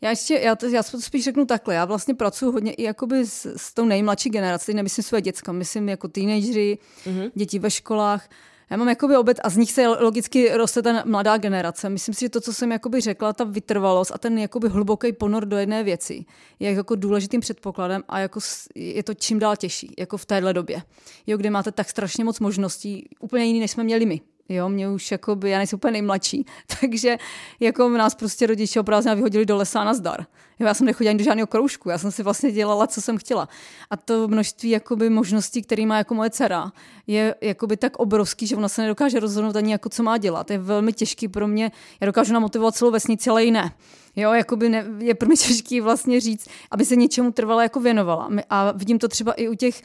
Já 0.00 0.10
ještě, 0.10 0.34
já 0.34 0.56
to, 0.56 0.66
já 0.66 0.82
to 0.82 1.00
spíš 1.00 1.24
řeknu 1.24 1.46
takhle, 1.46 1.74
já 1.74 1.84
vlastně 1.84 2.14
pracuji 2.14 2.52
hodně 2.52 2.72
i 2.72 2.82
jakoby 2.82 3.26
s, 3.26 3.46
s 3.56 3.74
tou 3.74 3.84
nejmladší 3.84 4.30
generací, 4.30 4.74
nemyslím 4.74 5.02
své 5.02 5.20
děcka, 5.20 5.52
myslím 5.52 5.88
jako 5.88 6.08
teenagery, 6.08 6.78
mm-hmm. 7.04 7.30
děti 7.34 7.58
ve 7.58 7.70
školách, 7.70 8.28
já 8.70 8.76
mám 8.76 8.88
jakoby 8.88 9.16
obět 9.16 9.40
a 9.44 9.50
z 9.50 9.56
nich 9.56 9.72
se 9.72 9.88
logicky 9.88 10.56
roste 10.56 10.82
ta 10.82 11.02
mladá 11.06 11.36
generace. 11.36 11.88
Myslím 11.88 12.14
si, 12.14 12.20
že 12.20 12.28
to, 12.28 12.40
co 12.40 12.52
jsem 12.52 12.72
jakoby 12.72 13.00
řekla, 13.00 13.32
ta 13.32 13.44
vytrvalost 13.44 14.12
a 14.14 14.18
ten 14.18 14.38
jakoby 14.38 14.68
hluboký 14.68 15.12
ponor 15.12 15.46
do 15.46 15.56
jedné 15.56 15.84
věci 15.84 16.24
je 16.60 16.72
jako 16.72 16.94
důležitým 16.94 17.40
předpokladem 17.40 18.02
a 18.08 18.18
jako 18.18 18.40
je 18.74 19.02
to 19.02 19.14
čím 19.14 19.38
dál 19.38 19.56
těžší, 19.56 19.94
jako 19.98 20.16
v 20.16 20.26
téhle 20.26 20.52
době. 20.52 20.82
Jo, 21.26 21.36
kde 21.36 21.50
máte 21.50 21.72
tak 21.72 21.90
strašně 21.90 22.24
moc 22.24 22.40
možností, 22.40 23.08
úplně 23.20 23.44
jiný, 23.44 23.60
než 23.60 23.70
jsme 23.70 23.84
měli 23.84 24.06
my. 24.06 24.20
Jo, 24.48 24.68
mě 24.68 24.88
už 24.88 25.10
jako 25.10 25.36
by, 25.36 25.50
já 25.50 25.58
nejsem 25.58 25.76
úplně 25.76 25.92
nejmladší, 25.92 26.46
takže 26.80 27.16
jako 27.60 27.88
nás 27.88 28.14
prostě 28.14 28.46
rodiče 28.46 28.80
o 28.80 28.84
vyhodili 29.14 29.46
do 29.46 29.56
lesa 29.56 29.84
na 29.84 29.94
zdar. 29.94 30.26
Jo, 30.58 30.66
já 30.66 30.74
jsem 30.74 30.86
nechodila 30.86 31.10
ani 31.10 31.18
do 31.18 31.24
žádného 31.24 31.46
kroužku, 31.46 31.90
já 31.90 31.98
jsem 31.98 32.12
si 32.12 32.22
vlastně 32.22 32.52
dělala, 32.52 32.86
co 32.86 33.00
jsem 33.00 33.18
chtěla. 33.18 33.48
A 33.90 33.96
to 33.96 34.28
množství 34.28 34.70
jakoby 34.70 35.10
možností, 35.10 35.62
které 35.62 35.86
má 35.86 35.98
jako 35.98 36.14
moje 36.14 36.30
dcera, 36.30 36.72
je 37.06 37.34
jakoby 37.40 37.76
tak 37.76 37.96
obrovský, 37.96 38.46
že 38.46 38.56
ona 38.56 38.68
se 38.68 38.82
nedokáže 38.82 39.20
rozhodnout 39.20 39.56
ani 39.56 39.72
jako 39.72 39.88
co 39.88 40.02
má 40.02 40.18
dělat. 40.18 40.50
Je 40.50 40.58
velmi 40.58 40.92
těžký 40.92 41.28
pro 41.28 41.48
mě, 41.48 41.72
já 42.00 42.06
dokážu 42.06 42.32
namotivovat 42.32 42.74
celou 42.74 42.90
vesnici, 42.90 43.30
ale 43.30 43.44
jiné. 43.44 43.72
Jo, 44.16 44.32
jakoby 44.32 44.68
ne, 44.68 44.86
je 44.98 45.14
pro 45.14 45.28
mě 45.28 45.36
těžký 45.46 45.80
vlastně 45.80 46.20
říct, 46.20 46.48
aby 46.70 46.84
se 46.84 46.96
něčemu 46.96 47.32
trvala 47.32 47.62
jako 47.62 47.80
věnovala. 47.80 48.30
A 48.50 48.72
vidím 48.72 48.98
to 48.98 49.08
třeba 49.08 49.32
i 49.32 49.48
u 49.48 49.54
těch 49.54 49.82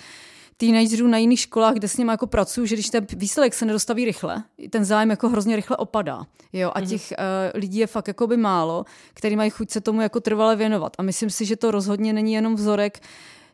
teenagerů 0.60 1.08
na 1.08 1.18
jiných 1.18 1.40
školách, 1.40 1.74
kde 1.74 1.88
s 1.88 1.98
nimi 1.98 2.12
jako 2.12 2.28
pracuju, 2.28 2.66
že 2.66 2.76
když 2.76 2.90
ten 2.90 3.08
výsledek 3.14 3.54
se 3.54 3.66
nedostaví 3.66 4.06
rychle, 4.06 4.44
ten 4.70 4.86
zájem 4.86 5.10
jako 5.10 5.30
hrozně 5.30 5.56
rychle 5.56 5.78
opadá. 5.78 6.26
Jo? 6.54 6.72
A 6.76 6.80
mhm. 6.80 6.90
těch 6.90 7.12
mm-hmm. 7.12 7.52
uh, 7.54 7.60
lidí 7.60 7.78
je 7.78 7.88
fakt 7.88 8.08
jako 8.08 8.28
by 8.28 8.38
málo, 8.38 8.86
který 9.14 9.36
mají 9.36 9.50
chuť 9.50 9.72
se 9.72 9.82
tomu 9.82 10.02
jako 10.02 10.20
trvale 10.20 10.56
věnovat. 10.56 10.94
A 10.98 11.04
myslím 11.04 11.30
si, 11.30 11.46
že 11.46 11.56
to 11.56 11.72
rozhodně 11.72 12.14
není 12.14 12.34
jenom 12.34 12.56
vzorek 12.56 13.00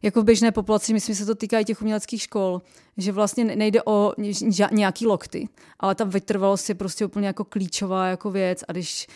jako 0.02 0.22
v 0.22 0.26
běžné 0.26 0.52
populaci, 0.52 0.94
myslím, 0.94 1.16
že 1.16 1.20
se 1.20 1.26
to 1.26 1.36
týká 1.36 1.60
i 1.60 1.66
těch 1.66 1.82
uměleckých 1.82 2.22
škol, 2.22 2.62
že 2.98 3.12
vlastně 3.12 3.44
nejde 3.44 3.82
o 3.86 4.14
nějaký 4.72 5.06
lokty, 5.08 5.50
ale 5.80 5.96
ta 5.96 6.04
vytrvalost 6.04 6.70
je 6.70 6.76
prostě 6.76 7.06
úplně 7.06 7.28
jako 7.28 7.44
klíčová 7.44 8.08
jako 8.08 8.32
věc 8.32 8.64
a 8.68 8.72
když 8.72 9.08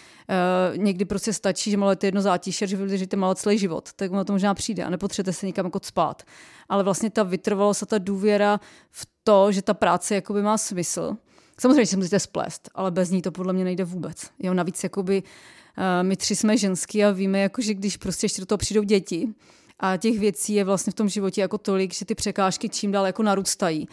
uh, 0.71 0.77
někdy 0.77 1.05
prostě 1.05 1.33
stačí, 1.33 1.71
že 1.71 1.77
malujete 1.77 2.07
jedno 2.07 2.21
zátiše, 2.21 2.67
že 2.67 2.77
vydržíte 2.77 3.17
malo 3.17 3.35
celý 3.35 3.57
život, 3.57 3.89
tak 3.95 4.11
ono 4.11 4.25
to 4.25 4.33
možná 4.33 4.53
přijde 4.53 4.83
a 4.83 4.89
nepotřebujete 4.89 5.33
se 5.33 5.45
nikam 5.45 5.65
jako 5.65 5.79
spát. 5.83 6.23
Ale 6.69 6.83
vlastně 6.83 7.09
ta 7.09 7.23
vytrvalost 7.23 7.83
a 7.83 7.85
ta 7.85 7.97
důvěra 7.97 8.59
v 8.91 9.07
to, 9.23 9.51
že 9.51 9.61
ta 9.61 9.73
práce 9.73 10.15
jakoby 10.15 10.41
má 10.41 10.57
smysl, 10.57 11.17
Samozřejmě 11.59 11.85
že 11.85 11.89
se 11.89 11.97
musíte 11.97 12.19
splést, 12.19 12.69
ale 12.75 12.91
bez 12.91 13.09
ní 13.09 13.21
to 13.21 13.31
podle 13.31 13.53
mě 13.53 13.63
nejde 13.63 13.83
vůbec. 13.83 14.29
Jo, 14.39 14.53
navíc 14.53 14.83
jakoby, 14.83 15.23
uh, 15.23 15.83
my 16.01 16.15
tři 16.15 16.35
jsme 16.35 16.57
ženský 16.57 17.03
a 17.03 17.11
víme, 17.11 17.39
jako, 17.39 17.61
že 17.61 17.73
když 17.73 17.97
prostě 17.97 18.25
ještě 18.25 18.41
do 18.41 18.45
toho 18.45 18.57
přijdou 18.57 18.83
děti, 18.83 19.33
a 19.79 19.97
těch 19.97 20.19
věcí 20.19 20.53
je 20.53 20.63
vlastně 20.63 20.91
v 20.91 20.95
tom 20.95 21.09
životě 21.09 21.41
jako 21.41 21.57
tolik, 21.57 21.93
že 21.93 22.05
ty 22.05 22.15
překážky 22.15 22.69
čím 22.69 22.91
dál 22.91 23.05
jako 23.05 23.23
narůstají. 23.23 23.87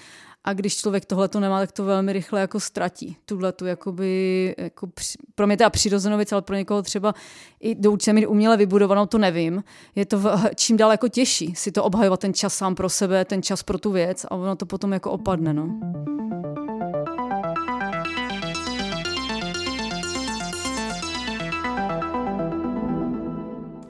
A 0.45 0.53
když 0.53 0.77
člověk 0.77 1.05
tohle 1.05 1.29
to 1.29 1.41
nemá, 1.41 1.61
tak 1.61 1.73
to 1.73 1.85
velmi 1.85 2.13
rychle 2.13 2.41
jako 2.41 2.61
ztratí. 2.61 3.17
Tuhle 3.25 3.53
tu 3.53 3.67
jakoby, 3.67 4.55
jako 4.59 4.89
pro 5.35 5.47
mě 5.47 5.57
teda 5.57 5.71
přirozenou 5.71 6.17
věc, 6.17 6.33
ale 6.33 6.43
pro 6.43 6.57
někoho 6.57 6.83
třeba 6.83 7.15
i 7.61 7.75
do 7.75 7.93
určité 7.93 8.27
uměle 8.27 8.57
vybudovanou, 8.57 9.07
to 9.07 9.19
nevím. 9.19 9.65
Je 9.95 10.07
to 10.07 10.19
v, 10.19 10.51
čím 10.55 10.77
dál 10.77 10.91
jako 10.91 11.09
těžší 11.09 11.55
si 11.55 11.73
to 11.73 11.85
obhajovat 11.85 12.21
ten 12.21 12.35
čas 12.35 12.55
sám 12.55 12.75
pro 12.75 12.89
sebe, 12.89 13.25
ten 13.25 13.43
čas 13.43 13.63
pro 13.63 13.79
tu 13.79 13.91
věc 13.91 14.25
a 14.25 14.31
ono 14.31 14.57
to 14.57 14.67
potom 14.67 14.93
jako 14.93 15.11
opadne. 15.11 15.55
No. 15.55 15.81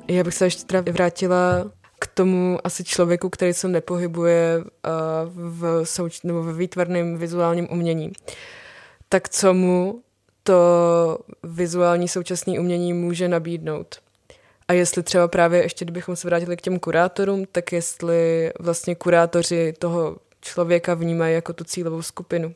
Já 0.08 0.24
bych 0.24 0.34
se 0.34 0.46
ještě 0.46 0.64
teda 0.64 0.92
vrátila 0.92 1.70
k 1.98 2.06
tomu 2.06 2.58
asi 2.64 2.84
člověku, 2.84 3.30
který 3.30 3.54
se 3.54 3.68
nepohybuje 3.68 4.58
uh, 4.58 4.64
v, 5.34 5.82
souč- 5.82 6.20
nebo 6.24 6.42
ve 6.42 6.52
výtvarném 6.52 7.16
vizuálním 7.16 7.68
umění. 7.70 8.12
Tak 9.08 9.28
co 9.28 9.54
mu 9.54 10.02
to 10.42 11.18
vizuální 11.42 12.08
současné 12.08 12.60
umění 12.60 12.92
může 12.92 13.28
nabídnout? 13.28 13.96
A 14.68 14.72
jestli 14.72 15.02
třeba 15.02 15.28
právě 15.28 15.62
ještě, 15.62 15.84
kdybychom 15.84 16.16
se 16.16 16.28
vrátili 16.28 16.56
k 16.56 16.60
těm 16.60 16.78
kurátorům, 16.78 17.44
tak 17.52 17.72
jestli 17.72 18.52
vlastně 18.60 18.94
kurátoři 18.94 19.74
toho 19.78 20.16
člověka 20.40 20.94
vnímají 20.94 21.34
jako 21.34 21.52
tu 21.52 21.64
cílovou 21.64 22.02
skupinu. 22.02 22.54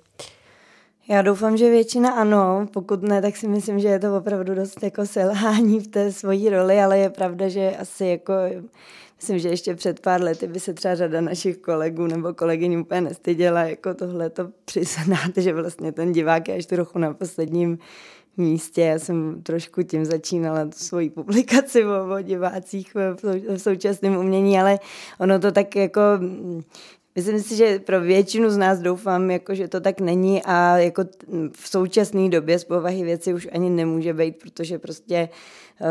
Já 1.09 1.23
doufám, 1.23 1.57
že 1.57 1.71
většina 1.71 2.11
ano, 2.11 2.67
pokud 2.73 3.03
ne, 3.03 3.23
tak 3.23 3.37
si 3.37 3.49
myslím, 3.49 3.81
že 3.81 3.89
je 3.89 3.99
to 3.99 4.17
opravdu 4.17 4.55
dost 4.55 4.83
jako 4.83 5.07
selhání 5.07 5.81
v 5.81 5.89
té 5.89 6.13
svojí 6.13 6.49
roli, 6.49 6.81
ale 6.81 6.99
je 6.99 7.11
pravda, 7.11 7.49
že 7.49 7.77
asi 7.81 8.07
jako 8.07 8.33
Myslím, 9.21 9.39
že 9.39 9.49
ještě 9.49 9.75
před 9.75 10.01
pár 10.01 10.23
lety 10.23 10.47
by 10.47 10.61
se 10.61 10.75
třeba 10.75 10.95
řada 10.95 11.21
našich 11.21 11.57
kolegů 11.57 12.07
nebo 12.07 12.35
kolegyň 12.35 12.79
úplně 12.79 13.01
nestyděla 13.01 13.61
jako 13.63 13.95
tohle 13.95 14.31
to 14.31 14.49
přiznat, 14.65 15.31
že 15.37 15.53
vlastně 15.53 15.93
ten 15.93 16.13
divák 16.13 16.49
je 16.49 16.57
až 16.57 16.67
trochu 16.67 16.99
na 16.99 17.15
posledním 17.15 17.79
místě. 18.37 18.81
Já 18.81 18.99
jsem 18.99 19.43
trošku 19.43 19.83
tím 19.83 20.05
začínala 20.05 20.65
tu 20.65 20.79
svoji 20.79 21.11
publikaci 21.11 21.85
o, 21.85 22.15
o 22.15 22.23
divácích 22.23 22.95
v 22.95 23.59
současném 23.59 24.17
umění, 24.17 24.59
ale 24.59 24.79
ono 25.19 25.39
to 25.39 25.53
tak 25.53 25.77
jako 25.77 26.01
Myslím 27.17 27.41
si, 27.41 27.57
že 27.57 27.79
pro 27.79 28.01
většinu 28.01 28.51
z 28.51 28.57
nás 28.57 28.79
doufám, 28.79 29.31
jako, 29.31 29.55
že 29.55 29.69
to 29.69 29.81
tak 29.81 30.01
není 30.01 30.43
a 30.43 30.79
jako 30.79 31.05
v 31.53 31.69
současné 31.69 32.29
době 32.29 32.59
z 32.59 32.65
povahy 32.65 33.05
věci 33.05 33.35
už 33.35 33.49
ani 33.53 33.71
nemůže 33.71 34.15
být, 34.15 34.39
protože 34.39 34.79
prostě 34.79 35.29
uh, 35.81 35.87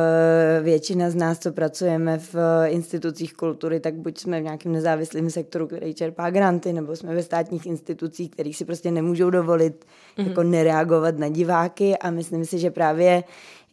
většina 0.64 1.10
z 1.10 1.16
nás, 1.16 1.40
co 1.40 1.52
pracujeme 1.52 2.18
v 2.18 2.36
institucích 2.68 3.34
kultury, 3.34 3.80
tak 3.80 3.94
buď 3.94 4.18
jsme 4.18 4.40
v 4.40 4.44
nějakém 4.44 4.72
nezávislém 4.72 5.30
sektoru, 5.30 5.68
který 5.68 5.94
čerpá 5.94 6.30
granty, 6.30 6.74
nebo 6.74 6.96
jsme 6.96 7.16
ve 7.16 7.24
státních 7.24 7.66
institucích, 7.66 8.32
kterých 8.32 8.58
si 8.58 8.66
prostě 8.66 8.92
nemůžou 8.92 9.30
dovolit 9.30 9.86
mm-hmm. 10.18 10.28
jako 10.28 10.44
nereagovat 10.44 11.18
na 11.18 11.30
diváky 11.30 11.98
a 11.98 12.12
myslím 12.12 12.46
si, 12.46 12.60
že 12.60 12.72
právě 12.72 13.24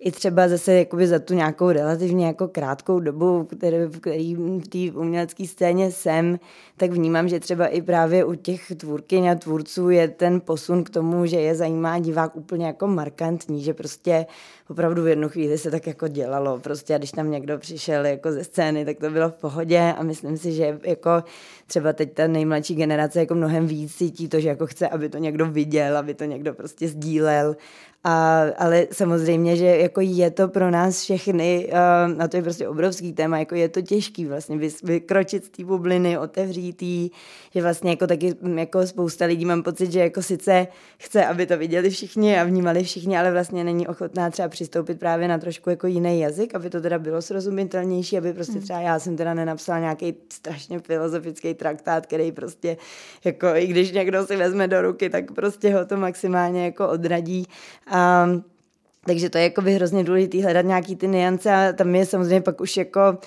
i 0.00 0.11
třeba 0.11 0.48
zase 0.48 0.72
jakoby 0.72 1.06
za 1.06 1.18
tu 1.18 1.35
nějakou 1.35 1.70
relativně 1.70 2.26
jako 2.26 2.48
krátkou 2.48 3.00
dobu, 3.00 3.44
který, 3.44 3.76
v 3.76 4.00
který 4.00 4.35
v 4.35 4.68
té 4.68 4.98
umělecké 4.98 5.46
scéně 5.46 5.92
jsem, 5.92 6.38
tak 6.76 6.90
vnímám, 6.90 7.28
že 7.28 7.40
třeba 7.40 7.66
i 7.66 7.82
právě 7.82 8.24
u 8.24 8.35
těch 8.35 8.72
tvůrkyň 8.76 9.28
a 9.28 9.35
tvůrců 9.35 9.90
je 9.90 10.09
ten 10.09 10.40
posun 10.40 10.85
k 10.85 10.90
tomu, 10.90 11.26
že 11.26 11.37
je 11.37 11.54
zajímá 11.54 11.98
divák 11.98 12.37
úplně 12.37 12.66
jako 12.66 12.87
markantní, 12.87 13.62
že 13.62 13.74
prostě 13.74 14.26
opravdu 14.68 15.02
v 15.02 15.09
jednu 15.09 15.28
chvíli 15.28 15.59
se 15.59 15.70
tak 15.70 15.87
jako 15.87 16.09
dělalo. 16.09 16.59
Prostě 16.59 16.94
a 16.94 16.98
když 16.98 17.11
tam 17.11 17.30
někdo 17.30 17.59
přišel 17.59 18.06
jako 18.06 18.32
ze 18.32 18.44
scény, 18.44 18.85
tak 18.85 18.98
to 18.98 19.11
bylo 19.11 19.28
v 19.28 19.35
pohodě 19.35 19.94
a 19.98 20.02
myslím 20.02 20.37
si, 20.37 20.52
že 20.52 20.80
jako 20.82 21.11
třeba 21.66 21.92
teď 21.92 22.12
ta 22.12 22.26
nejmladší 22.26 22.74
generace 22.74 23.20
jako 23.20 23.35
mnohem 23.35 23.66
víc 23.66 23.96
cítí 23.96 24.28
to, 24.28 24.40
že 24.40 24.48
jako 24.48 24.66
chce, 24.66 24.88
aby 24.88 25.09
to 25.09 25.18
někdo 25.18 25.46
viděl, 25.46 25.96
aby 25.96 26.14
to 26.14 26.24
někdo 26.24 26.54
prostě 26.54 26.88
sdílel 26.88 27.56
a, 28.08 28.44
ale 28.58 28.86
samozřejmě, 28.92 29.56
že 29.56 29.66
jako 29.66 30.00
je 30.00 30.30
to 30.30 30.48
pro 30.48 30.70
nás 30.70 31.02
všechny, 31.02 31.68
uh, 31.72 32.22
a 32.22 32.28
to 32.28 32.36
je 32.36 32.42
prostě 32.42 32.68
obrovský 32.68 33.12
téma, 33.12 33.38
jako 33.38 33.54
je 33.54 33.68
to 33.68 33.82
těžký 33.82 34.26
vlastně 34.26 34.58
vykročit 34.82 35.44
z 35.44 35.48
té 35.48 35.64
bubliny, 35.64 36.18
otevřít 36.18 36.82
jí, 36.82 37.10
že 37.54 37.62
vlastně 37.62 37.90
jako 37.90 38.06
taky 38.06 38.34
jako 38.54 38.86
spousta 38.86 39.24
lidí 39.24 39.44
mám 39.44 39.62
pocit, 39.62 39.92
že 39.92 40.00
jako 40.00 40.22
sice 40.22 40.66
chce, 40.98 41.26
aby 41.26 41.46
to 41.46 41.58
viděli 41.58 41.90
všichni 41.90 42.38
a 42.38 42.44
vnímali 42.44 42.84
všichni, 42.84 43.18
ale 43.18 43.32
vlastně 43.32 43.64
není 43.64 43.88
ochotná 43.88 44.30
třeba 44.30 44.48
přistoupit 44.48 44.98
právě 44.98 45.28
na 45.28 45.38
trošku 45.38 45.70
jako 45.70 45.86
jiný 45.86 46.20
jazyk, 46.20 46.54
aby 46.54 46.70
to 46.70 46.80
teda 46.80 46.98
bylo 46.98 47.22
srozumitelnější, 47.22 48.18
aby 48.18 48.32
prostě 48.32 48.52
hmm. 48.52 48.62
třeba 48.62 48.80
já 48.80 48.98
jsem 48.98 49.16
teda 49.16 49.34
nenapsala 49.34 49.78
nějaký 49.78 50.14
strašně 50.32 50.78
filozofický 50.78 51.54
traktát, 51.54 52.06
který 52.06 52.32
prostě 52.32 52.76
jako 53.24 53.46
i 53.46 53.66
když 53.66 53.92
někdo 53.92 54.26
si 54.26 54.36
vezme 54.36 54.68
do 54.68 54.82
ruky, 54.82 55.10
tak 55.10 55.32
prostě 55.32 55.74
ho 55.74 55.86
to 55.86 55.96
maximálně 55.96 56.64
jako 56.64 56.88
odradí. 56.88 57.46
A 57.86 57.95
takže 59.06 59.30
to 59.30 59.38
je 59.38 59.44
jako 59.44 59.61
hrozně 59.61 60.04
důležité 60.04 60.42
hledat 60.42 60.64
nějaký 60.64 60.96
ty 60.96 61.09
niance 61.09 61.54
a 61.54 61.72
tam 61.72 61.94
je 61.94 62.06
samozřejmě 62.06 62.40
pak 62.40 62.61
už 62.61 62.76
jako 62.76 63.18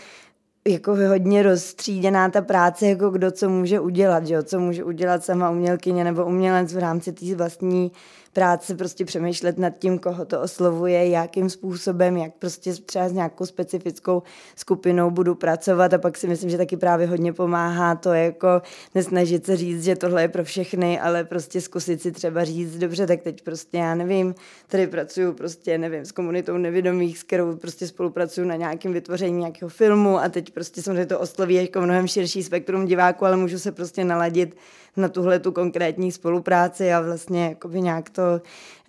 jako 0.67 0.95
hodně 0.95 1.43
rozstříděná 1.43 2.29
ta 2.29 2.41
práce, 2.41 2.87
jako 2.87 3.09
kdo 3.09 3.31
co 3.31 3.49
může 3.49 3.79
udělat, 3.79 4.27
že 4.27 4.33
jo? 4.33 4.43
co 4.43 4.59
může 4.59 4.83
udělat 4.83 5.23
sama 5.23 5.49
umělkyně 5.49 6.03
nebo 6.03 6.25
umělec 6.25 6.73
v 6.73 6.77
rámci 6.77 7.13
té 7.13 7.35
vlastní 7.35 7.91
práce 8.39 8.75
prostě 8.75 9.05
přemýšlet 9.05 9.57
nad 9.57 9.69
tím, 9.79 9.99
koho 9.99 10.25
to 10.25 10.41
oslovuje, 10.41 11.09
jakým 11.09 11.49
způsobem, 11.49 12.17
jak 12.17 12.33
prostě 12.33 12.73
třeba 12.73 13.09
s 13.09 13.11
nějakou 13.11 13.45
specifickou 13.45 14.23
skupinou 14.55 15.11
budu 15.11 15.35
pracovat. 15.35 15.93
A 15.93 15.97
pak 15.97 16.17
si 16.17 16.27
myslím, 16.27 16.49
že 16.49 16.57
taky 16.57 16.77
právě 16.77 17.07
hodně 17.07 17.33
pomáhá 17.33 17.95
to 17.95 18.13
jako 18.13 18.61
nesnažit 18.95 19.45
se 19.45 19.57
říct, 19.57 19.83
že 19.83 19.95
tohle 19.95 20.21
je 20.21 20.27
pro 20.27 20.43
všechny, 20.43 20.99
ale 20.99 21.23
prostě 21.23 21.61
zkusit 21.61 22.01
si 22.01 22.11
třeba 22.11 22.43
říct, 22.43 22.77
dobře, 22.77 23.07
tak 23.07 23.21
teď 23.21 23.41
prostě 23.41 23.77
já 23.77 23.95
nevím, 23.95 24.35
tady 24.67 24.87
pracuju 24.87 25.33
prostě, 25.33 25.77
nevím, 25.77 26.05
s 26.05 26.11
komunitou 26.11 26.57
nevědomých, 26.57 27.17
s 27.17 27.23
kterou 27.23 27.55
prostě 27.55 27.87
spolupracuju 27.87 28.47
na 28.47 28.55
nějakém 28.55 28.93
vytvoření 28.93 29.39
nějakého 29.39 29.69
filmu 29.69 30.19
a 30.19 30.29
teď 30.29 30.51
prostě 30.51 30.81
samozřejmě 30.81 31.05
to 31.05 31.19
osloví 31.19 31.55
jako 31.55 31.81
mnohem 31.81 32.07
širší 32.07 32.43
spektrum 32.43 32.85
diváků, 32.85 33.25
ale 33.25 33.37
můžu 33.37 33.59
se 33.59 33.71
prostě 33.71 34.03
naladit 34.03 34.55
na 34.97 35.09
tuhle 35.09 35.39
tu 35.39 35.51
konkrétní 35.51 36.11
spolupráci 36.11 36.93
a 36.93 37.01
vlastně 37.01 37.45
jakoby 37.45 37.81
nějak 37.81 38.09
to, 38.09 38.41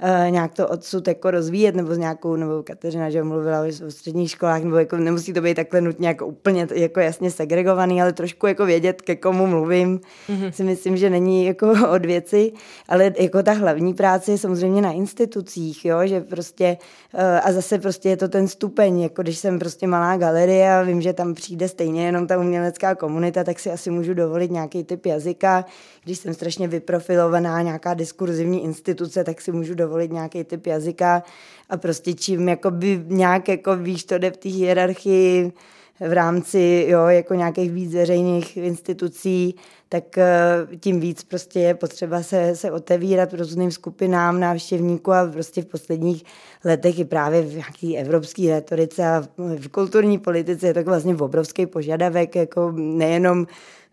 uh, 0.03 0.31
nějak 0.31 0.55
to 0.55 0.69
odsud 0.69 1.09
jako 1.09 1.31
rozvíjet, 1.31 1.75
nebo 1.75 1.95
s 1.95 1.99
nějakou, 1.99 2.37
nebo 2.37 2.63
Kateřina, 2.63 3.11
že 3.11 3.23
mluvila 3.23 3.61
o 3.87 3.91
středních 3.91 4.31
školách, 4.31 4.63
nebo 4.63 4.77
jako 4.77 4.97
nemusí 4.97 5.33
to 5.33 5.41
být 5.41 5.55
takhle 5.55 5.81
nutně 5.81 6.09
jako 6.09 6.27
úplně 6.27 6.69
jako 6.75 7.01
jasně 7.01 7.31
segregovaný, 7.31 8.03
ale 8.03 8.13
trošku 8.13 8.47
jako 8.47 8.67
vědět, 8.67 9.03
ke 9.03 9.17
komu 9.17 9.47
mluvím, 9.47 10.01
mm-hmm. 10.29 10.51
si 10.51 10.65
myslím, 10.65 10.97
že 10.97 11.11
není 11.11 11.45
jako 11.45 11.73
od 11.95 12.07
věci, 12.07 12.53
ale 12.89 13.13
jako 13.19 13.43
ta 13.43 13.53
hlavní 13.53 13.95
práce 13.95 14.31
je 14.31 14.39
samozřejmě 14.39 14.83
na 14.83 14.93
institucích, 14.93 15.85
jo, 15.85 15.99
že 16.05 16.21
prostě 16.21 16.77
uh, 17.15 17.21
a 17.43 17.53
zase 17.53 17.79
prostě 17.79 18.09
je 18.09 18.17
to 18.17 18.29
ten 18.29 18.49
stupeň, 18.49 19.01
jako 19.01 19.23
když 19.23 19.39
jsem 19.39 19.59
prostě 19.59 19.87
malá 19.87 20.17
galerie 20.17 20.75
a 20.75 20.83
vím, 20.83 21.03
že 21.03 21.13
tam 21.13 21.35
přijde 21.35 21.69
stejně 21.69 22.07
jenom 22.07 22.27
ta 22.27 22.39
umělecká 22.39 22.95
komunita, 22.95 23.45
tak 23.45 23.59
si 23.59 23.71
asi 23.71 23.91
můžu 23.91 24.15
dovolit 24.15 24.51
nějaký 24.51 24.85
typ 24.85 25.07
jazyka. 25.07 25.65
Když 26.05 26.19
jsem 26.19 26.35
strašně 26.35 26.69
vyprofilovaná, 26.69 27.63
nějaká 27.63 27.95
diskurzivní 27.95 28.65
instituce, 28.65 29.25
tak 29.25 29.41
si 29.41 29.53
můžu 29.53 29.75
dovolit 29.75 29.90
nějaký 29.99 30.45
typ 30.45 30.67
jazyka 30.67 31.23
a 31.71 31.77
prostě 31.77 32.15
čím 32.15 32.49
jakoby 32.49 33.05
nějak 33.07 33.49
jako 33.49 33.77
víš, 33.77 34.05
to 34.05 34.19
jde 34.19 34.31
v 34.31 34.37
té 34.37 34.49
hierarchii 34.49 35.53
v 36.01 36.13
rámci 36.13 36.87
jo, 36.89 37.07
jako 37.07 37.35
nějakých 37.35 37.71
víc 37.71 37.95
veřejných 37.95 38.57
institucí, 38.57 39.55
tak 39.89 40.19
eh, 40.19 40.67
tím 40.81 41.01
víc 41.01 41.25
prostě 41.25 41.61
je 41.61 41.75
potřeba 41.75 42.23
se, 42.23 42.57
se 42.57 42.71
otevírat 42.71 43.35
různým 43.35 43.71
skupinám 43.71 44.41
návštěvníků 44.41 45.13
a 45.13 45.27
prostě 45.27 45.63
v 45.63 45.67
posledních 45.67 46.25
letech 46.65 46.99
i 46.99 47.05
právě 47.05 47.43
v 47.43 47.55
nějaké 47.55 48.01
evropské 48.01 48.43
retorice 48.51 49.09
a 49.09 49.25
v 49.39 49.69
kulturní 49.69 50.19
politice 50.19 50.67
je 50.67 50.75
to 50.75 50.83
vlastně 50.83 51.17
obrovský 51.17 51.67
požadavek, 51.67 52.37
jako 52.37 52.73
nejenom 52.77 53.47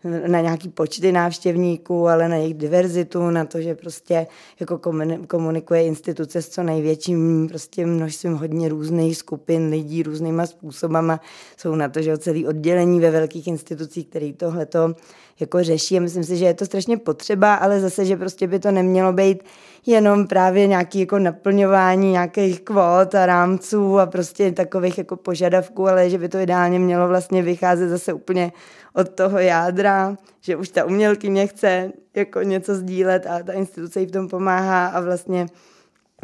na 0.04 0.40
nějaký 0.40 0.68
počty 0.68 1.12
návštěvníků, 1.12 2.08
ale 2.08 2.28
na 2.28 2.36
jejich 2.36 2.54
diverzitu, 2.54 3.30
na 3.30 3.44
to, 3.44 3.60
že 3.60 3.74
prostě 3.74 4.26
jako 4.60 4.80
komunikuje 5.26 5.84
instituce 5.84 6.42
s 6.42 6.48
co 6.48 6.62
největším 6.62 7.48
prostě 7.48 7.86
množstvím 7.86 8.34
hodně 8.34 8.68
různých 8.68 9.16
skupin 9.16 9.68
lidí 9.68 10.02
různýma 10.02 10.46
způsobama. 10.46 11.20
Jsou 11.56 11.74
na 11.74 11.88
to, 11.88 12.02
že 12.02 12.14
o 12.14 12.16
celý 12.16 12.46
oddělení 12.46 13.00
ve 13.00 13.10
velkých 13.10 13.46
institucích, 13.46 14.06
který 14.06 14.32
tohleto 14.32 14.94
jako 15.40 15.62
řeší 15.62 15.96
a 15.96 16.00
myslím 16.00 16.24
si, 16.24 16.36
že 16.36 16.44
je 16.44 16.54
to 16.54 16.66
strašně 16.66 16.96
potřeba, 16.96 17.54
ale 17.54 17.80
zase, 17.80 18.04
že 18.04 18.16
prostě 18.16 18.46
by 18.46 18.58
to 18.58 18.70
nemělo 18.70 19.12
být 19.12 19.42
jenom 19.86 20.26
právě 20.26 20.66
nějaký 20.66 21.00
jako 21.00 21.18
naplňování 21.18 22.12
nějakých 22.12 22.60
kvót 22.60 23.14
a 23.14 23.26
rámců 23.26 23.98
a 23.98 24.06
prostě 24.06 24.52
takových 24.52 24.98
jako 24.98 25.16
požadavků, 25.16 25.88
ale 25.88 26.10
že 26.10 26.18
by 26.18 26.28
to 26.28 26.38
ideálně 26.38 26.78
mělo 26.78 27.08
vlastně 27.08 27.42
vycházet 27.42 27.88
zase 27.88 28.12
úplně 28.12 28.52
od 28.98 29.08
toho 29.08 29.38
jádra, 29.38 30.16
že 30.40 30.56
už 30.56 30.68
ta 30.68 30.84
umělkyně 30.84 31.46
chce 31.46 31.92
jako 32.16 32.42
něco 32.42 32.74
sdílet 32.74 33.26
a 33.26 33.42
ta 33.42 33.52
instituce 33.52 34.00
jí 34.00 34.06
v 34.06 34.10
tom 34.10 34.28
pomáhá 34.28 34.86
a 34.86 35.00
vlastně 35.00 35.46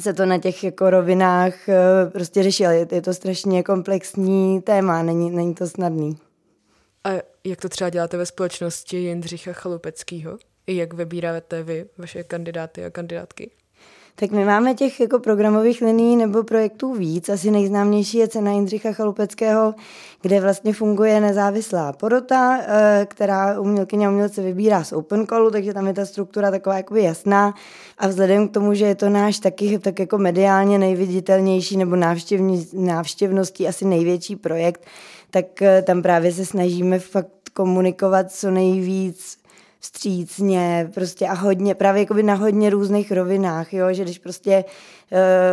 se 0.00 0.12
to 0.12 0.26
na 0.26 0.38
těch 0.38 0.64
jako 0.64 0.90
rovinách 0.90 1.68
eh, 1.68 1.76
prostě 2.12 2.42
řeší, 2.42 2.66
ale 2.66 2.76
je 2.76 3.02
to 3.02 3.14
strašně 3.14 3.62
komplexní 3.62 4.62
téma, 4.62 5.02
není, 5.02 5.30
není 5.30 5.54
to 5.54 5.66
snadný. 5.66 6.18
A 7.04 7.10
jak 7.44 7.60
to 7.60 7.68
třeba 7.68 7.90
děláte 7.90 8.16
ve 8.16 8.26
společnosti 8.26 8.96
Jindřicha 8.96 9.52
Chalupeckého? 9.52 10.38
Jak 10.66 10.94
vybíráte 10.94 11.62
vy 11.62 11.86
vaše 11.98 12.22
kandidáty 12.22 12.84
a 12.84 12.90
kandidátky? 12.90 13.50
Tak 14.16 14.30
my 14.30 14.44
máme 14.44 14.74
těch 14.74 15.00
jako 15.00 15.18
programových 15.18 15.82
liní 15.82 16.16
nebo 16.16 16.42
projektů 16.42 16.94
víc. 16.94 17.28
Asi 17.28 17.50
nejznámější 17.50 18.18
je 18.18 18.28
cena 18.28 18.52
Jindřicha 18.52 18.92
Chalupeckého, 18.92 19.74
kde 20.22 20.40
vlastně 20.40 20.72
funguje 20.72 21.20
nezávislá 21.20 21.92
porota, 21.92 22.58
eh, 22.60 23.06
která 23.10 23.60
umělkyně 23.60 24.06
a 24.06 24.10
umělce 24.10 24.42
vybírá 24.42 24.84
z 24.84 24.92
open 24.92 25.26
callu, 25.26 25.50
takže 25.50 25.74
tam 25.74 25.86
je 25.86 25.92
ta 25.92 26.06
struktura 26.06 26.50
taková 26.50 26.76
jakoby 26.76 27.02
jasná. 27.02 27.54
A 27.98 28.08
vzhledem 28.08 28.48
k 28.48 28.52
tomu, 28.52 28.74
že 28.74 28.84
je 28.84 28.94
to 28.94 29.08
náš 29.08 29.38
taky 29.38 29.78
tak 29.78 29.98
jako 29.98 30.18
mediálně 30.18 30.78
nejviditelnější 30.78 31.76
nebo 31.76 31.96
návštěvností 32.72 33.68
asi 33.68 33.84
největší 33.84 34.36
projekt, 34.36 34.86
tak 35.30 35.62
eh, 35.62 35.82
tam 35.82 36.02
právě 36.02 36.32
se 36.32 36.46
snažíme 36.46 36.98
fakt 36.98 37.28
komunikovat 37.54 38.32
co 38.32 38.50
nejvíc 38.50 39.43
vstřícně 39.84 40.90
prostě 40.94 41.26
a 41.26 41.34
hodně, 41.34 41.74
právě 41.74 42.02
jakoby 42.02 42.22
na 42.22 42.34
hodně 42.34 42.70
různých 42.70 43.12
rovinách, 43.12 43.72
jo, 43.72 43.86
že 43.92 44.02
když 44.02 44.18
prostě 44.18 44.64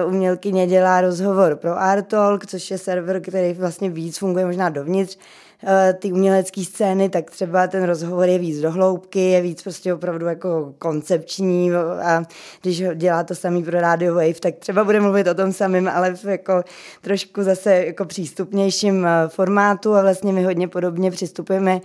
uh, 0.03 0.13
umělkyně 0.13 0.67
dělá 0.67 1.01
rozhovor 1.01 1.55
pro 1.55 1.79
Artalk, 1.79 2.45
což 2.45 2.71
je 2.71 2.77
server, 2.77 3.21
který 3.21 3.53
vlastně 3.53 3.89
víc 3.89 4.17
funguje 4.17 4.45
možná 4.45 4.69
dovnitř, 4.69 5.17
Eh, 5.63 5.93
ty 5.93 6.11
umělecké 6.11 6.63
scény, 6.63 7.09
tak 7.09 7.31
třeba 7.31 7.67
ten 7.67 7.83
rozhovor 7.83 8.29
je 8.29 8.39
víc 8.39 8.61
dohloubky, 8.61 9.19
je 9.19 9.41
víc 9.41 9.63
prostě 9.63 9.93
opravdu 9.93 10.25
jako 10.25 10.73
koncepční 10.79 11.71
a 12.03 12.23
když 12.61 12.83
dělá 12.95 13.23
to 13.23 13.35
samý 13.35 13.63
pro 13.63 13.79
Radio 13.81 14.13
Wave, 14.13 14.39
tak 14.39 14.55
třeba 14.55 14.83
bude 14.83 14.99
mluvit 14.99 15.27
o 15.27 15.33
tom 15.33 15.53
samém, 15.53 15.87
ale 15.87 16.15
v 16.15 16.25
jako 16.25 16.63
trošku 17.01 17.43
zase 17.43 17.85
jako 17.85 18.05
přístupnějším 18.05 19.05
eh, 19.05 19.27
formátu 19.27 19.95
a 19.95 20.01
vlastně 20.01 20.33
my 20.33 20.43
hodně 20.43 20.67
podobně 20.67 21.11
přistupujeme 21.11 21.81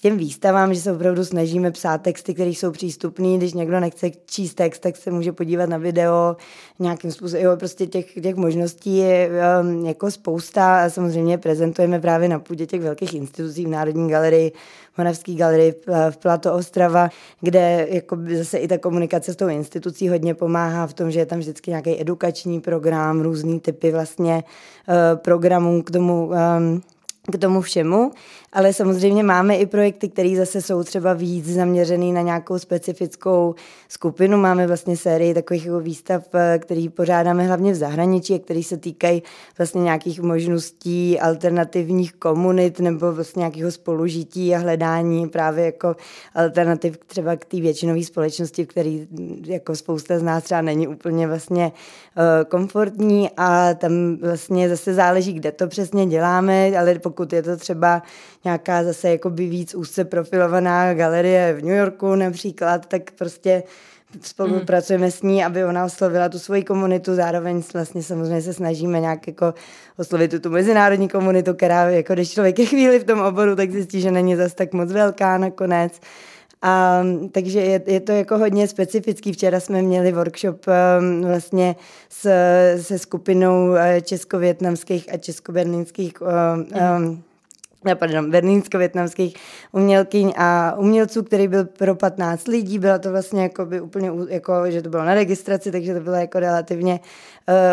těm 0.00 0.18
výstavám, 0.18 0.74
že 0.74 0.80
se 0.80 0.92
opravdu 0.92 1.24
snažíme 1.24 1.70
psát 1.70 2.02
texty, 2.02 2.34
které 2.34 2.50
jsou 2.50 2.70
přístupné. 2.70 3.36
Když 3.36 3.52
někdo 3.52 3.80
nechce 3.80 4.10
číst 4.26 4.54
text, 4.54 4.78
tak 4.78 4.96
se 4.96 5.10
může 5.10 5.32
podívat 5.32 5.68
na 5.68 5.78
video 5.78 6.36
nějakým 6.78 7.12
způsobem. 7.12 7.44
Jo, 7.44 7.56
prostě 7.56 7.86
těch, 7.86 8.14
těch 8.22 8.36
možností 8.36 8.96
je 8.96 9.30
um, 9.62 9.86
jako 9.86 10.10
spousta 10.10 10.84
a 10.84 10.90
samozřejmě 10.90 11.38
prezentujeme 11.38 12.00
právě 12.00 12.28
na 12.28 12.38
půdě 12.38 12.66
těch 12.66 12.80
velkých 12.80 13.14
institucí 13.14 13.66
v 13.66 13.68
Národní 13.68 14.10
galerii, 14.10 14.52
Moravské 14.98 15.34
galerii 15.34 15.74
v 16.10 16.16
Plato 16.16 16.54
Ostrava, 16.54 17.08
kde 17.40 17.86
jako 17.90 18.18
zase 18.36 18.58
i 18.58 18.68
ta 18.68 18.78
komunikace 18.78 19.32
s 19.32 19.36
tou 19.36 19.48
institucí 19.48 20.08
hodně 20.08 20.34
pomáhá 20.34 20.86
v 20.86 20.94
tom, 20.94 21.10
že 21.10 21.20
je 21.20 21.26
tam 21.26 21.38
vždycky 21.38 21.70
nějaký 21.70 22.00
edukační 22.00 22.60
program, 22.60 23.20
různý 23.20 23.60
typy 23.60 23.92
vlastně 23.92 24.44
uh, 24.88 24.94
programů 25.18 25.82
k 25.82 25.90
tomu 25.90 26.26
um, 26.26 26.82
k 27.32 27.38
tomu 27.38 27.60
všemu, 27.60 28.12
ale 28.52 28.72
samozřejmě 28.72 29.22
máme 29.22 29.56
i 29.56 29.66
projekty, 29.66 30.08
které 30.08 30.36
zase 30.36 30.62
jsou 30.62 30.84
třeba 30.84 31.12
víc 31.12 31.46
zaměřený 31.46 32.12
na 32.12 32.20
nějakou 32.20 32.58
specifickou 32.58 33.54
skupinu. 33.88 34.38
Máme 34.38 34.66
vlastně 34.66 34.96
sérii 34.96 35.34
takových 35.34 35.66
jako 35.66 35.80
výstav, 35.80 36.24
eh, 36.34 36.58
který 36.58 36.88
pořádáme 36.88 37.46
hlavně 37.46 37.72
v 37.72 37.76
zahraničí, 37.76 38.38
které 38.38 38.62
se 38.62 38.76
týkají 38.76 39.22
vlastně 39.58 39.82
nějakých 39.82 40.20
možností 40.20 41.20
alternativních 41.20 42.12
komunit 42.12 42.80
nebo 42.80 43.12
vlastně 43.12 43.40
nějakého 43.40 43.70
spolužití 43.70 44.54
a 44.54 44.58
hledání 44.58 45.28
právě 45.28 45.64
jako 45.64 45.96
alternativ 46.34 46.98
třeba 47.06 47.36
k 47.36 47.44
té 47.44 47.60
většinové 47.60 48.02
společnosti, 48.04 48.66
který 48.66 49.08
jako 49.46 49.76
spousta 49.76 50.18
z 50.18 50.22
nás 50.22 50.44
třeba 50.44 50.62
není 50.62 50.88
úplně 50.88 51.26
vlastně 51.26 51.72
uh, 51.72 52.22
komfortní 52.48 53.30
a 53.36 53.74
tam 53.74 54.16
vlastně 54.16 54.68
zase 54.68 54.94
záleží, 54.94 55.32
kde 55.32 55.52
to 55.52 55.66
přesně 55.66 56.06
děláme, 56.06 56.78
ale 56.78 56.98
pokud 56.98 57.32
je 57.32 57.42
to 57.42 57.56
třeba 57.56 58.02
nějaká 58.44 58.84
zase 58.84 59.10
jakoby 59.10 59.48
víc 59.48 59.74
úzce 59.74 60.04
profilovaná 60.04 60.94
galerie 60.94 61.56
v 61.58 61.64
New 61.64 61.76
Yorku 61.76 62.14
například, 62.14 62.86
tak 62.86 63.10
prostě 63.10 63.62
spolupracujeme 64.22 65.06
mm. 65.06 65.10
s 65.10 65.22
ní, 65.22 65.44
aby 65.44 65.64
ona 65.64 65.84
oslovila 65.84 66.28
tu 66.28 66.38
svoji 66.38 66.62
komunitu, 66.64 67.14
zároveň 67.14 67.62
vlastně 67.74 68.02
samozřejmě 68.02 68.42
se 68.42 68.54
snažíme 68.54 69.00
nějak 69.00 69.26
jako 69.26 69.54
oslovit 69.96 70.30
tu, 70.30 70.38
tu 70.40 70.50
mezinárodní 70.50 71.08
komunitu, 71.08 71.54
která 71.54 71.90
jako 71.90 72.14
když 72.14 72.30
člověk 72.30 72.58
je 72.58 72.66
chvíli 72.66 72.98
v 72.98 73.04
tom 73.04 73.20
oboru, 73.20 73.56
tak 73.56 73.70
zjistí, 73.70 74.00
že 74.00 74.10
není 74.10 74.36
zase 74.36 74.54
tak 74.54 74.72
moc 74.72 74.92
velká 74.92 75.38
nakonec. 75.38 76.00
A, 76.62 77.02
takže 77.32 77.60
je, 77.60 77.82
je 77.86 78.00
to 78.00 78.12
jako 78.12 78.38
hodně 78.38 78.68
specifický. 78.68 79.32
Včera 79.32 79.60
jsme 79.60 79.82
měli 79.82 80.12
workshop 80.12 80.66
um, 80.66 81.22
vlastně 81.22 81.76
s, 82.08 82.30
se 82.82 82.98
skupinou 82.98 83.68
uh, 83.68 83.78
českovětnamských 84.02 85.14
a 85.14 85.16
českoberlínských 85.16 86.22
um, 86.22 86.28
um, 86.58 86.66
ne, 86.72 87.29
pardon, 87.94 88.30
berlínsko-větnamských 88.30 89.34
umělkyň 89.72 90.32
a 90.36 90.74
umělců, 90.78 91.22
který 91.22 91.48
byl 91.48 91.64
pro 91.64 91.94
15 91.94 92.48
lidí. 92.48 92.78
Byla 92.78 92.98
to 92.98 93.10
vlastně 93.10 93.42
jako 93.42 93.66
by 93.66 93.80
úplně, 93.80 94.10
jako, 94.28 94.70
že 94.70 94.82
to 94.82 94.90
bylo 94.90 95.04
na 95.04 95.14
registraci, 95.14 95.72
takže 95.72 95.94
to 95.94 96.00
bylo 96.00 96.16
jako 96.16 96.40
relativně 96.40 97.00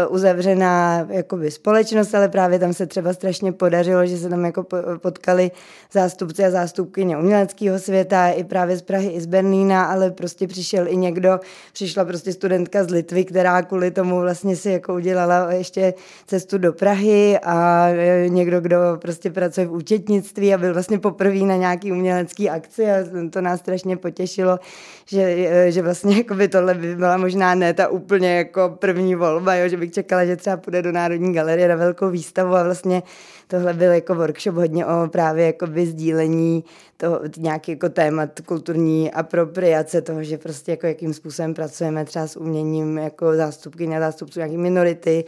uzavřená 0.09 1.07
jakoby 1.09 1.51
společnost, 1.51 2.15
ale 2.15 2.29
právě 2.29 2.59
tam 2.59 2.73
se 2.73 2.87
třeba 2.87 3.13
strašně 3.13 3.51
podařilo, 3.51 4.05
že 4.05 4.17
se 4.17 4.29
tam 4.29 4.45
jako 4.45 4.65
potkali 4.97 5.51
zástupci 5.91 6.45
a 6.45 6.51
zástupkyně 6.51 7.17
uměleckého 7.17 7.79
světa, 7.79 8.27
i 8.27 8.43
právě 8.43 8.77
z 8.77 8.81
Prahy, 8.81 9.09
i 9.09 9.21
z 9.21 9.25
Berlína, 9.25 9.85
ale 9.85 10.11
prostě 10.11 10.47
přišel 10.47 10.87
i 10.87 10.97
někdo, 10.97 11.39
přišla 11.73 12.05
prostě 12.05 12.33
studentka 12.33 12.83
z 12.83 12.89
Litvy, 12.89 13.25
která 13.25 13.61
kvůli 13.61 13.91
tomu 13.91 14.19
vlastně 14.19 14.55
si 14.55 14.71
jako 14.71 14.93
udělala 14.93 15.51
ještě 15.51 15.93
cestu 16.27 16.57
do 16.57 16.73
Prahy 16.73 17.39
a 17.43 17.87
eh, 17.89 18.29
někdo, 18.29 18.61
kdo 18.61 18.77
prostě 19.01 19.31
pracuje 19.31 19.67
v 19.67 19.73
účetnictví 19.73 20.53
a 20.53 20.57
byl 20.57 20.73
vlastně 20.73 20.99
poprvé 20.99 21.39
na 21.39 21.55
nějaký 21.55 21.91
umělecký 21.91 22.49
akci 22.49 22.91
a 22.91 22.95
to 23.29 23.41
nás 23.41 23.59
strašně 23.59 23.97
potěšilo, 23.97 24.59
že, 25.05 25.71
že 25.71 25.81
vlastně 25.81 26.23
by 26.35 26.47
tohle 26.47 26.73
by 26.73 26.95
byla 26.95 27.17
možná 27.17 27.55
ne 27.55 27.73
ta 27.73 27.87
úplně 27.87 28.37
jako 28.37 28.77
první 28.79 29.15
volba, 29.15 29.55
jo, 29.55 29.66
že 29.67 29.77
bych 29.77 29.91
čekala, 29.91 30.25
že 30.25 30.35
třeba 30.35 30.57
půjde 30.57 30.81
do 30.81 30.91
Národní 30.91 31.33
galerie 31.33 31.67
na 31.67 31.75
velkou 31.75 32.09
výstavu 32.09 32.55
a 32.55 32.63
vlastně 32.63 33.03
tohle 33.47 33.73
byl 33.73 33.91
jako 33.91 34.15
workshop 34.15 34.55
hodně 34.55 34.85
o 34.85 35.07
právě 35.07 35.45
jako 35.45 35.67
sdílení 35.85 36.63
toho, 36.97 37.19
nějaký 37.37 37.71
jako 37.71 37.89
témat 37.89 38.41
kulturní 38.45 39.11
apropriace 39.11 40.01
toho, 40.01 40.23
že 40.23 40.37
prostě 40.37 40.71
jako 40.71 40.87
jakým 40.87 41.13
způsobem 41.13 41.53
pracujeme 41.53 42.05
třeba 42.05 42.27
s 42.27 42.37
uměním 42.37 42.97
jako 42.97 43.35
zástupky 43.35 43.87
a 43.87 43.99
zástupců 43.99 44.39
nějaké 44.39 44.57
minority 44.57 45.25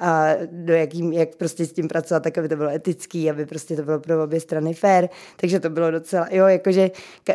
a 0.00 0.26
do 0.50 0.74
jakým, 0.74 1.12
jak 1.12 1.36
prostě 1.36 1.66
s 1.66 1.72
tím 1.72 1.88
pracovat, 1.88 2.22
tak 2.22 2.38
aby 2.38 2.48
to 2.48 2.56
bylo 2.56 2.70
etický, 2.70 3.30
aby 3.30 3.46
prostě 3.46 3.76
to 3.76 3.82
bylo 3.82 4.00
pro 4.00 4.24
obě 4.24 4.40
strany 4.40 4.74
fair. 4.74 5.08
Takže 5.36 5.60
to 5.60 5.70
bylo 5.70 5.90
docela, 5.90 6.28
jo, 6.30 6.46
jakože 6.46 6.90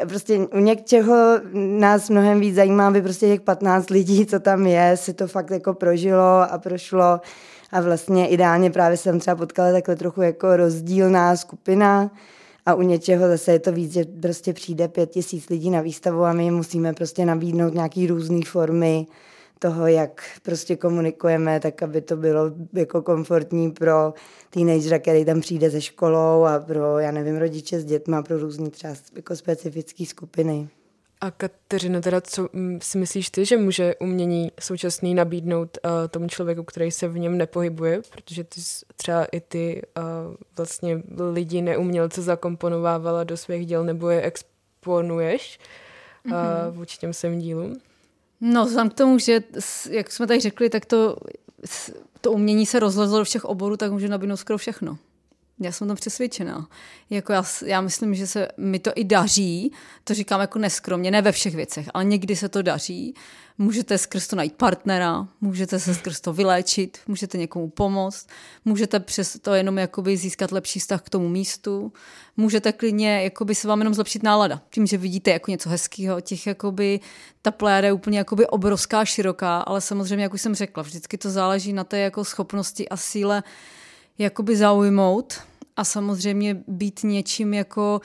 prostě 0.08 0.38
u 0.38 0.60
něčeho 0.60 1.16
nás 1.54 2.10
mnohem 2.10 2.40
víc 2.40 2.56
zajímá, 2.56 2.88
aby 2.88 3.02
prostě 3.02 3.28
těch 3.28 3.42
15 3.42 3.90
lidí, 3.90 4.26
co 4.26 4.40
tam 4.40 4.68
je, 4.68 4.98
si 4.98 5.14
to 5.14 5.28
fakt 5.28 5.52
jako 5.52 5.74
prožilo 5.74 6.52
a 6.52 6.58
prošlo 6.58 7.20
a 7.72 7.82
vlastně 7.82 8.28
ideálně 8.28 8.72
právě 8.72 8.98
jsem 8.98 9.20
třeba 9.20 9.36
potkala 9.36 9.72
takhle 9.72 9.96
trochu 9.96 10.22
jako 10.22 10.58
rozdílná 10.58 11.36
skupina 11.36 12.12
a 12.66 12.74
u 12.74 12.82
něčeho 12.82 13.28
zase 13.28 13.52
je 13.52 13.60
to 13.60 13.72
víc, 13.72 13.94
že 13.94 14.06
prostě 14.22 14.54
přijde 14.54 14.88
pět 14.88 15.10
tisíc 15.10 15.50
lidí 15.50 15.70
na 15.70 15.82
výstavu 15.82 16.24
a 16.24 16.34
my 16.34 16.52
musíme 16.52 16.94
prostě 16.94 17.26
nabídnout 17.26 17.74
nějaký 17.74 18.08
různé 18.08 18.40
formy 18.48 19.08
toho, 19.60 19.88
jak 19.88 20.24
prostě 20.44 20.76
komunikujeme, 20.76 21.60
tak 21.60 21.84
aby 21.84 22.02
to 22.02 22.18
bylo 22.18 22.42
jako 22.74 23.02
komfortní 23.02 23.72
pro 23.72 24.14
teenagera, 24.50 25.00
který 25.00 25.26
tam 25.26 25.42
přijde 25.42 25.70
ze 25.70 25.82
školou 25.82 26.44
a 26.44 26.60
pro, 26.60 27.00
já 27.00 27.12
nevím, 27.12 27.38
rodiče 27.38 27.80
s 27.80 27.86
dětma, 27.86 28.22
pro 28.22 28.38
různé 28.38 28.70
třeba 28.70 28.94
jako 29.16 29.36
specifické 29.36 30.06
skupiny. 30.06 30.70
A 31.22 31.32
Kateřino, 31.32 32.02
teda 32.02 32.22
co 32.22 32.50
si 32.82 32.98
myslíš 32.98 33.30
ty, 33.30 33.46
že 33.46 33.58
může 33.58 33.96
umění 33.96 34.52
současný 34.60 35.16
nabídnout 35.16 35.78
uh, 35.86 35.92
tomu 36.10 36.28
člověku, 36.28 36.64
který 36.64 36.92
se 36.92 37.08
v 37.08 37.20
něm 37.20 37.38
nepohybuje, 37.38 38.02
protože 38.12 38.44
ty 38.44 38.62
třeba 38.96 39.26
i 39.26 39.40
ty 39.40 39.82
uh, 39.98 40.36
vlastně 40.58 41.02
lidi 41.32 41.62
neumělce 41.62 42.22
zakomponovávala 42.22 43.24
do 43.24 43.38
svých 43.38 43.66
děl 43.66 43.84
nebo 43.84 44.10
je 44.10 44.22
exponuješ 44.22 45.60
uh, 46.26 46.32
mm-hmm. 46.32 46.72
vůči 46.72 46.98
těm 46.98 47.14
svým 47.14 47.40
dílům? 47.40 47.80
No, 48.42 48.66
vzhledem 48.66 48.90
k 48.90 48.94
tomu, 48.94 49.20
že 49.20 49.44
jak 49.90 50.12
jsme 50.12 50.28
tady 50.28 50.40
řekli, 50.40 50.70
tak 50.70 50.86
to, 50.86 51.16
to 52.22 52.32
umění 52.32 52.66
se 52.66 52.80
rozlezlo 52.80 53.18
do 53.18 53.24
všech 53.24 53.46
oborů, 53.46 53.78
tak 53.78 53.92
může 53.92 54.08
nabídnout 54.08 54.38
skoro 54.38 54.58
všechno. 54.58 54.98
Já 55.60 55.72
jsem 55.72 55.88
tam 55.88 55.98
přesvědčená. 55.98 56.68
Jako 57.10 57.34
já, 57.34 57.44
já 57.66 57.82
myslím, 57.82 58.16
že 58.16 58.28
se 58.28 58.48
mi 58.58 58.80
to 58.80 58.92
i 58.96 59.04
daří, 59.04 59.72
to 60.04 60.14
říkám 60.14 60.42
jako 60.42 60.60
neskromně, 60.60 61.12
ne 61.12 61.22
ve 61.22 61.32
všech 61.32 61.56
věcech, 61.56 61.90
ale 61.94 62.06
někdy 62.06 62.36
se 62.36 62.50
to 62.50 62.62
daří. 62.62 63.16
Můžete 63.58 63.98
skrz 63.98 64.28
to 64.28 64.36
najít 64.36 64.54
partnera, 64.54 65.28
můžete 65.42 65.80
se 65.80 65.96
skrz 65.96 66.22
to 66.22 66.34
vyléčit, 66.34 66.98
můžete 67.08 67.38
někomu 67.38 67.70
pomoct, 67.70 68.28
můžete 68.66 69.00
přes 69.00 69.38
to 69.42 69.54
jenom 69.54 69.78
jakoby 69.78 70.18
získat 70.18 70.52
lepší 70.52 70.80
vztah 70.80 71.02
k 71.02 71.10
tomu 71.10 71.30
místu, 71.30 71.94
můžete 72.38 72.72
klidně 72.72 73.24
jakoby 73.24 73.56
se 73.56 73.68
vám 73.68 73.80
jenom 73.80 73.94
zlepšit 73.94 74.24
nálada, 74.24 74.62
tím, 74.70 74.88
že 74.88 74.98
vidíte 74.98 75.32
jako 75.32 75.52
něco 75.52 75.70
hezkého, 75.70 76.22
těch 76.22 76.48
jakoby, 76.48 77.00
ta 77.42 77.52
plejada 77.52 77.88
je 77.88 77.94
úplně 77.94 78.18
jakoby 78.18 78.48
obrovská, 78.48 79.06
široká, 79.06 79.60
ale 79.60 79.82
samozřejmě, 79.82 80.24
jak 80.24 80.34
už 80.34 80.42
jsem 80.42 80.56
řekla, 80.56 80.84
vždycky 80.84 81.18
to 81.18 81.30
záleží 81.30 81.74
na 81.74 81.84
té 81.84 82.00
jako 82.00 82.26
schopnosti 82.26 82.90
a 82.90 82.98
síle 82.98 83.44
jakoby 84.18 84.56
zaujmout 84.56 85.34
a 85.76 85.84
samozřejmě 85.84 86.64
být 86.68 87.00
něčím 87.04 87.54
jako 87.54 88.02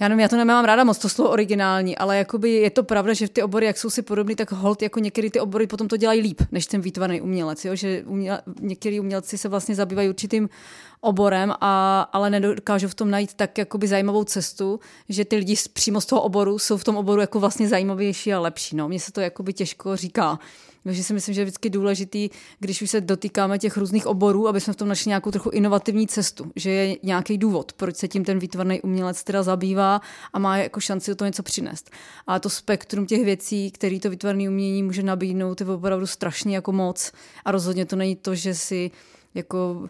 já 0.00 0.08
nevím, 0.08 0.20
já 0.20 0.28
to 0.28 0.36
nemám 0.36 0.64
ráda 0.64 0.84
moc, 0.84 0.98
to 0.98 1.08
slovo 1.08 1.30
originální, 1.30 1.98
ale 1.98 2.18
jakoby 2.18 2.50
je 2.50 2.70
to 2.70 2.82
pravda, 2.82 3.12
že 3.12 3.28
ty 3.28 3.42
obory, 3.42 3.66
jak 3.66 3.78
jsou 3.78 3.90
si 3.90 4.02
podobný, 4.02 4.36
tak 4.36 4.52
hold 4.52 4.82
jako 4.82 5.00
některé 5.00 5.30
ty 5.30 5.40
obory 5.40 5.66
potom 5.66 5.88
to 5.88 5.96
dělají 5.96 6.20
líp, 6.20 6.42
než 6.52 6.66
ten 6.66 6.80
výtvarný 6.80 7.20
umělec, 7.20 7.64
jo? 7.64 7.74
že 7.74 8.02
uměle, 8.06 8.42
některý 8.60 9.00
umělci 9.00 9.38
se 9.38 9.48
vlastně 9.48 9.74
zabývají 9.74 10.08
určitým 10.08 10.48
oborem, 11.04 11.52
a, 11.60 12.00
ale 12.12 12.30
nedokážou 12.30 12.88
v 12.88 12.94
tom 12.94 13.10
najít 13.10 13.34
tak 13.34 13.58
jakoby 13.58 13.88
zajímavou 13.88 14.24
cestu, 14.24 14.80
že 15.08 15.24
ty 15.24 15.36
lidi 15.36 15.54
přímo 15.72 16.00
z 16.00 16.06
toho 16.06 16.22
oboru 16.22 16.58
jsou 16.58 16.76
v 16.76 16.84
tom 16.84 16.96
oboru 16.96 17.20
jako 17.20 17.40
vlastně 17.40 17.68
zajímavější 17.68 18.34
a 18.34 18.40
lepší. 18.40 18.76
No. 18.76 18.88
Mně 18.88 19.00
se 19.00 19.12
to 19.12 19.20
jakoby 19.20 19.52
těžko 19.52 19.96
říká. 19.96 20.38
Takže 20.84 21.04
si 21.04 21.14
myslím, 21.14 21.34
že 21.34 21.40
je 21.40 21.44
vždycky 21.44 21.70
důležitý, 21.70 22.30
když 22.58 22.82
už 22.82 22.90
se 22.90 23.00
dotýkáme 23.00 23.58
těch 23.58 23.76
různých 23.76 24.06
oborů, 24.06 24.48
aby 24.48 24.60
jsme 24.60 24.72
v 24.72 24.76
tom 24.76 24.88
našli 24.88 25.08
nějakou 25.08 25.30
trochu 25.30 25.50
inovativní 25.50 26.06
cestu, 26.06 26.52
že 26.56 26.70
je 26.70 26.96
nějaký 27.02 27.38
důvod, 27.38 27.72
proč 27.72 27.96
se 27.96 28.08
tím 28.08 28.24
ten 28.24 28.38
výtvarný 28.38 28.80
umělec 28.80 29.24
teda 29.24 29.42
zabývá 29.42 30.00
a 30.32 30.38
má 30.38 30.56
jako 30.58 30.80
šanci 30.80 31.10
do 31.10 31.14
toho 31.14 31.26
něco 31.26 31.42
přinést. 31.42 31.90
A 32.26 32.38
to 32.38 32.50
spektrum 32.50 33.06
těch 33.06 33.24
věcí, 33.24 33.70
které 33.70 34.00
to 34.00 34.10
výtvarné 34.10 34.48
umění 34.48 34.82
může 34.82 35.02
nabídnout, 35.02 35.60
je 35.60 35.66
opravdu 35.66 36.06
strašně 36.06 36.54
jako 36.54 36.72
moc. 36.72 37.12
A 37.44 37.50
rozhodně 37.50 37.86
to 37.86 37.96
není 37.96 38.16
to, 38.16 38.34
že 38.34 38.54
si 38.54 38.90
jako 39.34 39.88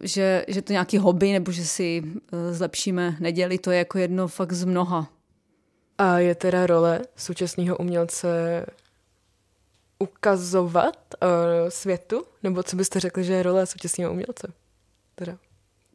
že, 0.00 0.44
že 0.48 0.62
to 0.62 0.72
nějaký 0.72 0.98
hobby 0.98 1.32
nebo 1.32 1.52
že 1.52 1.64
si 1.64 2.02
e, 2.32 2.54
zlepšíme 2.54 3.16
neděli, 3.20 3.58
to 3.58 3.70
je 3.70 3.78
jako 3.78 3.98
jedno 3.98 4.28
fakt 4.28 4.52
z 4.52 4.64
mnoha. 4.64 5.08
A 5.98 6.18
je 6.18 6.34
teda 6.34 6.66
role 6.66 7.00
současného 7.16 7.76
umělce 7.76 8.66
ukazovat 9.98 11.14
uh, 11.22 11.28
světu? 11.68 12.24
Nebo 12.42 12.62
co 12.62 12.76
byste 12.76 13.00
řekli, 13.00 13.24
že 13.24 13.32
je 13.32 13.42
role 13.42 13.66
současného 13.66 14.12
umělce? 14.12 14.52
Teda. 15.14 15.38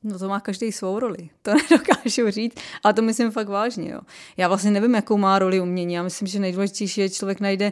No 0.03 0.19
to 0.19 0.29
má 0.29 0.39
každý 0.39 0.71
svou 0.71 0.99
roli, 0.99 1.29
to 1.41 1.53
nedokážu 1.53 2.31
říct, 2.31 2.57
ale 2.83 2.93
to 2.93 3.01
myslím 3.01 3.31
fakt 3.31 3.47
vážně. 3.47 3.91
Jo. 3.91 3.99
Já 4.37 4.47
vlastně 4.47 4.71
nevím, 4.71 4.95
jakou 4.95 5.17
má 5.17 5.39
roli 5.39 5.59
umění. 5.59 5.93
Já 5.93 6.03
myslím, 6.03 6.27
že 6.27 6.39
nejdůležitější 6.39 7.01
je, 7.01 7.07
že 7.07 7.13
člověk 7.13 7.39
najde 7.39 7.71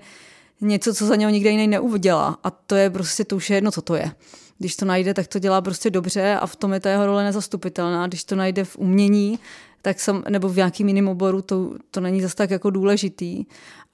něco, 0.61 0.93
co 0.93 1.05
za 1.05 1.15
něho 1.15 1.31
nikde 1.31 1.49
jiný 1.49 1.67
neudělá. 1.67 2.39
A 2.43 2.51
to 2.51 2.75
je 2.75 2.89
prostě, 2.89 3.25
to 3.25 3.35
už 3.35 3.49
je 3.49 3.57
jedno, 3.57 3.71
co 3.71 3.81
to 3.81 3.95
je. 3.95 4.11
Když 4.57 4.75
to 4.75 4.85
najde, 4.85 5.13
tak 5.13 5.27
to 5.27 5.39
dělá 5.39 5.61
prostě 5.61 5.89
dobře 5.89 6.35
a 6.35 6.47
v 6.47 6.55
tom 6.55 6.73
je 6.73 6.79
ta 6.79 6.89
jeho 6.89 7.05
role 7.05 7.23
nezastupitelná. 7.23 8.07
Když 8.07 8.23
to 8.23 8.35
najde 8.35 8.65
v 8.65 8.77
umění, 8.77 9.39
tak 9.85 9.99
sam, 9.99 10.23
nebo 10.29 10.49
v 10.49 10.55
nějakým 10.55 10.87
jiném 10.87 11.07
oboru, 11.07 11.41
to, 11.41 11.73
to 11.91 12.01
není 12.01 12.21
zase 12.21 12.35
tak 12.35 12.49
jako 12.51 12.69
důležitý 12.69 13.45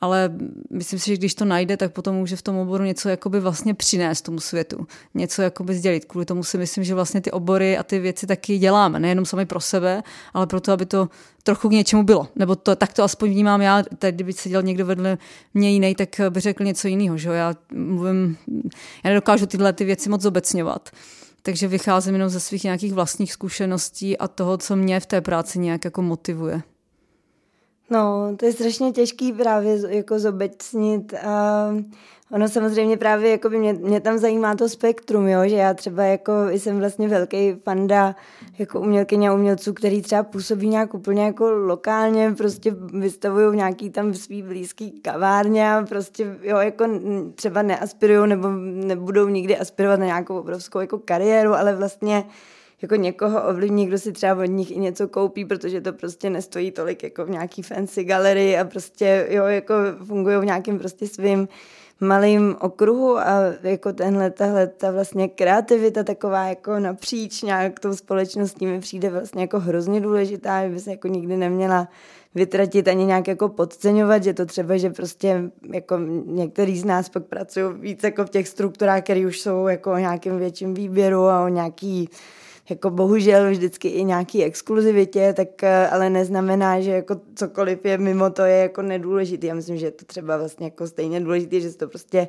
ale 0.01 0.33
myslím 0.69 0.99
si, 0.99 1.05
že 1.09 1.17
když 1.17 1.35
to 1.35 1.45
najde, 1.45 1.77
tak 1.77 1.93
potom 1.93 2.15
může 2.15 2.35
v 2.35 2.41
tom 2.41 2.57
oboru 2.57 2.83
něco 2.83 3.09
jakoby 3.09 3.39
vlastně 3.39 3.73
přinést 3.73 4.21
tomu 4.21 4.39
světu. 4.39 4.87
Něco 5.13 5.41
jakoby 5.41 5.75
sdělit. 5.75 6.05
Kvůli 6.05 6.25
tomu 6.25 6.43
si 6.43 6.57
myslím, 6.57 6.83
že 6.83 6.95
vlastně 6.95 7.21
ty 7.21 7.31
obory 7.31 7.77
a 7.77 7.83
ty 7.83 7.99
věci 7.99 8.27
taky 8.27 8.57
děláme. 8.57 8.99
Nejenom 8.99 9.25
sami 9.25 9.45
pro 9.45 9.59
sebe, 9.59 10.03
ale 10.33 10.47
proto, 10.47 10.71
aby 10.71 10.85
to 10.85 11.09
trochu 11.43 11.69
k 11.69 11.71
něčemu 11.71 12.03
bylo. 12.03 12.27
Nebo 12.35 12.55
to, 12.55 12.75
tak 12.75 12.93
to 12.93 13.03
aspoň 13.03 13.29
vnímám 13.29 13.61
já. 13.61 13.83
Teď, 13.97 14.15
kdyby 14.15 14.33
seděl 14.33 14.61
někdo 14.61 14.85
vedle 14.85 15.17
mě 15.53 15.71
jiný, 15.71 15.95
tak 15.95 16.09
by 16.29 16.39
řekl 16.39 16.63
něco 16.63 16.87
jiného. 16.87 17.17
Že? 17.17 17.29
Já 17.29 17.55
mluvím, 17.73 18.37
já 19.03 19.09
nedokážu 19.09 19.45
tyhle 19.45 19.73
ty 19.73 19.85
věci 19.85 20.09
moc 20.09 20.25
obecňovat. 20.25 20.89
Takže 21.41 21.67
vycházím 21.67 22.13
jenom 22.13 22.29
ze 22.29 22.39
svých 22.39 22.63
nějakých 22.63 22.93
vlastních 22.93 23.33
zkušeností 23.33 24.17
a 24.17 24.27
toho, 24.27 24.57
co 24.57 24.75
mě 24.75 24.99
v 24.99 25.05
té 25.05 25.21
práci 25.21 25.59
nějak 25.59 25.85
jako 25.85 26.01
motivuje. 26.01 26.61
No, 27.91 28.35
to 28.37 28.45
je 28.45 28.51
strašně 28.53 28.91
těžký 28.91 29.33
právě 29.33 29.97
jako 29.97 30.19
zobecnit. 30.19 31.13
A 31.13 31.67
ono 32.31 32.49
samozřejmě 32.49 32.97
právě 32.97 33.31
jako 33.31 33.49
by 33.49 33.59
mě, 33.59 33.73
mě 33.73 33.99
tam 33.99 34.17
zajímá 34.17 34.55
to 34.55 34.69
spektrum, 34.69 35.27
jo? 35.27 35.39
že 35.49 35.55
já 35.55 35.73
třeba 35.73 36.03
jako 36.03 36.33
jsem 36.49 36.79
vlastně 36.79 37.07
velký 37.07 37.53
panda 37.53 38.15
jako 38.59 38.79
umělkyně 38.79 39.29
a 39.29 39.33
umělců, 39.33 39.73
který 39.73 40.01
třeba 40.01 40.23
působí 40.23 40.67
nějak 40.67 40.93
úplně 40.93 41.23
jako 41.23 41.51
lokálně, 41.51 42.33
prostě 42.37 42.75
vystavují 42.93 43.57
nějaký 43.57 43.89
tam 43.89 44.13
svý 44.13 44.41
blízký 44.41 44.91
kavárně 44.91 45.73
a 45.73 45.85
prostě 45.89 46.35
jo, 46.41 46.57
jako 46.57 46.85
třeba 47.35 47.61
neaspirují 47.61 48.29
nebo 48.29 48.49
nebudou 48.85 49.27
nikdy 49.27 49.57
aspirovat 49.57 49.99
na 49.99 50.05
nějakou 50.05 50.39
obrovskou 50.39 50.79
jako 50.79 50.97
kariéru, 50.97 51.53
ale 51.53 51.75
vlastně 51.75 52.23
jako 52.81 52.95
někoho 52.95 53.47
ovlivní, 53.49 53.85
kdo 53.85 53.97
si 53.97 54.11
třeba 54.11 54.43
od 54.43 54.45
nich 54.45 54.71
i 54.71 54.79
něco 54.79 55.07
koupí, 55.07 55.45
protože 55.45 55.81
to 55.81 55.93
prostě 55.93 56.29
nestojí 56.29 56.71
tolik 56.71 57.03
jako 57.03 57.25
v 57.25 57.29
nějaký 57.29 57.61
fancy 57.61 58.03
galerii 58.03 58.57
a 58.57 58.65
prostě 58.65 59.27
jo, 59.29 59.45
jako 59.45 59.73
fungují 60.05 60.37
v 60.37 60.45
nějakým 60.45 60.79
prostě 60.79 61.07
svým 61.07 61.47
malým 62.01 62.55
okruhu 62.59 63.17
a 63.17 63.31
jako 63.63 63.93
tenhle, 63.93 64.31
tahle 64.31 64.67
ta 64.67 64.91
vlastně 64.91 65.27
kreativita 65.27 66.03
taková 66.03 66.47
jako 66.47 66.79
napříč 66.79 67.41
nějak 67.41 67.79
tou 67.79 67.95
společností 67.95 68.65
mi 68.65 68.79
přijde 68.79 69.09
vlastně 69.09 69.41
jako 69.41 69.59
hrozně 69.59 70.01
důležitá, 70.01 70.61
by 70.69 70.79
se 70.79 70.91
jako 70.91 71.07
nikdy 71.07 71.37
neměla 71.37 71.87
vytratit 72.35 72.87
ani 72.87 73.05
nějak 73.05 73.27
jako 73.27 73.49
podceňovat, 73.49 74.23
že 74.23 74.33
to 74.33 74.45
třeba, 74.45 74.77
že 74.77 74.89
prostě 74.89 75.51
jako 75.73 75.97
některý 76.25 76.79
z 76.79 76.85
nás 76.85 77.09
pak 77.09 77.25
pracují 77.25 77.65
víc 77.79 78.03
jako 78.03 78.25
v 78.25 78.29
těch 78.29 78.47
strukturách, 78.47 79.03
které 79.03 79.27
už 79.27 79.41
jsou 79.41 79.67
jako 79.67 79.91
o 79.91 79.97
nějakém 79.97 80.37
větším 80.37 80.73
výběru 80.73 81.23
a 81.23 81.45
o 81.45 81.47
nějaký 81.47 82.09
jako 82.71 82.89
bohužel 82.89 83.51
vždycky 83.51 83.87
i 83.87 84.03
nějaký 84.03 84.43
exkluzivitě, 84.43 85.33
tak 85.33 85.63
eh, 85.63 85.87
ale 85.87 86.09
neznamená, 86.09 86.81
že 86.81 86.91
jako 86.91 87.21
cokoliv 87.35 87.85
je 87.85 87.97
mimo 87.97 88.29
to 88.29 88.41
je 88.41 88.57
jako 88.57 88.81
nedůležitý. 88.81 89.47
Já 89.47 89.55
myslím, 89.55 89.77
že 89.77 89.85
je 89.85 89.91
to 89.91 90.05
třeba 90.05 90.37
vlastně 90.37 90.65
jako 90.65 90.87
stejně 90.87 91.19
důležité, 91.19 91.59
že 91.59 91.71
se 91.71 91.77
to 91.77 91.87
prostě 91.87 92.27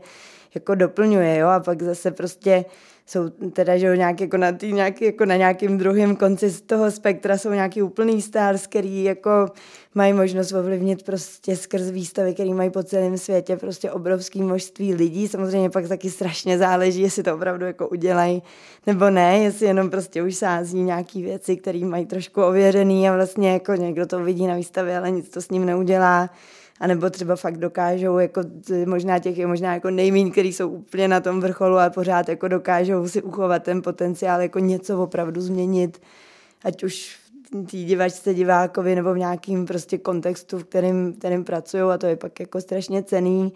jako 0.54 0.74
doplňuje, 0.74 1.38
jo, 1.38 1.48
a 1.48 1.60
pak 1.60 1.82
zase 1.82 2.10
prostě 2.10 2.64
jsou 3.06 3.28
teda, 3.28 3.76
že 3.78 3.96
nějak 3.96 4.20
jako 4.20 4.36
na, 4.36 4.52
tý, 4.52 4.72
nějak, 4.72 5.02
jako 5.02 5.24
na 5.24 5.36
nějakým 5.36 5.78
druhém 5.78 6.16
konci 6.16 6.50
z 6.50 6.60
toho 6.60 6.90
spektra 6.90 7.38
jsou 7.38 7.50
nějaký 7.50 7.82
úplný 7.82 8.22
stars, 8.22 8.66
který 8.66 9.04
jako 9.04 9.46
mají 9.94 10.12
možnost 10.12 10.52
ovlivnit 10.52 11.02
prostě 11.02 11.56
skrz 11.56 11.90
výstavy, 11.90 12.34
které 12.34 12.54
mají 12.54 12.70
po 12.70 12.82
celém 12.82 13.18
světě 13.18 13.56
prostě 13.56 13.90
obrovské 13.90 14.42
množství 14.42 14.94
lidí. 14.94 15.28
Samozřejmě 15.28 15.70
pak 15.70 15.88
taky 15.88 16.10
strašně 16.10 16.58
záleží, 16.58 17.02
jestli 17.02 17.22
to 17.22 17.34
opravdu 17.34 17.66
jako 17.66 17.88
udělají 17.88 18.42
nebo 18.86 19.10
ne, 19.10 19.38
jestli 19.38 19.66
jenom 19.66 19.90
prostě 19.90 20.22
už 20.22 20.34
sází 20.34 20.82
nějaký 20.82 21.22
věci, 21.22 21.56
které 21.56 21.78
mají 21.78 22.06
trošku 22.06 22.42
ověřený 22.42 23.08
a 23.08 23.14
vlastně 23.14 23.52
jako 23.52 23.74
někdo 23.74 24.06
to 24.06 24.24
vidí 24.24 24.46
na 24.46 24.54
výstavě, 24.54 24.98
ale 24.98 25.10
nic 25.10 25.28
to 25.28 25.42
s 25.42 25.50
ním 25.50 25.64
neudělá 25.64 26.30
a 26.82 26.86
nebo 26.86 27.10
třeba 27.10 27.36
fakt 27.36 27.56
dokážou, 27.56 28.18
jako 28.18 28.40
možná 28.86 29.18
těch 29.18 29.38
je 29.38 29.46
možná 29.46 29.74
jako 29.74 29.90
nejmín, 29.90 30.30
který 30.30 30.52
jsou 30.52 30.68
úplně 30.68 31.08
na 31.08 31.20
tom 31.20 31.40
vrcholu, 31.40 31.76
ale 31.76 31.90
pořád 31.90 32.28
jako 32.28 32.48
dokážou 32.48 33.08
si 33.08 33.22
uchovat 33.22 33.62
ten 33.62 33.82
potenciál, 33.82 34.40
jako 34.40 34.58
něco 34.58 35.02
opravdu 35.02 35.40
změnit, 35.40 36.02
ať 36.64 36.84
už 36.84 37.16
té 37.50 37.76
divačce, 37.76 38.34
divákovi 38.34 38.94
nebo 38.94 39.14
v 39.14 39.18
nějakým 39.18 39.66
prostě 39.66 39.98
kontextu, 39.98 40.58
v 40.58 40.64
kterým, 40.64 41.14
kterým 41.18 41.44
pracují 41.44 41.82
a 41.82 41.98
to 41.98 42.06
je 42.06 42.16
pak 42.16 42.40
jako 42.40 42.60
strašně 42.60 43.02
cený. 43.02 43.52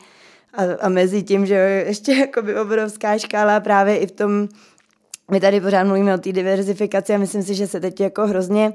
A, 0.54 0.62
a 0.80 0.88
mezi 0.88 1.22
tím, 1.22 1.46
že 1.46 1.54
ještě 1.86 2.12
jako 2.12 2.42
by 2.42 2.60
obrovská 2.60 3.18
škála 3.18 3.60
právě 3.60 3.96
i 3.96 4.06
v 4.06 4.12
tom, 4.12 4.48
my 5.30 5.40
tady 5.40 5.60
pořád 5.60 5.84
mluvíme 5.84 6.14
o 6.14 6.18
té 6.18 6.32
diverzifikaci 6.32 7.14
a 7.14 7.18
myslím 7.18 7.42
si, 7.42 7.54
že 7.54 7.66
se 7.66 7.80
teď 7.80 8.00
jako 8.00 8.26
hrozně 8.26 8.72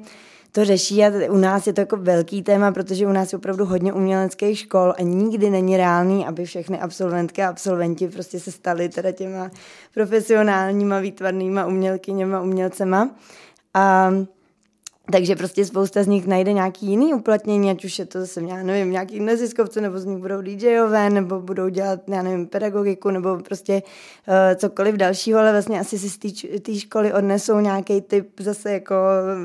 to 0.52 0.66
řeší 0.66 1.04
a 1.04 1.32
u 1.32 1.38
nás 1.38 1.68
je 1.68 1.74
to 1.74 1.82
jako 1.82 1.98
velký 1.98 2.44
téma, 2.44 2.72
protože 2.72 3.08
u 3.08 3.12
nás 3.12 3.34
je 3.34 3.38
opravdu 3.38 3.66
hodně 3.66 3.94
uměleckých 3.94 4.60
škol 4.60 4.94
a 4.98 5.02
nikdy 5.02 5.50
není 5.50 5.78
reálný, 5.78 6.26
aby 6.26 6.46
všechny 6.46 6.80
absolventky 6.80 7.44
a 7.44 7.50
absolventi 7.50 8.08
prostě 8.08 8.40
se 8.40 8.52
stali 8.52 8.90
teda 8.90 9.12
těma 9.12 9.52
profesionálníma, 9.94 11.00
výtvarnýma 11.00 11.66
umělkyněma, 11.66 12.42
umělcema. 12.42 13.10
A 13.74 14.12
takže 15.12 15.36
prostě 15.36 15.66
spousta 15.66 16.04
z 16.04 16.08
nich 16.08 16.28
najde 16.28 16.54
nějaký 16.54 16.86
jiný 16.86 17.14
uplatnění, 17.14 17.72
ať 17.72 17.86
už 17.86 18.00
je 18.00 18.06
to 18.06 18.20
zase, 18.20 18.42
já 18.42 18.64
nevím, 18.64 18.92
nějaký 18.92 19.20
neziskovce, 19.20 19.82
nebo 19.82 20.00
z 20.00 20.06
nich 20.06 20.18
budou 20.18 20.42
DJové, 20.42 21.10
nebo 21.10 21.40
budou 21.40 21.70
dělat, 21.70 22.00
já 22.08 22.22
nevím, 22.22 22.48
pedagogiku, 22.48 23.12
nebo 23.12 23.38
prostě 23.38 23.84
uh, 24.28 24.34
cokoliv 24.56 24.96
dalšího, 24.96 25.40
ale 25.40 25.52
vlastně 25.52 25.80
asi 25.80 26.00
si 26.00 26.10
z 26.10 26.18
té 26.62 26.76
školy 26.76 27.14
odnesou 27.14 27.60
nějaký 27.60 28.02
typ 28.02 28.30
zase 28.40 28.72
jako 28.72 28.96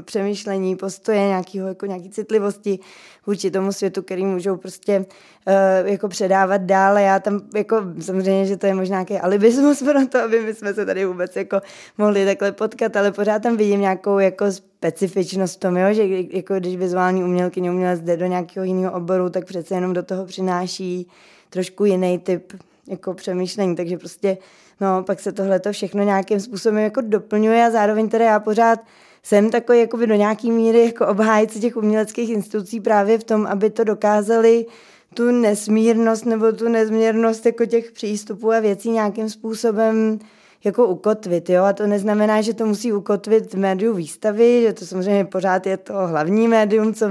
přemýšlení, 0.05 0.77
postoje, 0.77 1.19
nějakýho, 1.19 1.69
jako 1.69 1.87
nějaký 1.87 2.11
citlivosti 2.11 2.79
vůči 3.27 3.51
tomu 3.51 3.73
světu, 3.73 4.03
který 4.03 4.25
můžou 4.25 4.57
prostě 4.57 4.99
uh, 4.99 5.89
jako 5.89 6.09
předávat 6.09 6.61
dál. 6.61 6.97
A 6.97 7.01
já 7.01 7.19
tam 7.19 7.41
jako 7.55 7.77
samozřejmě, 8.01 8.47
že 8.47 8.57
to 8.57 8.67
je 8.67 8.75
možná 8.75 8.97
nějaký 8.97 9.19
alibismus 9.19 9.83
pro 9.93 10.07
to, 10.07 10.19
aby 10.19 10.41
my 10.41 10.55
jsme 10.55 10.75
se 10.75 10.87
tady 10.87 11.05
vůbec 11.05 11.37
jako 11.37 11.61
mohli 11.99 12.25
takhle 12.25 12.53
potkat, 12.53 12.97
ale 12.97 13.13
pořád 13.13 13.43
tam 13.43 13.57
vidím 13.57 13.81
nějakou 13.81 14.19
jako 14.19 14.45
specifičnost 14.79 15.57
v 15.57 15.61
tom, 15.61 15.77
jo? 15.77 15.95
že 15.95 16.05
jako 16.31 16.55
když 16.55 16.77
vizuální 16.77 17.25
umělky 17.25 17.61
umělec 17.61 18.01
jde 18.01 18.17
do 18.17 18.27
nějakého 18.27 18.67
jiného 18.67 18.93
oboru, 18.93 19.31
tak 19.31 19.45
přece 19.45 19.75
jenom 19.75 19.93
do 19.93 20.03
toho 20.03 20.27
přináší 20.27 21.09
trošku 21.51 21.85
jiný 21.85 22.19
typ 22.19 22.53
jako 22.89 23.15
přemýšlení, 23.15 23.77
takže 23.77 23.99
prostě 23.99 24.39
no, 24.81 25.03
pak 25.03 25.21
se 25.21 25.33
tohle 25.33 25.61
to 25.61 25.73
všechno 25.73 26.03
nějakým 26.03 26.41
způsobem 26.41 26.79
jako 26.79 27.01
doplňuje 27.01 27.67
a 27.67 27.71
zároveň 27.71 28.09
teda 28.09 28.25
já 28.25 28.41
pořád 28.41 28.81
jsem 29.23 29.51
takový 29.51 29.79
jakoby 29.79 30.07
do 30.07 30.15
nějaký 30.15 30.51
míry 30.51 30.85
jako 30.85 31.07
obhájce 31.07 31.59
těch 31.59 31.77
uměleckých 31.77 32.31
institucí 32.31 32.81
právě 32.81 33.19
v 33.19 33.25
tom, 33.25 33.47
aby 33.47 33.71
to 33.71 33.85
dokázali 33.85 34.67
tu 35.15 35.31
nesmírnost 35.31 36.27
nebo 36.27 36.53
tu 36.53 36.69
nezměrnost 36.69 37.47
jako 37.47 37.67
těch 37.67 37.93
přístupů 37.93 38.53
a 38.53 38.61
věcí 38.61 38.91
nějakým 38.91 39.31
způsobem 39.31 40.19
jako 40.67 40.87
ukotvit, 40.87 41.51
jo, 41.51 41.65
a 41.65 41.73
to 41.73 41.87
neznamená, 41.87 42.43
že 42.43 42.55
to 42.55 42.67
musí 42.67 42.93
ukotvit 42.93 43.55
v 43.55 43.59
médiu 43.59 43.95
výstavy, 43.95 44.63
že 44.63 44.73
to 44.73 44.87
samozřejmě 44.87 45.25
pořád 45.25 45.67
je 45.67 45.77
to 45.77 45.95
hlavní 46.07 46.49
médium, 46.49 46.95
co 46.95 47.07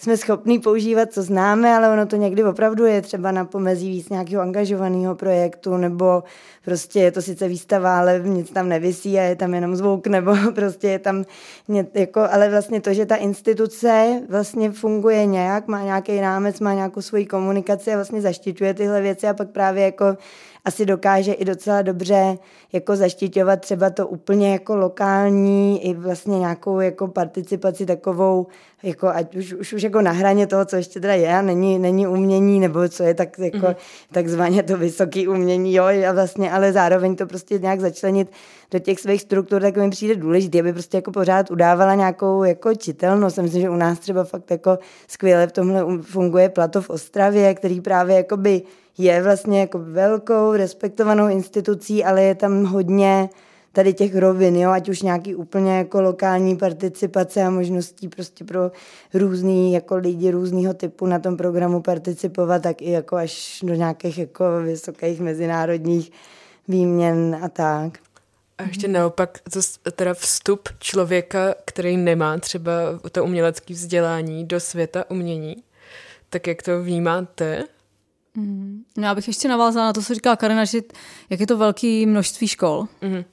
jsme 0.00 0.16
schopní 0.16 0.58
používat, 0.58 1.12
co 1.12 1.22
známe, 1.22 1.76
ale 1.76 1.90
ono 1.90 2.06
to 2.06 2.16
někdy 2.16 2.44
opravdu 2.44 2.84
je 2.84 3.02
třeba 3.02 3.32
na 3.32 3.44
pomezí 3.44 3.90
víc 3.90 4.08
nějakého 4.08 4.42
angažovaného 4.42 5.14
projektu, 5.14 5.76
nebo 5.76 6.22
prostě 6.64 7.00
je 7.00 7.12
to 7.12 7.22
sice 7.22 7.48
výstava, 7.48 7.98
ale 7.98 8.20
nic 8.24 8.50
tam 8.50 8.68
nevisí 8.68 9.18
a 9.18 9.22
je 9.22 9.36
tam 9.36 9.54
jenom 9.54 9.76
zvuk, 9.76 10.06
nebo 10.16 10.36
prostě 10.54 10.88
je 10.88 10.98
tam, 10.98 11.24
jako, 11.94 12.20
ale 12.30 12.50
vlastně 12.50 12.80
to, 12.80 12.94
že 12.94 13.06
ta 13.06 13.16
instituce 13.16 14.22
vlastně 14.28 14.70
funguje 14.70 15.26
nějak, 15.26 15.68
má 15.68 15.82
nějaký 15.82 16.20
rámec, 16.20 16.60
má 16.60 16.74
nějakou 16.74 17.00
svoji 17.00 17.26
komunikaci 17.26 17.92
a 17.92 17.96
vlastně 17.96 18.20
zaštiťuje 18.20 18.74
tyhle 18.74 19.00
věci 19.00 19.28
a 19.28 19.34
pak 19.34 19.50
právě 19.50 19.84
jako 19.84 20.16
asi 20.66 20.86
dokáže 20.86 21.32
i 21.32 21.44
docela 21.44 21.82
dobře 21.82 22.38
jako 22.72 22.96
zaštiťovat 22.96 23.60
třeba 23.60 23.90
to 23.90 24.08
úplně 24.08 24.52
jako 24.52 24.76
lokální 24.76 25.86
i 25.86 25.94
vlastně 25.94 26.38
nějakou 26.38 26.80
jako 26.80 27.08
participaci 27.08 27.86
takovou, 27.86 28.46
jako 28.82 29.08
ať 29.08 29.36
už, 29.36 29.52
už, 29.52 29.72
už 29.72 29.82
jako 29.82 30.00
na 30.00 30.10
hraně 30.10 30.46
toho, 30.46 30.64
co 30.64 30.76
ještě 30.76 31.00
teda 31.00 31.14
je 31.14 31.38
a 31.38 31.42
není, 31.42 31.78
není 31.78 32.06
umění, 32.06 32.60
nebo 32.60 32.88
co 32.88 33.02
je 33.02 33.14
tak 33.14 33.38
jako 33.38 33.58
mm-hmm. 33.58 33.76
takzvaně 34.12 34.62
to 34.62 34.76
vysoké 34.76 35.28
umění, 35.28 35.74
jo, 35.74 35.84
a 36.08 36.12
vlastně, 36.12 36.52
ale 36.52 36.72
zároveň 36.72 37.16
to 37.16 37.26
prostě 37.26 37.58
nějak 37.58 37.80
začlenit 37.80 38.28
do 38.70 38.78
těch 38.78 39.00
svých 39.00 39.20
struktur, 39.20 39.62
tak 39.62 39.76
mi 39.76 39.90
přijde 39.90 40.16
důležité, 40.16 40.60
aby 40.60 40.72
prostě 40.72 40.96
jako 40.96 41.10
pořád 41.12 41.50
udávala 41.50 41.94
nějakou 41.94 42.44
jako 42.44 42.74
čitelnost. 42.74 43.38
Myslím, 43.38 43.62
že 43.62 43.70
u 43.70 43.76
nás 43.76 43.98
třeba 43.98 44.24
fakt 44.24 44.50
jako 44.50 44.78
skvěle 45.08 45.46
v 45.46 45.52
tomhle 45.52 45.84
funguje 46.02 46.48
Plato 46.48 46.82
v 46.82 46.90
Ostravě, 46.90 47.54
který 47.54 47.80
právě 47.80 48.16
jakoby 48.16 48.62
je 48.98 49.22
vlastně 49.22 49.60
jako 49.60 49.78
velkou, 49.78 50.52
respektovanou 50.52 51.28
institucí, 51.28 52.04
ale 52.04 52.22
je 52.22 52.34
tam 52.34 52.64
hodně 52.64 53.28
tady 53.76 53.94
těch 53.94 54.16
rovin, 54.16 54.56
jo, 54.56 54.70
ať 54.70 54.88
už 54.88 55.02
nějaký 55.02 55.34
úplně 55.34 55.76
jako 55.76 56.02
lokální 56.02 56.56
participace 56.56 57.42
a 57.42 57.50
možností 57.50 58.08
prostě 58.08 58.44
pro 58.44 58.70
různý 59.14 59.72
jako 59.72 59.96
lidi 59.96 60.30
různého 60.30 60.74
typu 60.74 61.06
na 61.06 61.18
tom 61.18 61.36
programu 61.36 61.82
participovat, 61.82 62.62
tak 62.62 62.82
i 62.82 62.90
jako 62.90 63.16
až 63.16 63.60
do 63.62 63.74
nějakých 63.74 64.18
jako 64.18 64.44
vysokých 64.62 65.20
mezinárodních 65.20 66.12
výměn 66.68 67.38
a 67.42 67.48
tak. 67.48 67.98
A 68.58 68.62
ještě 68.62 68.88
naopak, 68.88 69.38
to 69.52 69.60
teda 69.90 70.14
vstup 70.14 70.68
člověka, 70.78 71.54
který 71.64 71.96
nemá 71.96 72.38
třeba 72.38 72.72
to 73.12 73.24
umělecké 73.24 73.74
vzdělání 73.74 74.44
do 74.44 74.60
světa 74.60 75.10
umění, 75.10 75.56
tak 76.30 76.46
jak 76.46 76.62
to 76.62 76.82
vnímáte? 76.82 77.64
Mm. 78.36 78.84
No 78.96 79.04
já 79.04 79.14
bych 79.14 79.26
ještě 79.26 79.48
navázala 79.48 79.86
na 79.86 79.92
to, 79.92 80.02
co 80.02 80.14
říkala 80.14 80.36
Karina, 80.36 80.64
že 80.64 80.80
jak 81.30 81.40
je 81.40 81.46
to 81.46 81.56
velké 81.56 82.04
množství 82.06 82.48
škol. 82.48 82.88
Mm. 83.02 83.24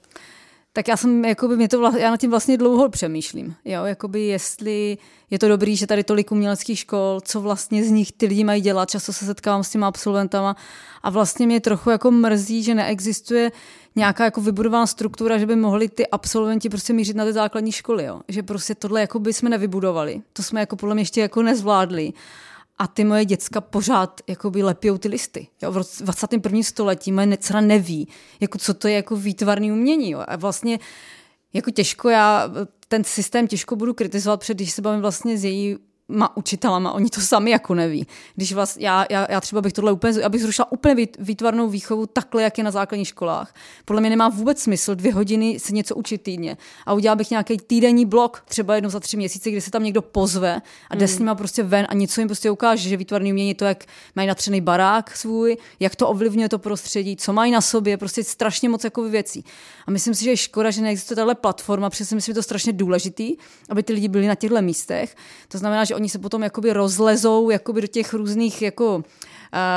Tak 0.76 0.88
já 0.88 0.98
jsem, 0.98 1.26
jakoby, 1.26 1.56
mě 1.56 1.68
to 1.68 1.80
vla, 1.80 1.98
já 1.98 2.12
nad 2.12 2.20
tím 2.20 2.30
vlastně 2.30 2.58
dlouho 2.58 2.90
přemýšlím, 2.90 3.56
jo, 3.66 3.86
jakoby 3.86 4.22
jestli 4.22 4.98
je 5.30 5.40
to 5.40 5.48
dobrý, 5.48 5.76
že 5.76 5.88
tady 5.88 6.04
tolik 6.04 6.32
uměleckých 6.32 6.80
škol, 6.80 7.22
co 7.24 7.42
vlastně 7.42 7.84
z 7.84 7.92
nich 7.92 8.12
ty 8.12 8.26
lidi 8.26 8.44
mají 8.44 8.62
dělat, 8.62 8.90
často 8.90 9.14
se 9.14 9.26
setkávám 9.26 9.64
s 9.64 9.70
těma 9.70 9.88
absolventama 9.88 10.56
a 11.04 11.10
vlastně 11.10 11.46
mě 11.46 11.62
trochu 11.62 11.90
jako 11.90 12.12
mrzí, 12.12 12.64
že 12.64 12.76
neexistuje 12.76 13.52
nějaká 13.96 14.26
jako 14.26 14.42
vybudovaná 14.42 14.88
struktura, 14.88 15.38
že 15.38 15.46
by 15.46 15.56
mohli 15.56 15.90
ty 15.90 16.08
absolventi 16.08 16.70
prostě 16.70 16.94
mířit 16.94 17.16
na 17.16 17.26
ty 17.26 17.34
základní 17.34 17.72
školy, 17.72 18.04
jo. 18.04 18.22
že 18.28 18.44
prostě 18.44 18.76
tohle 18.76 19.02
jako 19.02 19.20
by 19.20 19.34
jsme 19.34 19.50
nevybudovali, 19.50 20.22
to 20.34 20.44
jsme 20.44 20.60
jako 20.60 20.76
podle 20.76 20.96
mě 20.96 21.02
ještě 21.02 21.22
jako 21.22 21.42
nezvládli 21.42 22.14
a 22.84 22.88
ty 22.88 23.04
moje 23.04 23.26
děcka 23.26 23.62
pořád 23.62 24.22
jakoby 24.28 24.64
lepijou 24.64 24.98
ty 24.98 25.08
listy. 25.08 25.48
Jo? 25.62 25.72
V 25.72 26.02
21. 26.02 26.64
století 26.64 27.12
moje 27.12 27.38
dcera 27.38 27.62
neví, 27.62 28.08
jako 28.40 28.58
co 28.58 28.74
to 28.74 28.88
je 28.88 28.94
jako 28.94 29.16
výtvarný 29.16 29.72
umění. 29.72 30.12
Jo? 30.12 30.24
A 30.28 30.36
vlastně 30.36 30.80
jako 31.54 31.72
těžko 31.72 32.10
já 32.10 32.50
ten 32.88 33.04
systém 33.04 33.48
těžko 33.48 33.76
budu 33.76 33.94
kritizovat, 33.94 34.40
protože 34.40 34.54
když 34.54 34.72
se 34.72 34.82
bavím 34.82 35.02
vlastně 35.02 35.38
s 35.38 35.44
její 35.44 35.78
ma 36.08 36.38
učitelama, 36.38 36.92
oni 36.92 37.10
to 37.10 37.22
sami 37.22 37.52
jako 37.52 37.76
neví. 37.76 38.08
Když 38.36 38.54
vlastně, 38.54 38.88
já, 38.88 39.06
já, 39.10 39.28
já 39.30 39.42
třeba 39.42 39.62
bych 39.62 39.74
tohle 39.74 39.92
úplně, 39.92 40.24
abych 40.24 40.42
zrušila 40.42 40.72
úplně 40.72 41.08
výtvarnou 41.20 41.70
výchovu 41.70 42.06
takhle, 42.06 42.44
jak 42.44 42.58
je 42.58 42.64
na 42.64 42.72
základních 42.72 43.08
školách. 43.08 43.56
Podle 43.86 44.02
mě 44.02 44.10
nemá 44.10 44.30
vůbec 44.30 44.62
smysl 44.62 44.96
dvě 44.96 45.14
hodiny 45.14 45.60
se 45.60 45.74
něco 45.74 45.96
učit 45.96 46.18
týdně. 46.18 46.58
A 46.86 46.94
udělal 46.94 47.16
bych 47.16 47.32
nějaký 47.32 47.58
týdenní 47.58 48.06
blok, 48.06 48.44
třeba 48.48 48.76
jednou 48.76 48.90
za 48.90 49.00
tři 49.00 49.18
měsíce, 49.18 49.52
kdy 49.52 49.62
se 49.62 49.72
tam 49.72 49.84
někdo 49.84 50.02
pozve 50.02 50.62
a 50.90 50.96
jde 50.96 51.06
mm. 51.06 51.08
s 51.08 51.20
nima 51.20 51.36
prostě 51.36 51.64
ven 51.64 51.86
a 51.90 51.94
něco 51.94 52.22
jim 52.22 52.28
prostě 52.28 52.52
ukáže, 52.52 52.90
že 52.90 52.98
výtvarný 52.98 53.32
umění 53.32 53.56
to, 53.56 53.66
jak 53.66 53.86
mají 54.16 54.28
natřený 54.28 54.62
barák 54.62 55.18
svůj, 55.18 55.58
jak 55.80 55.96
to 55.96 56.10
ovlivňuje 56.10 56.50
to 56.50 56.60
prostředí, 56.60 57.16
co 57.16 57.34
mají 57.34 57.52
na 57.52 57.62
sobě, 57.62 57.98
prostě 57.98 58.24
strašně 58.24 58.70
moc 58.70 58.84
jako 58.84 59.04
věcí. 59.04 59.46
A 59.88 59.92
myslím 59.92 60.16
si, 60.16 60.24
že 60.24 60.30
je 60.30 60.38
škoda, 60.38 60.72
že 60.72 60.82
neexistuje 60.82 61.16
tahle 61.16 61.36
platforma, 61.36 61.90
protože 61.90 62.06
si 62.06 62.16
myslím, 62.16 62.34
že 62.34 62.36
to 62.36 62.44
strašně 62.44 62.74
důležitý, 62.74 63.36
aby 63.70 63.84
ty 63.84 63.94
lidi 63.94 64.08
byli 64.08 64.28
na 64.28 64.36
těchto 64.36 64.62
místech. 64.62 65.16
To 65.48 65.58
znamená, 65.58 65.84
že 65.84 65.93
oni 65.96 66.10
se 66.10 66.20
potom 66.20 66.44
jakoby 66.44 66.74
rozlezou 66.74 67.50
jakoby 67.50 67.82
do 67.82 67.88
těch 67.88 68.14
různých 68.14 68.62
jako 68.62 68.96
uh, 68.96 69.04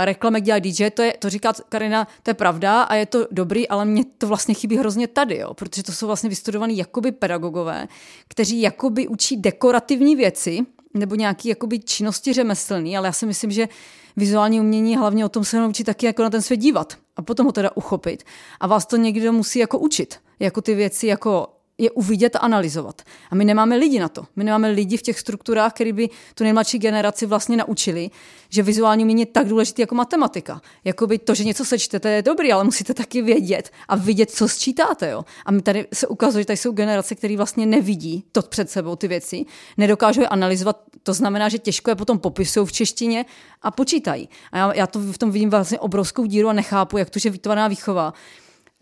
reklamek 0.04 0.44
dělá 0.44 0.58
DJ, 0.58 0.90
to, 0.90 1.02
je, 1.02 1.14
to 1.18 1.30
říká 1.30 1.52
Karina, 1.68 2.08
to 2.22 2.30
je 2.30 2.34
pravda 2.34 2.82
a 2.82 2.94
je 2.94 3.06
to 3.06 3.26
dobrý, 3.30 3.68
ale 3.68 3.84
mě 3.84 4.04
to 4.18 4.26
vlastně 4.26 4.54
chybí 4.54 4.76
hrozně 4.76 5.08
tady, 5.08 5.38
jo, 5.38 5.54
protože 5.54 5.82
to 5.82 5.92
jsou 5.92 6.06
vlastně 6.06 6.28
vystudovaní 6.28 6.78
jakoby 6.78 7.12
pedagogové, 7.12 7.88
kteří 8.28 8.60
jakoby 8.60 9.08
učí 9.08 9.36
dekorativní 9.36 10.16
věci, 10.16 10.66
nebo 10.94 11.14
nějaký 11.14 11.48
jakoby 11.48 11.78
činnosti 11.78 12.32
řemeslný, 12.32 12.96
ale 12.96 13.08
já 13.08 13.12
si 13.12 13.26
myslím, 13.26 13.50
že 13.50 13.68
vizuální 14.16 14.60
umění 14.60 14.96
hlavně 14.96 15.24
o 15.24 15.28
tom 15.28 15.44
se 15.44 15.60
naučit 15.60 15.84
taky 15.84 16.06
jako 16.06 16.22
na 16.22 16.30
ten 16.30 16.42
svět 16.42 16.56
dívat 16.56 16.96
a 17.16 17.22
potom 17.22 17.46
ho 17.46 17.52
teda 17.52 17.70
uchopit. 17.74 18.24
A 18.60 18.66
vás 18.66 18.86
to 18.86 18.96
někdo 18.96 19.32
musí 19.32 19.58
jako 19.58 19.78
učit, 19.78 20.20
jako 20.40 20.62
ty 20.62 20.74
věci 20.74 21.06
jako 21.06 21.48
je 21.78 21.90
uvidět 21.90 22.36
a 22.36 22.38
analyzovat. 22.38 23.02
A 23.30 23.34
my 23.34 23.44
nemáme 23.44 23.76
lidi 23.76 23.98
na 23.98 24.08
to. 24.08 24.24
My 24.36 24.44
nemáme 24.44 24.68
lidi 24.68 24.96
v 24.96 25.02
těch 25.02 25.18
strukturách, 25.20 25.72
který 25.72 25.92
by 25.92 26.08
tu 26.34 26.44
nejmladší 26.44 26.78
generaci 26.78 27.26
vlastně 27.26 27.56
naučili, 27.56 28.10
že 28.48 28.62
vizuální 28.62 29.04
umění 29.04 29.22
je 29.22 29.26
tak 29.26 29.48
důležité 29.48 29.82
jako 29.82 29.94
matematika. 29.94 30.60
Jakoby 30.84 31.18
to, 31.18 31.34
že 31.34 31.44
něco 31.44 31.64
sečtete, 31.64 32.10
je 32.10 32.22
dobrý, 32.22 32.52
ale 32.52 32.64
musíte 32.64 32.94
taky 32.94 33.22
vědět 33.22 33.70
a 33.88 33.96
vidět, 33.96 34.30
co 34.30 34.48
sčítáte. 34.48 35.10
Jo? 35.10 35.24
A 35.46 35.50
my 35.52 35.62
tady 35.62 35.86
se 35.92 36.06
ukazuje, 36.06 36.42
že 36.42 36.46
tady 36.46 36.56
jsou 36.56 36.72
generace, 36.72 37.14
které 37.14 37.36
vlastně 37.36 37.66
nevidí 37.66 38.24
to 38.32 38.42
před 38.42 38.70
sebou 38.70 38.96
ty 38.96 39.08
věci, 39.08 39.44
nedokážou 39.76 40.20
je 40.20 40.28
analyzovat. 40.28 40.80
To 41.02 41.14
znamená, 41.14 41.48
že 41.48 41.58
těžko 41.58 41.90
je 41.90 41.94
potom 41.94 42.18
popisují 42.18 42.66
v 42.66 42.72
češtině 42.72 43.24
a 43.62 43.70
počítají. 43.70 44.28
A 44.52 44.58
já, 44.58 44.74
já 44.74 44.86
to 44.86 44.98
v 44.98 45.18
tom 45.18 45.30
vidím 45.30 45.50
vlastně 45.50 45.78
obrovskou 45.78 46.24
díru 46.24 46.48
a 46.48 46.52
nechápu, 46.52 46.98
jak 46.98 47.10
to, 47.10 47.18
že 47.18 47.30
vytvořená 47.30 47.68
výchova 47.68 48.14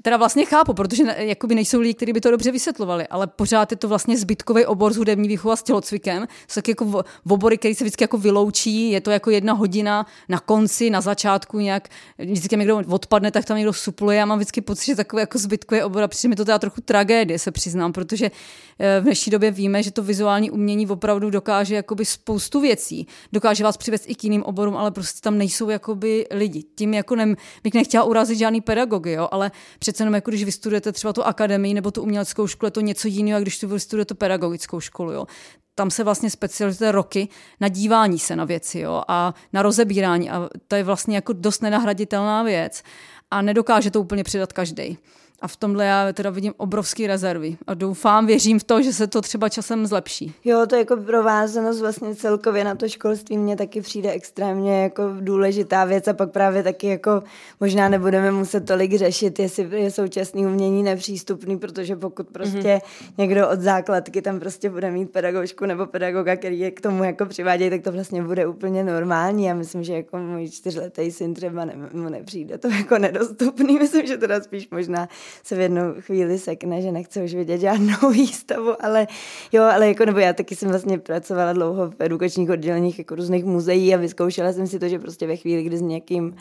teda 0.02 0.16
vlastně 0.16 0.44
chápu, 0.44 0.74
protože 0.74 1.04
jakoby 1.18 1.54
nejsou 1.54 1.80
lidi, 1.80 1.94
kteří 1.94 2.12
by 2.12 2.20
to 2.20 2.30
dobře 2.30 2.52
vysvětlovali, 2.52 3.06
ale 3.06 3.26
pořád 3.26 3.70
je 3.70 3.76
to 3.76 3.88
vlastně 3.88 4.18
zbytkový 4.18 4.66
obor 4.66 4.92
z 4.92 4.96
hudební 4.96 5.28
výchova 5.28 5.56
s 5.56 5.62
tělocvikem. 5.62 6.26
Jsou 6.48 6.58
taky 6.58 6.70
jako 6.70 6.84
v 7.24 7.32
obory, 7.32 7.58
který 7.58 7.74
se 7.74 7.84
vždycky 7.84 8.04
jako 8.04 8.18
vyloučí, 8.18 8.90
je 8.90 9.00
to 9.00 9.10
jako 9.10 9.30
jedna 9.30 9.52
hodina 9.52 10.06
na 10.28 10.40
konci, 10.40 10.90
na 10.90 11.00
začátku 11.00 11.58
nějak, 11.58 11.88
vždycky 12.18 12.56
někdo 12.56 12.82
odpadne, 12.88 13.30
tak 13.30 13.44
tam 13.44 13.56
někdo 13.56 13.72
supluje. 13.72 14.18
Já 14.18 14.26
mám 14.26 14.38
vždycky 14.38 14.60
pocit, 14.60 14.86
že 14.86 14.94
takový 14.94 15.20
jako 15.20 15.38
zbytkový 15.38 15.82
obor 15.82 16.02
a 16.02 16.08
přijde 16.08 16.30
mi 16.30 16.36
to 16.36 16.44
teda 16.44 16.58
trochu 16.58 16.80
tragédie, 16.80 17.38
se 17.38 17.50
přiznám, 17.50 17.92
protože 17.92 18.30
eh, 18.78 19.00
v 19.00 19.02
dnešní 19.02 19.30
době 19.30 19.50
víme, 19.50 19.82
že 19.82 19.90
to 19.90 20.02
vizuální 20.02 20.50
umění 20.50 20.86
opravdu 20.86 21.30
dokáže 21.30 21.74
jakoby 21.74 22.04
spoustu 22.04 22.60
věcí. 22.60 23.06
Dokáže 23.32 23.64
vás 23.64 23.76
přivést 23.76 24.04
i 24.06 24.14
k 24.14 24.24
jiným 24.24 24.42
oborům, 24.42 24.76
ale 24.76 24.90
prostě 24.90 25.20
tam 25.20 25.38
nejsou 25.38 25.70
jakoby 25.70 26.26
lidi. 26.30 26.64
Tím 26.74 26.94
jako 26.94 27.16
nem, 27.16 27.36
bych 27.62 27.74
nechtěla 27.74 28.04
urazit 28.04 28.38
žádný 28.38 28.60
pedagogy, 28.60 29.12
jo, 29.12 29.28
ale 29.30 29.50
přece 29.84 30.02
jenom 30.02 30.14
jako 30.14 30.30
když 30.30 30.44
vystudujete 30.44 30.92
třeba 30.92 31.12
tu 31.12 31.22
akademii 31.22 31.74
nebo 31.74 31.90
tu 31.90 32.02
uměleckou 32.02 32.46
školu, 32.46 32.66
je 32.66 32.70
to 32.70 32.80
něco 32.80 33.08
jiného, 33.08 33.40
když 33.40 33.58
tu 33.58 33.68
vystudujete 33.68 34.14
pedagogickou 34.14 34.80
školu. 34.80 35.12
Jo. 35.12 35.26
Tam 35.74 35.90
se 35.90 36.04
vlastně 36.04 36.30
specializujete 36.30 36.92
roky 36.92 37.28
na 37.60 37.68
dívání 37.68 38.18
se 38.18 38.36
na 38.36 38.44
věci 38.44 38.78
jo, 38.78 39.02
a 39.08 39.34
na 39.52 39.62
rozebírání. 39.62 40.30
A 40.30 40.48
to 40.68 40.76
je 40.76 40.82
vlastně 40.82 41.16
jako 41.16 41.32
dost 41.32 41.62
nenahraditelná 41.62 42.42
věc. 42.42 42.82
A 43.30 43.42
nedokáže 43.42 43.90
to 43.90 44.00
úplně 44.00 44.24
přidat 44.24 44.52
každý. 44.52 44.98
A 45.44 45.48
v 45.48 45.56
tomhle 45.56 45.84
já 45.84 46.12
teda 46.12 46.30
vidím 46.30 46.52
obrovské 46.56 47.06
rezervy. 47.06 47.56
A 47.66 47.74
doufám, 47.74 48.26
věřím 48.26 48.58
v 48.58 48.64
to, 48.64 48.82
že 48.82 48.92
se 48.92 49.06
to 49.06 49.20
třeba 49.20 49.48
časem 49.48 49.86
zlepší. 49.86 50.34
Jo, 50.44 50.66
to 50.66 50.76
jako 50.76 50.96
provázanost 50.96 51.80
vlastně 51.80 52.14
celkově 52.14 52.64
na 52.64 52.74
to 52.74 52.88
školství 52.88 53.38
mně 53.38 53.56
taky 53.56 53.80
přijde 53.80 54.10
extrémně 54.10 54.82
jako 54.82 55.02
důležitá 55.20 55.84
věc 55.84 56.08
a 56.08 56.12
pak 56.12 56.30
právě 56.30 56.62
taky 56.62 56.86
jako 56.86 57.22
možná 57.60 57.88
nebudeme 57.88 58.30
muset 58.30 58.66
tolik 58.66 58.94
řešit, 58.94 59.38
jestli 59.38 59.80
je 59.80 59.90
současný 59.90 60.46
umění 60.46 60.82
nepřístupný, 60.82 61.58
protože 61.58 61.96
pokud 61.96 62.28
prostě 62.28 62.58
mm-hmm. 62.58 63.12
někdo 63.18 63.48
od 63.48 63.60
základky 63.60 64.22
tam 64.22 64.40
prostě 64.40 64.70
bude 64.70 64.90
mít 64.90 65.10
pedagožku 65.10 65.66
nebo 65.66 65.86
pedagoga, 65.86 66.36
který 66.36 66.58
je 66.58 66.70
k 66.70 66.80
tomu 66.80 67.04
jako 67.04 67.26
přivádějí, 67.26 67.70
tak 67.70 67.82
to 67.82 67.92
vlastně 67.92 68.22
bude 68.22 68.46
úplně 68.46 68.84
normální. 68.84 69.44
Já 69.44 69.54
myslím, 69.54 69.84
že 69.84 69.92
jako 69.92 70.18
můj 70.18 70.50
čtyřletý 70.50 71.10
syn 71.10 71.34
třeba 71.34 71.64
ne, 71.64 71.74
mu 71.92 72.08
nepřijde 72.08 72.58
to 72.58 72.68
jako 72.68 72.98
nedostupný. 72.98 73.78
Myslím, 73.84 74.06
že 74.06 74.16
teda 74.16 74.40
spíš 74.40 74.70
možná 74.70 75.08
se 75.42 75.56
v 75.56 75.60
jednu 75.60 75.82
chvíli 76.00 76.38
sekne, 76.38 76.82
že 76.82 76.92
nechce 76.92 77.22
už 77.22 77.34
vidět 77.34 77.58
žádnou 77.58 78.10
výstavu, 78.12 78.84
ale 78.84 79.06
jo, 79.52 79.62
ale 79.62 79.88
jako, 79.88 80.04
nebo 80.04 80.18
já 80.18 80.32
taky 80.32 80.56
jsem 80.56 80.68
vlastně 80.68 80.98
pracovala 80.98 81.52
dlouho 81.52 81.90
v 81.90 81.94
edukačních 81.98 82.50
odděleních 82.50 82.98
jako 82.98 83.14
různých 83.14 83.44
muzeí 83.44 83.94
a 83.94 83.98
vyzkoušela 83.98 84.52
jsem 84.52 84.66
si 84.66 84.78
to, 84.78 84.88
že 84.88 84.98
prostě 84.98 85.26
ve 85.26 85.36
chvíli, 85.36 85.62
kdy 85.62 85.76
s 85.76 85.82
někým 85.82 86.36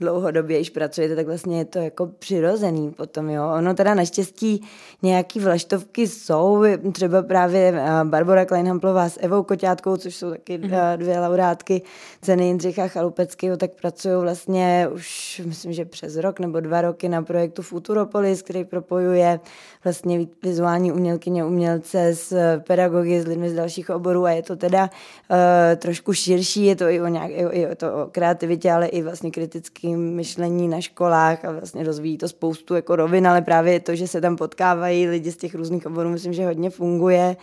dlouhodobě 0.00 0.58
již 0.58 0.70
pracujete, 0.70 1.16
tak 1.16 1.26
vlastně 1.26 1.58
je 1.58 1.64
to 1.64 1.78
jako 1.78 2.06
přirozený 2.06 2.90
potom, 2.90 3.30
jo. 3.30 3.52
Ono 3.58 3.74
teda 3.74 3.94
naštěstí 3.94 4.62
nějaký 5.02 5.40
vlaštovky 5.40 6.08
jsou, 6.08 6.64
třeba 6.92 7.22
právě 7.22 7.74
eh, 7.76 8.04
Barbara 8.04 8.44
Kleinhamplová 8.44 9.08
s 9.08 9.18
Evou 9.20 9.42
Koťátkou, 9.42 9.96
což 9.96 10.16
jsou 10.16 10.30
taky 10.30 10.58
mm-hmm. 10.58 10.96
dvě 10.96 11.20
laurátky 11.20 11.82
ceny 12.22 12.46
Jindřicha 12.46 12.88
Chalupeckého, 12.88 13.56
tak 13.56 13.70
pracují 13.80 14.14
vlastně 14.20 14.88
už, 14.94 15.40
myslím, 15.44 15.72
že 15.72 15.84
přes 15.84 16.16
rok 16.16 16.40
nebo 16.40 16.60
dva 16.60 16.80
roky 16.80 17.08
na 17.08 17.22
projektu 17.22 17.62
Futuropolis, 17.62 18.42
který 18.42 18.64
propojuje 18.64 19.40
vlastně 19.84 20.26
vizuální 20.42 20.92
umělkyně, 20.92 21.44
umělce 21.44 22.14
s 22.14 22.58
pedagogy, 22.66 23.20
s 23.20 23.26
lidmi 23.26 23.50
z 23.50 23.54
dalších 23.54 23.90
oborů 23.90 24.24
a 24.24 24.30
je 24.30 24.42
to 24.42 24.56
teda 24.56 24.90
uh, 25.30 25.36
trošku 25.76 26.12
širší, 26.12 26.64
je 26.64 26.76
to 26.76 26.88
i 26.88 27.00
o, 27.00 27.08
nějak, 27.08 27.30
i 27.30 27.46
o, 27.46 27.54
i 27.56 27.66
o, 27.66 27.74
to 27.74 27.86
o 27.94 28.06
kreativitě, 28.12 28.72
ale 28.72 28.86
i 28.86 29.02
vlastně 29.02 29.30
kritický 29.30 29.87
kritickým 29.88 30.16
myšlení 30.16 30.68
na 30.68 30.80
školách 30.80 31.44
a 31.44 31.52
vlastně 31.52 31.84
rozvíjí 31.84 32.18
to 32.18 32.28
spoustu 32.28 32.74
jako 32.74 32.96
rovin, 32.96 33.28
ale 33.28 33.42
právě 33.42 33.80
to, 33.80 33.96
že 33.96 34.06
se 34.06 34.20
tam 34.20 34.36
potkávají 34.36 35.08
lidi 35.08 35.32
z 35.32 35.36
těch 35.36 35.54
různých 35.54 35.86
oborů, 35.86 36.10
myslím, 36.10 36.32
že 36.32 36.46
hodně 36.46 36.70
funguje. 36.70 37.36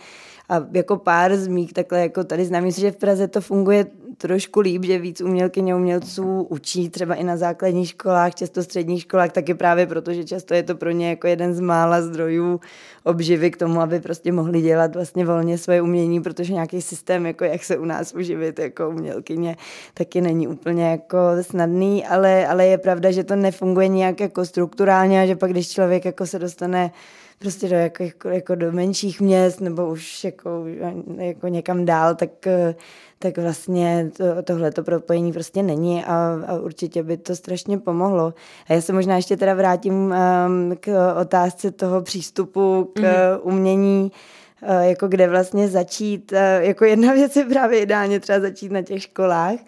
A 0.48 0.66
jako 0.72 0.96
pár 0.96 1.36
z 1.36 1.48
mých 1.48 1.72
takhle 1.72 2.00
jako 2.00 2.24
tady 2.24 2.44
znám, 2.44 2.62
myslím, 2.62 2.82
že 2.82 2.90
v 2.90 2.96
Praze 2.96 3.28
to 3.28 3.40
funguje 3.40 3.86
trošku 4.18 4.60
líp, 4.60 4.84
že 4.84 4.98
víc 4.98 5.20
umělkyně 5.20 5.74
umělců 5.74 6.42
učí 6.42 6.90
třeba 6.90 7.14
i 7.14 7.24
na 7.24 7.36
základních 7.36 7.88
školách, 7.88 8.34
často 8.34 8.62
středních 8.62 9.02
školách, 9.02 9.32
taky 9.32 9.54
právě 9.54 9.86
proto, 9.86 10.12
že 10.12 10.24
často 10.24 10.54
je 10.54 10.62
to 10.62 10.74
pro 10.74 10.90
ně 10.90 11.08
jako 11.08 11.26
jeden 11.26 11.54
z 11.54 11.60
mála 11.60 12.02
zdrojů 12.02 12.60
obživy 13.04 13.50
k 13.50 13.56
tomu, 13.56 13.80
aby 13.80 14.00
prostě 14.00 14.32
mohli 14.32 14.62
dělat 14.62 14.94
vlastně 14.94 15.24
volně 15.24 15.58
svoje 15.58 15.82
umění, 15.82 16.22
protože 16.22 16.52
nějaký 16.52 16.82
systém, 16.82 17.26
jako 17.26 17.44
jak 17.44 17.64
se 17.64 17.78
u 17.78 17.84
nás 17.84 18.14
uživit 18.14 18.58
jako 18.58 18.88
umělkyně, 18.88 19.56
taky 19.94 20.20
není 20.20 20.48
úplně 20.48 20.90
jako 20.90 21.18
snadný, 21.40 22.06
ale, 22.06 22.46
ale 22.46 22.66
je 22.66 22.78
pravda, 22.78 23.10
že 23.10 23.24
to 23.24 23.36
nefunguje 23.36 23.88
nějak 23.88 24.20
jako 24.20 24.44
strukturálně 24.44 25.22
a 25.22 25.26
že 25.26 25.36
pak, 25.36 25.50
když 25.50 25.68
člověk 25.68 26.04
jako 26.04 26.26
se 26.26 26.38
dostane 26.38 26.90
prostě 27.38 27.68
do, 27.68 27.76
jako, 27.76 28.02
jako, 28.02 28.28
jako 28.28 28.54
do 28.54 28.72
menších 28.72 29.20
měst 29.20 29.60
nebo 29.60 29.88
už 29.88 30.24
jako, 30.24 30.64
jako 31.16 31.48
někam 31.48 31.84
dál, 31.84 32.14
tak, 32.14 32.30
tak 33.18 33.38
vlastně 33.38 34.10
to, 34.16 34.42
tohleto 34.42 34.82
propojení 34.82 35.32
prostě 35.32 35.62
není 35.62 36.04
a, 36.04 36.38
a 36.46 36.54
určitě 36.54 37.02
by 37.02 37.16
to 37.16 37.36
strašně 37.36 37.78
pomohlo. 37.78 38.34
A 38.68 38.72
já 38.72 38.80
se 38.80 38.92
možná 38.92 39.16
ještě 39.16 39.36
teda 39.36 39.54
vrátím 39.54 39.94
um, 39.94 40.76
k 40.80 41.14
otázce 41.20 41.70
toho 41.70 42.02
přístupu 42.02 42.90
k 42.94 42.98
mm-hmm. 42.98 43.38
umění, 43.42 44.12
uh, 44.62 44.80
jako 44.80 45.08
kde 45.08 45.28
vlastně 45.28 45.68
začít. 45.68 46.32
Uh, 46.32 46.38
jako 46.64 46.84
jedna 46.84 47.12
věc 47.12 47.36
je 47.36 47.44
právě 47.44 47.80
ideálně 47.80 48.20
třeba 48.20 48.40
začít 48.40 48.72
na 48.72 48.82
těch 48.82 49.02
školách, 49.02 49.58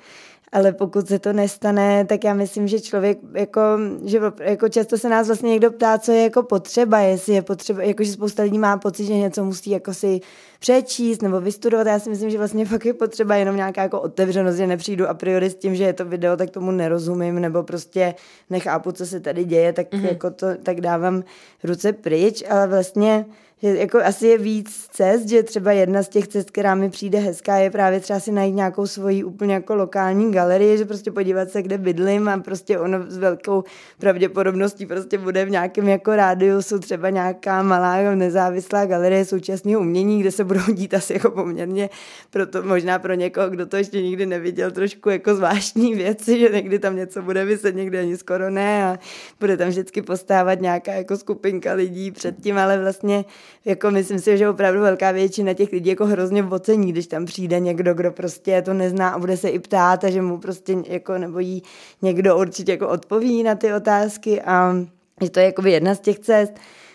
ale 0.52 0.72
pokud 0.72 1.08
se 1.08 1.18
to 1.18 1.32
nestane, 1.32 2.04
tak 2.04 2.24
já 2.24 2.34
myslím, 2.34 2.68
že 2.68 2.80
člověk, 2.80 3.18
jako, 3.34 3.60
že 4.04 4.20
jako 4.40 4.68
často 4.68 4.98
se 4.98 5.08
nás 5.08 5.26
vlastně 5.26 5.50
někdo 5.50 5.70
ptá, 5.70 5.98
co 5.98 6.12
je 6.12 6.22
jako 6.22 6.42
potřeba, 6.42 6.98
jestli 6.98 7.34
je 7.34 7.42
potřeba, 7.42 7.82
jakože 7.82 8.12
spousta 8.12 8.42
lidí 8.42 8.58
má 8.58 8.76
pocit, 8.76 9.04
že 9.04 9.14
něco 9.14 9.44
musí 9.44 9.70
jako 9.70 9.94
si 9.94 10.20
přečíst 10.60 11.22
nebo 11.22 11.40
vystudovat. 11.40 11.86
Já 11.86 11.98
si 11.98 12.10
myslím, 12.10 12.30
že 12.30 12.38
vlastně 12.38 12.64
fakt 12.64 12.84
je 12.84 12.94
potřeba 12.94 13.36
jenom 13.36 13.56
nějaká 13.56 13.82
jako 13.82 14.00
otevřenost, 14.00 14.56
že 14.56 14.66
nepřijdu 14.66 15.08
a 15.08 15.14
priori 15.14 15.50
s 15.50 15.54
tím, 15.54 15.74
že 15.74 15.84
je 15.84 15.92
to 15.92 16.04
video, 16.04 16.36
tak 16.36 16.50
tomu 16.50 16.70
nerozumím, 16.70 17.40
nebo 17.40 17.62
prostě 17.62 18.14
nechápu, 18.50 18.92
co 18.92 19.06
se 19.06 19.20
tady 19.20 19.44
děje, 19.44 19.72
tak 19.72 19.92
mm-hmm. 19.92 20.08
jako 20.08 20.30
to, 20.30 20.46
tak 20.62 20.80
dávám 20.80 21.22
ruce 21.64 21.92
pryč, 21.92 22.44
ale 22.50 22.66
vlastně 22.66 23.26
že 23.62 23.68
jako 23.68 23.98
asi 23.98 24.26
je 24.26 24.38
víc 24.38 24.86
cest, 24.90 25.28
že 25.28 25.42
třeba 25.42 25.72
jedna 25.72 26.02
z 26.02 26.08
těch 26.08 26.28
cest, 26.28 26.50
která 26.50 26.74
mi 26.74 26.90
přijde 26.90 27.18
hezká, 27.18 27.56
je 27.56 27.70
právě 27.70 28.00
třeba 28.00 28.20
si 28.20 28.32
najít 28.32 28.54
nějakou 28.54 28.86
svoji 28.86 29.24
úplně 29.24 29.54
jako 29.54 29.74
lokální 29.74 30.32
galerii, 30.32 30.78
že 30.78 30.84
prostě 30.84 31.12
podívat 31.12 31.50
se, 31.50 31.62
kde 31.62 31.78
bydlím 31.78 32.28
a 32.28 32.38
prostě 32.38 32.78
ono 32.78 33.10
s 33.10 33.18
velkou 33.18 33.64
pravděpodobností 33.98 34.86
prostě 34.86 35.18
bude 35.18 35.44
v 35.44 35.50
nějakém 35.50 35.88
jako 35.88 36.16
rádiusu 36.16 36.78
třeba 36.78 37.10
nějaká 37.10 37.62
malá 37.62 38.14
nezávislá 38.14 38.86
galerie 38.86 39.24
současného 39.24 39.80
umění, 39.80 40.20
kde 40.20 40.30
se 40.30 40.44
budou 40.44 40.72
dít 40.72 40.94
asi 40.94 41.12
jako 41.12 41.30
poměrně 41.30 41.90
proto 42.30 42.62
možná 42.62 42.98
pro 42.98 43.14
někoho, 43.14 43.50
kdo 43.50 43.66
to 43.66 43.76
ještě 43.76 44.02
nikdy 44.02 44.26
neviděl, 44.26 44.70
trošku 44.70 45.10
jako 45.10 45.34
zvláštní 45.34 45.94
věci, 45.94 46.38
že 46.38 46.48
někdy 46.48 46.78
tam 46.78 46.96
něco 46.96 47.22
bude 47.22 47.44
vyset, 47.44 47.74
někdy 47.74 47.98
ani 47.98 48.16
skoro 48.16 48.50
ne 48.50 48.84
a 48.84 48.98
bude 49.40 49.56
tam 49.56 49.68
vždycky 49.68 50.02
postávat 50.02 50.60
nějaká 50.60 50.92
jako 50.92 51.16
skupinka 51.16 51.72
lidí 51.72 52.10
předtím, 52.10 52.58
ale 52.58 52.78
vlastně 52.78 53.24
jako 53.64 53.90
myslím 53.90 54.18
si, 54.18 54.38
že 54.38 54.48
opravdu 54.48 54.80
velká 54.80 55.10
většina 55.10 55.54
těch 55.54 55.72
lidí 55.72 55.90
jako 55.90 56.06
hrozně 56.06 56.44
ocení, 56.44 56.92
když 56.92 57.06
tam 57.06 57.24
přijde 57.26 57.60
někdo, 57.60 57.94
kdo 57.94 58.12
prostě 58.12 58.62
to 58.62 58.74
nezná 58.74 59.08
a 59.08 59.18
bude 59.18 59.36
se 59.36 59.48
i 59.48 59.58
ptát 59.58 60.04
a 60.04 60.10
že 60.10 60.22
mu 60.22 60.38
prostě 60.38 60.76
jako 60.86 61.18
nebo 61.18 61.38
jí 61.38 61.62
někdo 62.02 62.38
určitě 62.38 62.72
jako 62.72 62.88
odpoví 62.88 63.42
na 63.42 63.54
ty 63.54 63.72
otázky 63.72 64.42
a 64.42 64.74
že 65.22 65.30
to 65.30 65.40
je 65.40 65.46
jako 65.46 65.66
jedna 65.66 65.94
z 65.94 66.00
těch 66.00 66.18
cest. 66.18 66.52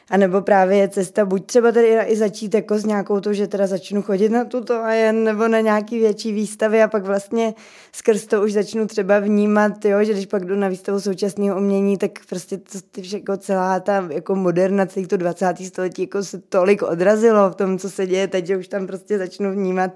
A 0.09 0.17
nebo 0.17 0.41
právě 0.41 0.77
je 0.77 0.89
cesta 0.89 1.25
buď 1.25 1.45
třeba 1.45 1.71
tady 1.71 1.87
i 1.87 2.15
začít 2.15 2.53
jako 2.53 2.77
s 2.77 2.85
nějakou 2.85 3.19
to, 3.19 3.33
že 3.33 3.47
teda 3.47 3.67
začnu 3.67 4.01
chodit 4.01 4.29
na 4.29 4.45
tuto 4.45 4.73
a 4.73 4.91
jen, 4.91 5.23
nebo 5.23 5.47
na 5.47 5.59
nějaký 5.59 5.99
větší 5.99 6.31
výstavy 6.31 6.83
a 6.83 6.87
pak 6.87 7.05
vlastně 7.05 7.53
skrz 7.91 8.25
to 8.25 8.43
už 8.43 8.53
začnu 8.53 8.87
třeba 8.87 9.19
vnímat, 9.19 9.85
jo, 9.85 10.03
že 10.03 10.13
když 10.13 10.25
pak 10.25 10.45
jdu 10.45 10.55
na 10.55 10.67
výstavu 10.67 10.99
současného 10.99 11.57
umění, 11.57 11.97
tak 11.97 12.11
prostě 12.29 12.57
to, 12.57 12.79
jako 13.13 13.37
celá 13.37 13.79
ta 13.79 14.07
jako 14.09 14.35
moderna, 14.35 14.85
celý 14.85 15.07
to 15.07 15.17
20. 15.17 15.57
století 15.67 16.01
jako 16.01 16.23
se 16.23 16.39
tolik 16.49 16.81
odrazilo 16.81 17.49
v 17.49 17.55
tom, 17.55 17.77
co 17.77 17.89
se 17.89 18.07
děje 18.07 18.27
teď, 18.27 18.45
že 18.45 18.57
už 18.57 18.67
tam 18.67 18.87
prostě 18.87 19.17
začnu 19.17 19.51
vnímat 19.51 19.91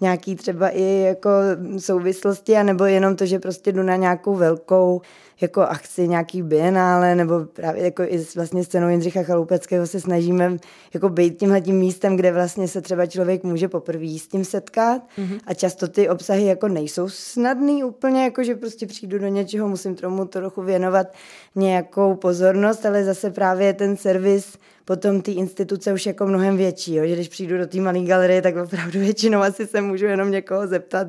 nějaký 0.00 0.36
třeba 0.36 0.68
i 0.68 0.82
jako 1.06 1.30
souvislosti, 1.78 2.56
anebo 2.56 2.84
jenom 2.84 3.16
to, 3.16 3.26
že 3.26 3.38
prostě 3.38 3.72
jdu 3.72 3.82
na 3.82 3.96
nějakou 3.96 4.36
velkou 4.36 5.00
jako 5.40 5.62
akci, 5.62 6.08
nějaký 6.08 6.42
bienále, 6.42 7.14
nebo 7.14 7.44
právě 7.44 7.84
jako 7.84 8.02
i 8.02 8.18
s 8.18 8.34
vlastně 8.34 8.64
scénou 8.64 8.88
Jindřicha 8.88 9.22
Chaloupeckého 9.22 9.86
se 9.86 10.00
snažíme 10.00 10.56
jako 10.94 11.08
být 11.08 11.38
tímhle 11.38 11.60
tím 11.60 11.76
místem, 11.76 12.16
kde 12.16 12.32
vlastně 12.32 12.68
se 12.68 12.80
třeba 12.80 13.06
člověk 13.06 13.44
může 13.44 13.68
poprvé 13.68 14.18
s 14.18 14.28
tím 14.28 14.44
setkat 14.44 15.02
mm-hmm. 15.18 15.40
a 15.46 15.54
často 15.54 15.88
ty 15.88 16.08
obsahy 16.08 16.44
jako 16.44 16.68
nejsou 16.68 17.08
snadný 17.08 17.84
úplně, 17.84 18.24
jako 18.24 18.42
že 18.42 18.54
prostě 18.54 18.86
přijdu 18.86 19.18
do 19.18 19.28
něčeho, 19.28 19.68
musím 19.68 19.94
tomu 19.94 20.24
trochu 20.24 20.62
věnovat 20.62 21.06
nějakou 21.54 22.14
pozornost, 22.14 22.86
ale 22.86 23.04
zase 23.04 23.30
právě 23.30 23.72
ten 23.72 23.96
servis 23.96 24.58
potom 24.84 25.22
ty 25.22 25.32
instituce 25.32 25.92
už 25.92 26.06
jako 26.06 26.26
mnohem 26.26 26.56
větší, 26.56 26.94
jo? 26.94 27.06
že 27.06 27.14
když 27.14 27.28
přijdu 27.28 27.58
do 27.58 27.66
té 27.66 27.80
malé 27.80 28.00
galerie, 28.00 28.42
tak 28.42 28.56
opravdu 28.56 29.00
většinou 29.00 29.40
asi 29.40 29.66
se 29.66 29.80
můžu 29.80 30.06
jenom 30.06 30.30
někoho 30.30 30.66
zeptat, 30.66 31.06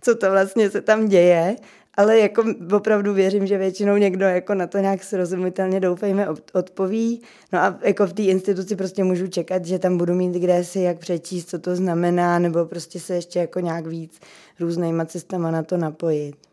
co 0.00 0.14
to 0.14 0.30
vlastně 0.30 0.70
se 0.70 0.80
tam 0.80 1.08
děje 1.08 1.56
ale 2.00 2.18
jako 2.18 2.44
opravdu 2.72 3.14
věřím, 3.14 3.46
že 3.46 3.58
většinou 3.58 3.96
někdo 3.96 4.24
jako 4.24 4.54
na 4.54 4.66
to 4.66 4.78
nějak 4.78 5.04
srozumitelně 5.04 5.80
doufejme 5.80 6.26
odpoví. 6.52 7.22
No 7.52 7.58
a 7.58 7.78
jako 7.82 8.06
v 8.06 8.12
té 8.12 8.22
instituci 8.22 8.76
prostě 8.76 9.04
můžu 9.04 9.26
čekat, 9.26 9.64
že 9.64 9.78
tam 9.78 9.98
budu 9.98 10.14
mít 10.14 10.32
kde 10.32 10.64
si 10.64 10.80
jak 10.80 10.98
přečíst, 10.98 11.48
co 11.48 11.58
to 11.58 11.76
znamená, 11.76 12.38
nebo 12.38 12.64
prostě 12.64 13.00
se 13.00 13.14
ještě 13.14 13.38
jako 13.38 13.60
nějak 13.60 13.86
víc 13.86 14.20
různýma 14.60 15.04
cestama 15.04 15.50
na 15.50 15.62
to 15.62 15.76
napojit. 15.76 16.49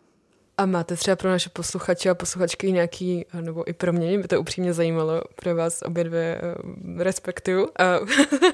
A 0.60 0.66
máte 0.66 0.96
třeba 0.96 1.16
pro 1.16 1.30
naše 1.30 1.50
posluchače 1.50 2.10
a 2.10 2.16
posluchačky 2.16 2.72
nějaký, 2.72 3.26
nebo 3.42 3.70
i 3.70 3.74
pro 3.74 3.94
mě, 3.94 4.08
mě 4.08 4.18
by 4.18 4.28
to 4.28 4.42
upřímně 4.42 4.74
zajímalo, 4.74 5.22
pro 5.36 5.56
vás 5.56 5.82
obě 5.82 6.04
dvě 6.04 6.42
uh, 6.64 7.02
respektuju. 7.02 7.68
A 7.80 8.00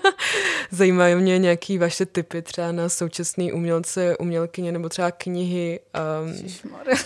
zajímají 0.72 1.16
mě 1.16 1.40
nějaký 1.40 1.78
vaše 1.78 2.06
typy 2.06 2.42
třeba 2.42 2.72
na 2.72 2.90
současný 2.90 3.54
umělce, 3.54 4.18
umělkyně 4.18 4.72
nebo 4.72 4.90
třeba 4.90 5.12
knihy. 5.12 5.80
Um... 6.24 6.48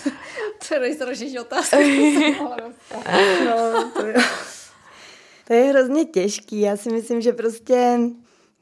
to 0.68 0.74
je 0.74 0.80
nejstrašnější 0.80 1.40
otázka. 1.40 1.78
no, 3.46 3.92
to, 3.94 4.06
je, 4.06 4.16
to 5.48 5.54
je 5.54 5.64
hrozně 5.64 6.06
těžký. 6.06 6.60
Já 6.60 6.78
si 6.78 6.92
myslím, 6.92 7.22
že 7.22 7.34
prostě 7.34 8.00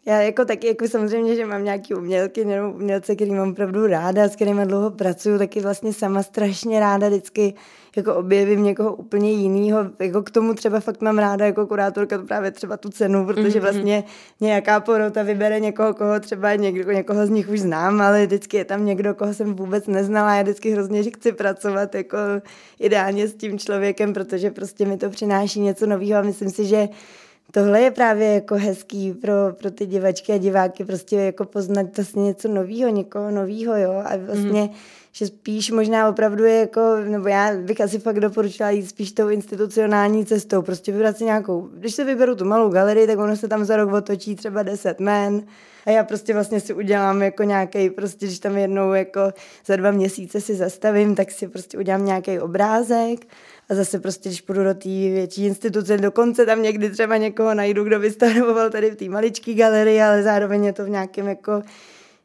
já 0.05 0.21
jako 0.21 0.45
taky, 0.45 0.67
jako 0.67 0.87
samozřejmě, 0.87 1.35
že 1.35 1.45
mám 1.45 1.63
nějaký 1.63 1.93
umělky 1.93 2.45
nebo 2.45 2.71
umělce, 2.71 3.15
který 3.15 3.31
mám 3.31 3.51
opravdu 3.51 3.87
ráda, 3.87 4.29
s 4.29 4.35
kterými 4.35 4.65
dlouho 4.65 4.91
pracuju, 4.91 5.37
taky 5.37 5.61
vlastně 5.61 5.93
sama 5.93 6.23
strašně 6.23 6.79
ráda 6.79 7.07
vždycky 7.07 7.53
jako 7.95 8.15
objevím 8.15 8.63
někoho 8.63 8.95
úplně 8.95 9.31
jiného. 9.31 9.79
Jako 9.99 10.23
k 10.23 10.31
tomu 10.31 10.53
třeba 10.53 10.79
fakt 10.79 11.01
mám 11.01 11.17
ráda 11.17 11.45
jako 11.45 11.67
kurátorka 11.67 12.17
právě 12.17 12.51
třeba 12.51 12.77
tu 12.77 12.89
cenu, 12.89 13.25
protože 13.25 13.41
mhm, 13.41 13.51
mhm. 13.53 13.61
vlastně 13.61 14.03
nějaká 14.39 14.79
porota 14.79 15.23
vybere 15.23 15.59
někoho, 15.59 15.93
koho 15.93 16.19
třeba 16.19 16.55
někdo, 16.55 16.91
někoho 16.91 17.25
z 17.25 17.29
nich 17.29 17.49
už 17.49 17.59
znám, 17.59 18.01
ale 18.01 18.25
vždycky 18.25 18.57
je 18.57 18.65
tam 18.65 18.85
někdo, 18.85 19.13
koho 19.13 19.33
jsem 19.33 19.53
vůbec 19.53 19.87
neznala. 19.87 20.35
Já 20.35 20.43
vždycky 20.43 20.71
hrozně 20.71 21.03
chci 21.03 21.31
pracovat 21.31 21.95
jako 21.95 22.17
ideálně 22.79 23.27
s 23.27 23.33
tím 23.33 23.59
člověkem, 23.59 24.13
protože 24.13 24.51
prostě 24.51 24.85
mi 24.85 24.97
to 24.97 25.09
přináší 25.09 25.59
něco 25.59 25.85
nového 25.85 26.19
a 26.19 26.21
myslím 26.21 26.49
si, 26.49 26.65
že 26.65 26.89
tohle 27.55 27.81
je 27.81 27.91
právě 27.91 28.33
jako 28.33 28.55
hezký 28.55 29.13
pro, 29.13 29.33
pro 29.59 29.71
ty 29.71 29.85
divačky 29.85 30.33
a 30.33 30.37
diváky, 30.37 30.85
prostě 30.85 31.15
jako 31.15 31.45
poznat 31.45 31.97
vlastně 31.97 32.23
něco 32.23 32.47
nového, 32.47 32.89
někoho 32.89 33.31
nového, 33.31 33.77
jo, 33.77 34.03
a 34.05 34.17
vlastně, 34.17 34.61
mm. 34.61 34.69
že 35.11 35.27
spíš 35.27 35.71
možná 35.71 36.09
opravdu 36.09 36.43
je 36.43 36.59
jako, 36.59 36.81
nebo 37.07 37.27
já 37.27 37.57
bych 37.57 37.81
asi 37.81 37.99
fakt 37.99 38.19
doporučila 38.19 38.69
jít 38.69 38.89
spíš 38.89 39.11
tou 39.11 39.29
institucionální 39.29 40.25
cestou, 40.25 40.61
prostě 40.61 40.91
vybrat 40.91 41.17
si 41.17 41.23
nějakou, 41.23 41.69
když 41.73 41.95
se 41.95 42.03
vyberu 42.03 42.35
tu 42.35 42.45
malou 42.45 42.69
galerii, 42.69 43.07
tak 43.07 43.19
ono 43.19 43.35
se 43.35 43.47
tam 43.47 43.65
za 43.65 43.75
rok 43.75 43.93
otočí 43.93 44.35
třeba 44.35 44.63
deset 44.63 44.99
men, 44.99 45.43
a 45.85 45.91
já 45.91 46.03
prostě 46.03 46.33
vlastně 46.33 46.59
si 46.59 46.73
udělám 46.73 47.21
jako 47.21 47.43
nějaký, 47.43 47.89
prostě 47.89 48.25
když 48.25 48.39
tam 48.39 48.57
jednou 48.57 48.93
jako 48.93 49.21
za 49.65 49.75
dva 49.75 49.91
měsíce 49.91 50.41
si 50.41 50.55
zastavím, 50.55 51.15
tak 51.15 51.31
si 51.31 51.47
prostě 51.47 51.77
udělám 51.77 52.05
nějaký 52.05 52.39
obrázek 52.39 53.27
a 53.69 53.75
zase 53.75 53.99
prostě, 53.99 54.29
když 54.29 54.41
půjdu 54.41 54.63
do 54.63 54.73
té 54.73 54.89
větší 54.89 55.45
instituce, 55.45 55.97
dokonce 55.97 56.45
tam 56.45 56.61
někdy 56.61 56.89
třeba 56.89 57.17
někoho 57.17 57.53
najdu, 57.53 57.83
kdo 57.83 57.99
vystavoval 57.99 58.69
tady 58.69 58.91
v 58.91 58.95
té 58.95 59.09
maličké 59.09 59.53
galerii, 59.53 60.01
ale 60.01 60.23
zároveň 60.23 60.65
je 60.65 60.73
to 60.73 60.85
v 60.85 60.89
nějakém 60.89 61.27
jako 61.27 61.61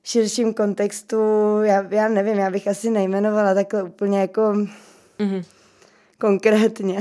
širším 0.05 0.55
kontextu. 0.55 1.17
Já, 1.63 1.87
já 1.91 2.09
nevím, 2.09 2.39
já 2.39 2.51
bych 2.51 2.69
asi 2.69 2.91
nejmenovala 2.91 3.55
takhle 3.55 3.83
úplně 3.83 4.21
jako 4.21 4.41
mm-hmm. 4.41 5.45
konkrétně. 6.19 6.99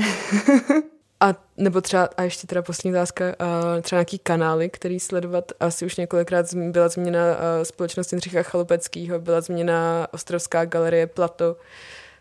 A 1.22 1.34
nebo 1.56 1.80
třeba, 1.80 2.08
a 2.16 2.22
ještě 2.22 2.46
teda 2.46 2.62
poslední 2.62 2.90
otázka, 2.90 3.24
uh, 3.24 3.80
třeba 3.82 3.98
nějaký 3.98 4.18
kanály, 4.18 4.68
který 4.68 5.00
sledovat, 5.00 5.52
asi 5.60 5.86
už 5.86 5.96
několikrát 5.96 6.54
byla 6.54 6.88
změna 6.88 7.20
uh, 7.20 7.62
společnost 7.62 8.12
Jindřicha 8.12 8.42
Chalupeckého, 8.42 9.18
byla 9.18 9.40
změna 9.40 10.06
Ostrovská 10.10 10.64
galerie 10.64 11.06
Plato, 11.06 11.56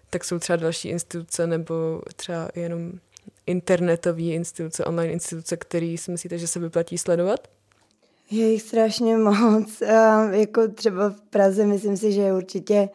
tak 0.10 0.24
jsou 0.24 0.40
třeba 0.40 0.58
další 0.58 0.90
instituce 0.90 1.48
nebo 1.48 2.02
třeba 2.16 2.50
jenom 2.56 2.92
internetové 3.48 4.22
instituce, 4.22 4.86
online 4.86 5.14
instituce, 5.14 5.58
které 5.58 5.96
si 6.00 6.12
myslíte, 6.12 6.38
že 6.38 6.48
se 6.48 6.60
vyplatí 6.60 6.98
sledovat? 6.98 7.48
Je 8.32 8.52
jich 8.52 8.62
strašně 8.62 9.18
moc. 9.18 9.82
Jako 10.32 10.68
třeba 10.68 11.10
v 11.10 11.22
Praze 11.22 11.66
myslím 11.66 11.98
si, 11.98 12.12
že 12.12 12.22
je 12.22 12.34
určitě 12.34 12.90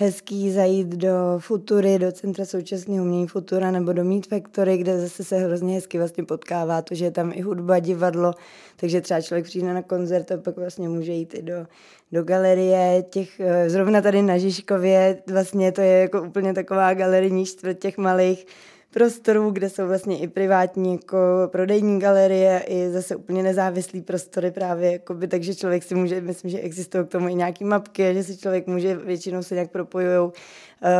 hezký 0.00 0.52
zajít 0.52 0.88
do 0.88 1.38
Futury, 1.38 1.98
do 1.98 2.12
Centra 2.12 2.44
současného 2.44 3.04
umění 3.04 3.26
Futura 3.26 3.70
nebo 3.70 3.92
do 3.92 4.04
Meet 4.04 4.26
Factory, 4.26 4.78
kde 4.78 5.00
zase 5.00 5.24
se 5.24 5.38
hrozně 5.38 5.74
hezky 5.74 5.98
vlastně 5.98 6.24
potkává 6.24 6.82
to, 6.82 6.94
že 6.94 7.04
je 7.04 7.10
tam 7.10 7.32
i 7.34 7.40
hudba, 7.40 7.78
divadlo, 7.78 8.34
takže 8.76 9.00
třeba 9.00 9.20
člověk 9.20 9.44
přijde 9.44 9.74
na 9.74 9.82
koncert 9.82 10.32
a 10.32 10.36
pak 10.36 10.56
vlastně 10.56 10.88
může 10.88 11.12
jít 11.12 11.34
i 11.34 11.42
do, 11.42 11.66
do 12.12 12.22
galerie. 12.22 13.04
Těch, 13.10 13.40
eh, 13.40 13.70
zrovna 13.70 14.00
tady 14.00 14.22
na 14.22 14.38
Žižkově, 14.38 15.22
vlastně 15.26 15.72
to 15.72 15.80
je 15.80 16.00
jako 16.00 16.22
úplně 16.22 16.54
taková 16.54 16.94
galerijní 16.94 17.46
čtvrt 17.46 17.78
těch 17.78 17.98
malých 17.98 18.46
prostorů, 18.90 19.50
kde 19.50 19.70
jsou 19.70 19.86
vlastně 19.86 20.18
i 20.18 20.28
privátní 20.28 20.92
jako 20.92 21.18
prodejní 21.46 22.00
galerie, 22.00 22.64
i 22.68 22.90
zase 22.90 23.16
úplně 23.16 23.42
nezávislý 23.42 24.00
prostory 24.02 24.50
právě, 24.50 24.92
jakoby, 24.92 25.28
takže 25.28 25.54
člověk 25.54 25.82
si 25.82 25.94
může, 25.94 26.20
myslím, 26.20 26.50
že 26.50 26.58
existují 26.58 27.06
k 27.06 27.08
tomu 27.08 27.28
i 27.28 27.34
nějaké 27.34 27.64
mapky, 27.64 28.14
že 28.14 28.24
si 28.24 28.36
člověk 28.36 28.66
může, 28.66 28.96
většinou 28.96 29.42
se 29.42 29.54
nějak 29.54 29.70
propojují 29.70 30.18
uh, 30.18 30.32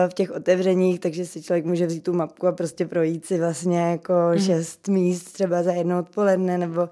v 0.09 0.14
těch 0.14 0.30
otevřeních, 0.30 1.01
takže 1.01 1.26
si 1.26 1.43
člověk 1.43 1.64
může 1.64 1.86
vzít 1.86 2.05
tu 2.05 2.12
mapku 2.12 2.47
a 2.47 2.53
prostě 2.53 2.86
projít 2.86 3.26
si 3.26 3.38
vlastně 3.38 3.80
jako 3.80 4.12
mm. 4.32 4.38
šest 4.38 4.88
míst 4.88 5.32
třeba 5.32 5.62
za 5.62 5.72
jedno 5.72 5.99
odpoledne 5.99 6.59
nebo 6.59 6.88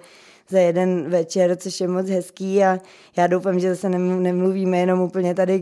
za 0.51 0.59
jeden 0.59 1.11
večer, 1.11 1.57
což 1.57 1.81
je 1.81 1.89
moc 1.89 2.09
hezký 2.09 2.65
a 2.65 2.79
já 3.17 3.27
doufám, 3.27 3.61
že 3.61 3.75
zase 3.75 3.89
nemluvíme 3.89 4.79
jenom 4.79 5.01
úplně 5.01 5.35
tady 5.35 5.61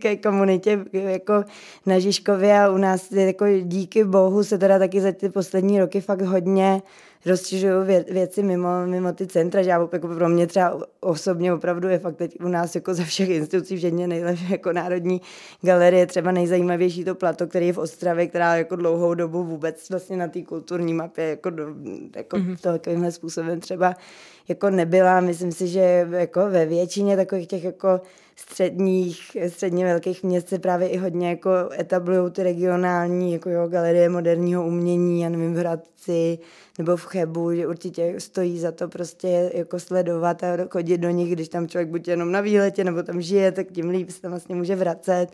ke 0.00 0.16
komunitě 0.16 0.78
jako 0.92 1.44
na 1.86 1.98
Žižkově 1.98 2.60
a 2.60 2.70
u 2.70 2.76
nás 2.76 3.12
jako 3.12 3.44
díky 3.62 4.04
bohu 4.04 4.44
se 4.44 4.58
teda 4.58 4.78
taky 4.78 5.00
za 5.00 5.12
ty 5.12 5.28
poslední 5.28 5.80
roky 5.80 6.00
fakt 6.00 6.22
hodně 6.22 6.82
rozšiřují 7.26 7.86
vě, 7.86 8.04
věci 8.10 8.42
mimo, 8.42 8.68
mimo 8.86 9.12
ty 9.12 9.26
centra, 9.26 9.62
že 9.62 9.70
já 9.70 9.88
jako 9.92 10.08
pro 10.08 10.28
mě 10.28 10.46
třeba 10.46 10.82
osobně 11.00 11.52
opravdu 11.52 11.88
je 11.88 11.98
fakt 11.98 12.16
teď 12.16 12.40
u 12.40 12.48
nás 12.48 12.74
jako 12.74 12.94
ze 12.94 13.04
všech 13.04 13.28
institucí 13.28 13.76
včetně 13.76 14.06
nejlepší 14.06 14.52
jako 14.52 14.72
Národní 14.72 15.20
galerie, 15.62 16.06
třeba 16.06 16.32
nejzajímavější 16.32 17.04
to 17.04 17.14
plato, 17.14 17.46
který 17.46 17.66
je 17.66 17.72
v 17.72 17.78
Ostravě, 17.78 18.26
která 18.26 18.56
jako 18.56 18.76
dlouhou 18.76 19.14
dobu 19.14 19.44
vůbec 19.44 19.90
vlastně 19.90 20.16
na 20.16 20.28
té 20.28 20.42
kulturní 20.42 20.94
mapě 20.94 21.24
jako, 21.24 21.50
do, 21.50 21.66
jako 22.16 22.36
mm-hmm. 22.36 22.56
takovýmhle 22.56 23.12
způsobem 23.12 23.60
třeba 23.60 23.94
jako 24.48 24.70
nebyla. 24.70 25.20
Myslím 25.20 25.52
si, 25.52 25.68
že 25.68 26.08
jako 26.10 26.50
ve 26.50 26.66
většině 26.66 27.16
takových 27.16 27.48
těch 27.48 27.64
jako 27.64 28.00
středních, 28.40 29.36
středně 29.48 29.84
velkých 29.84 30.22
měst 30.22 30.48
se 30.48 30.58
právě 30.58 30.88
i 30.88 30.96
hodně 30.96 31.28
jako 31.28 31.50
etablují 31.78 32.30
ty 32.30 32.42
regionální 32.42 33.32
jako 33.32 33.50
jo, 33.50 33.68
galerie 33.68 34.08
moderního 34.08 34.66
umění, 34.66 35.20
já 35.20 35.28
nevím, 35.28 35.54
v 35.54 35.58
Hradci 35.58 36.38
nebo 36.78 36.96
v 36.96 37.04
Chebu, 37.04 37.54
že 37.54 37.66
určitě 37.66 38.14
stojí 38.18 38.58
za 38.58 38.72
to 38.72 38.88
prostě 38.88 39.50
jako 39.54 39.80
sledovat 39.80 40.44
a 40.44 40.56
chodit 40.70 40.98
do 40.98 41.10
nich, 41.10 41.32
když 41.32 41.48
tam 41.48 41.68
člověk 41.68 41.88
buď 41.88 42.08
jenom 42.08 42.32
na 42.32 42.40
výletě 42.40 42.84
nebo 42.84 43.02
tam 43.02 43.22
žije, 43.22 43.52
tak 43.52 43.66
tím 43.72 43.88
líp 43.88 44.10
se 44.10 44.20
tam 44.20 44.30
vlastně 44.30 44.54
může 44.54 44.76
vracet. 44.76 45.26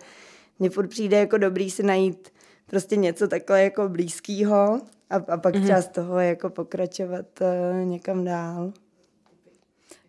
Mně 0.59 0.71
furt 0.71 0.89
přijde 0.89 1.19
jako 1.19 1.39
dobrý 1.39 1.71
si 1.71 1.83
najít 1.83 2.33
prostě 2.67 2.97
něco 2.97 3.29
takhle 3.29 3.63
jako 3.63 3.89
blízkého 3.89 4.81
a, 5.11 5.17
a 5.17 5.37
pak 5.37 5.55
mm-hmm. 5.55 5.63
třeba 5.63 5.81
z 5.81 5.89
toho 5.89 6.19
jako 6.19 6.51
pokračovat 6.51 7.27
uh, 7.41 7.89
někam 7.89 8.25
dál. 8.25 8.73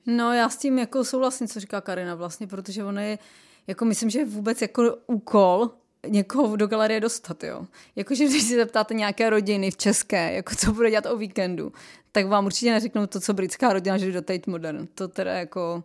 No 0.08 0.34
já 0.34 0.49
s 0.49 0.58
tím 0.58 0.80
jako 0.80 1.03
souhlasím, 1.03 1.47
co 1.47 1.60
říká 1.60 1.82
Karina 1.82 2.16
vlastně, 2.16 2.47
protože 2.47 2.84
ona 2.84 3.01
je, 3.01 3.20
jako 3.68 3.86
myslím, 3.86 4.10
že 4.10 4.20
je 4.20 4.26
vůbec 4.26 4.62
jako 4.62 4.97
úkol 5.08 5.70
někoho 6.08 6.55
do 6.55 6.68
galerie 6.68 6.99
dostat, 6.99 7.43
jo. 7.43 7.66
Jakože 7.95 8.26
když 8.26 8.43
si 8.43 8.55
zeptáte 8.55 8.93
nějaké 8.93 9.30
rodiny 9.30 9.72
v 9.72 9.78
České, 9.78 10.34
jako 10.34 10.55
co 10.55 10.74
bude 10.74 10.89
dělat 10.89 11.05
o 11.05 11.18
víkendu, 11.18 11.74
tak 12.12 12.28
vám 12.28 12.45
určitě 12.45 12.72
neřeknou 12.72 13.08
to, 13.08 13.20
co 13.20 13.34
britská 13.34 13.74
rodina, 13.74 13.97
že 13.97 14.12
do 14.12 14.22
Tate 14.22 14.51
Modern. 14.51 14.88
To 14.95 15.08
teda 15.08 15.34
jako... 15.34 15.84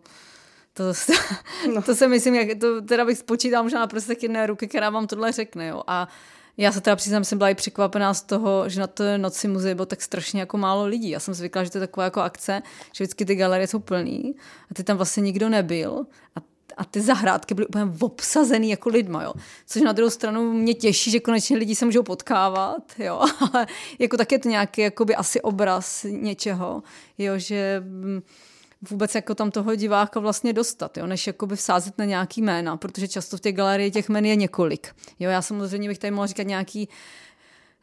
To, 0.73 0.83
no. 1.75 1.81
to 1.81 1.95
se 1.95 2.07
myslím, 2.07 2.35
jak, 2.35 2.59
to 2.59 2.81
teda 2.81 3.05
bych 3.05 3.17
spočítal 3.17 3.63
možná 3.63 3.79
na 3.79 3.87
prstech 3.87 4.23
jedné 4.23 4.47
ruky, 4.47 4.67
která 4.67 4.89
vám 4.89 5.07
tohle 5.07 5.31
řekne, 5.31 5.67
jo. 5.67 5.83
A 5.87 6.07
já 6.57 6.71
se 6.71 6.81
teda 6.81 6.95
přiznám, 6.95 7.23
jsem 7.23 7.37
byla 7.37 7.49
i 7.49 7.55
překvapená 7.55 8.13
z 8.13 8.21
toho, 8.21 8.69
že 8.69 8.79
na 8.79 8.87
to 8.87 9.17
noci 9.17 9.47
muzeje 9.47 9.75
bylo 9.75 9.85
tak 9.85 10.01
strašně 10.01 10.39
jako 10.39 10.57
málo 10.57 10.85
lidí. 10.85 11.09
Já 11.09 11.19
jsem 11.19 11.33
zvykla, 11.33 11.63
že 11.63 11.69
to 11.69 11.77
je 11.77 11.87
taková 11.87 12.03
jako 12.03 12.21
akce, 12.21 12.61
že 12.93 13.03
vždycky 13.03 13.25
ty 13.25 13.35
galerie 13.35 13.67
jsou 13.67 13.79
plný 13.79 14.35
a 14.71 14.73
ty 14.73 14.83
tam 14.83 14.97
vlastně 14.97 15.21
nikdo 15.21 15.49
nebyl. 15.49 16.05
A 16.35 16.53
a 16.77 16.85
ty 16.85 17.01
zahrádky 17.01 17.53
byly 17.53 17.67
úplně 17.67 17.85
obsazený 17.99 18.69
jako 18.69 18.89
lidma, 18.89 19.23
jo. 19.23 19.33
Což 19.67 19.81
na 19.81 19.91
druhou 19.91 20.09
stranu 20.09 20.53
mě 20.53 20.73
těší, 20.73 21.11
že 21.11 21.19
konečně 21.19 21.57
lidi 21.57 21.75
se 21.75 21.85
můžou 21.85 22.03
potkávat, 22.03 22.83
jo, 22.97 23.21
ale 23.53 23.67
jako 23.99 24.17
tak 24.17 24.31
je 24.31 24.39
to 24.39 24.49
nějaký 24.49 24.81
jakoby 24.81 25.15
asi 25.15 25.41
obraz 25.41 26.05
něčeho, 26.09 26.83
jo, 27.17 27.33
že 27.37 27.83
mm, 27.85 28.21
vůbec 28.89 29.15
jako 29.15 29.35
tam 29.35 29.51
toho 29.51 29.75
diváka 29.75 30.19
vlastně 30.19 30.53
dostat, 30.53 30.97
jo, 30.97 31.07
než 31.07 31.27
jakoby 31.27 31.55
vsázet 31.55 31.97
na 31.97 32.05
nějaký 32.05 32.41
jména, 32.41 32.77
protože 32.77 33.07
často 33.07 33.37
v 33.37 33.41
té 33.41 33.51
galerii 33.51 33.91
těch 33.91 34.09
jmen 34.09 34.25
je 34.25 34.35
několik. 34.35 34.95
Jo, 35.19 35.29
já 35.29 35.41
samozřejmě 35.41 35.89
bych 35.89 35.99
tady 35.99 36.11
mohla 36.11 36.27
říkat 36.27 36.43
nějaký 36.43 36.89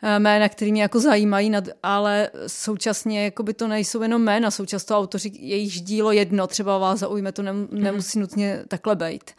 eh, 0.02 0.18
jména, 0.18 0.48
které 0.48 0.70
mě 0.70 0.82
jako 0.82 1.00
zajímají, 1.00 1.52
ale 1.82 2.30
současně 2.46 3.24
jako 3.24 3.42
by 3.42 3.54
to 3.54 3.68
nejsou 3.68 4.02
jenom 4.02 4.22
jména, 4.22 4.50
jsou 4.50 4.66
často 4.66 4.98
autoři, 4.98 5.32
jejichž 5.34 5.80
dílo 5.80 6.12
jedno 6.12 6.46
třeba 6.46 6.78
vás 6.78 6.98
zaujme, 6.98 7.32
to 7.32 7.42
mhm. 7.42 7.68
nemusí 7.70 8.18
nutně 8.18 8.64
takhle 8.68 8.96
být. 8.96 9.30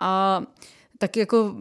A 0.00 0.42
tak 0.98 1.16
jako 1.16 1.54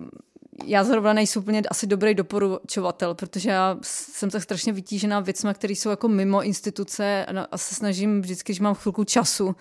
já 0.65 0.83
zrovna 0.83 1.13
nejsou 1.13 1.39
úplně 1.39 1.61
asi 1.69 1.87
dobrý 1.87 2.13
doporučovatel, 2.13 3.15
protože 3.15 3.49
já 3.49 3.77
jsem 3.81 4.29
tak 4.29 4.43
strašně 4.43 4.73
vytížená 4.73 5.19
věcmi, 5.19 5.49
které 5.53 5.73
jsou 5.73 5.89
jako 5.89 6.07
mimo 6.07 6.43
instituce 6.43 7.25
a 7.51 7.57
se 7.57 7.75
snažím 7.75 8.21
vždycky, 8.21 8.51
když 8.51 8.59
mám 8.59 8.75
chvilku 8.75 9.03
času, 9.03 9.55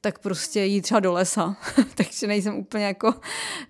tak 0.00 0.18
prostě 0.18 0.64
jít 0.64 0.82
třeba 0.82 1.00
do 1.00 1.12
lesa. 1.12 1.56
Takže 1.94 2.26
nejsem 2.26 2.56
úplně 2.56 2.84
jako 2.84 3.14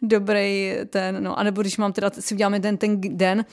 dobrý 0.02 0.72
ten, 0.90 1.22
no. 1.22 1.38
A 1.38 1.42
nebo 1.42 1.60
když 1.60 1.76
mám 1.76 1.92
teda, 1.92 2.10
si 2.20 2.34
uděláme 2.34 2.60
ten, 2.60 2.76
ten 2.76 3.00
den, 3.00 3.44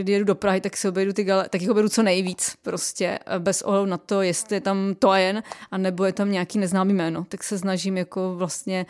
kdy 0.00 0.12
jedu 0.12 0.24
do 0.24 0.34
Prahy, 0.34 0.60
tak 0.60 0.76
si 0.76 0.88
obejdu 0.88 1.12
ty 1.12 1.24
gale, 1.24 1.48
tak 1.48 1.60
jich 1.60 1.70
obejdu 1.70 1.88
co 1.88 2.02
nejvíc 2.02 2.56
prostě, 2.62 3.18
bez 3.38 3.62
ohledu 3.62 3.86
na 3.86 3.98
to, 3.98 4.22
jestli 4.22 4.56
je 4.56 4.60
tam 4.60 4.94
to 4.98 5.10
a 5.10 5.18
jen, 5.18 5.42
a 5.70 5.78
nebo 5.78 6.04
je 6.04 6.12
tam 6.12 6.32
nějaký 6.32 6.58
neznámý 6.58 6.94
jméno. 6.94 7.26
Tak 7.28 7.44
se 7.44 7.58
snažím 7.58 7.96
jako 7.96 8.34
vlastně 8.34 8.86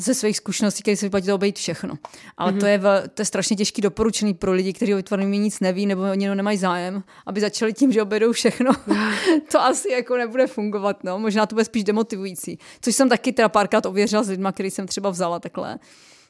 ze 0.00 0.14
svých 0.14 0.36
zkušeností, 0.36 0.82
které 0.82 0.96
se 0.96 1.06
vyplatí 1.06 1.26
to 1.26 1.34
obejít 1.34 1.58
všechno. 1.58 1.94
Ale 2.36 2.52
mm-hmm. 2.52 2.60
to, 2.60 2.66
je, 2.66 2.80
to 3.14 3.22
je 3.22 3.26
strašně 3.26 3.56
těžký 3.56 3.82
doporučený 3.82 4.34
pro 4.34 4.52
lidi, 4.52 4.72
kteří 4.72 4.94
o 4.94 4.96
vytvoření 4.96 5.38
nic 5.38 5.60
neví 5.60 5.86
nebo 5.86 6.02
oni 6.02 6.34
nemají 6.34 6.58
zájem, 6.58 7.02
aby 7.26 7.40
začali 7.40 7.72
tím, 7.72 7.92
že 7.92 8.02
obejdou 8.02 8.32
všechno. 8.32 8.72
to 9.52 9.60
asi 9.60 9.92
jako 9.92 10.16
nebude 10.16 10.46
fungovat, 10.46 11.04
no. 11.04 11.18
Možná 11.18 11.46
to 11.46 11.54
bude 11.54 11.64
spíš 11.64 11.84
demotivující. 11.84 12.58
Což 12.80 12.94
jsem 12.94 13.08
taky 13.08 13.32
teda 13.32 13.48
párkrát 13.48 13.86
ověřila 13.86 14.22
s 14.22 14.28
lidmi, 14.28 14.48
který 14.52 14.70
jsem 14.70 14.86
třeba 14.86 15.10
vzala 15.10 15.40
takhle. 15.40 15.78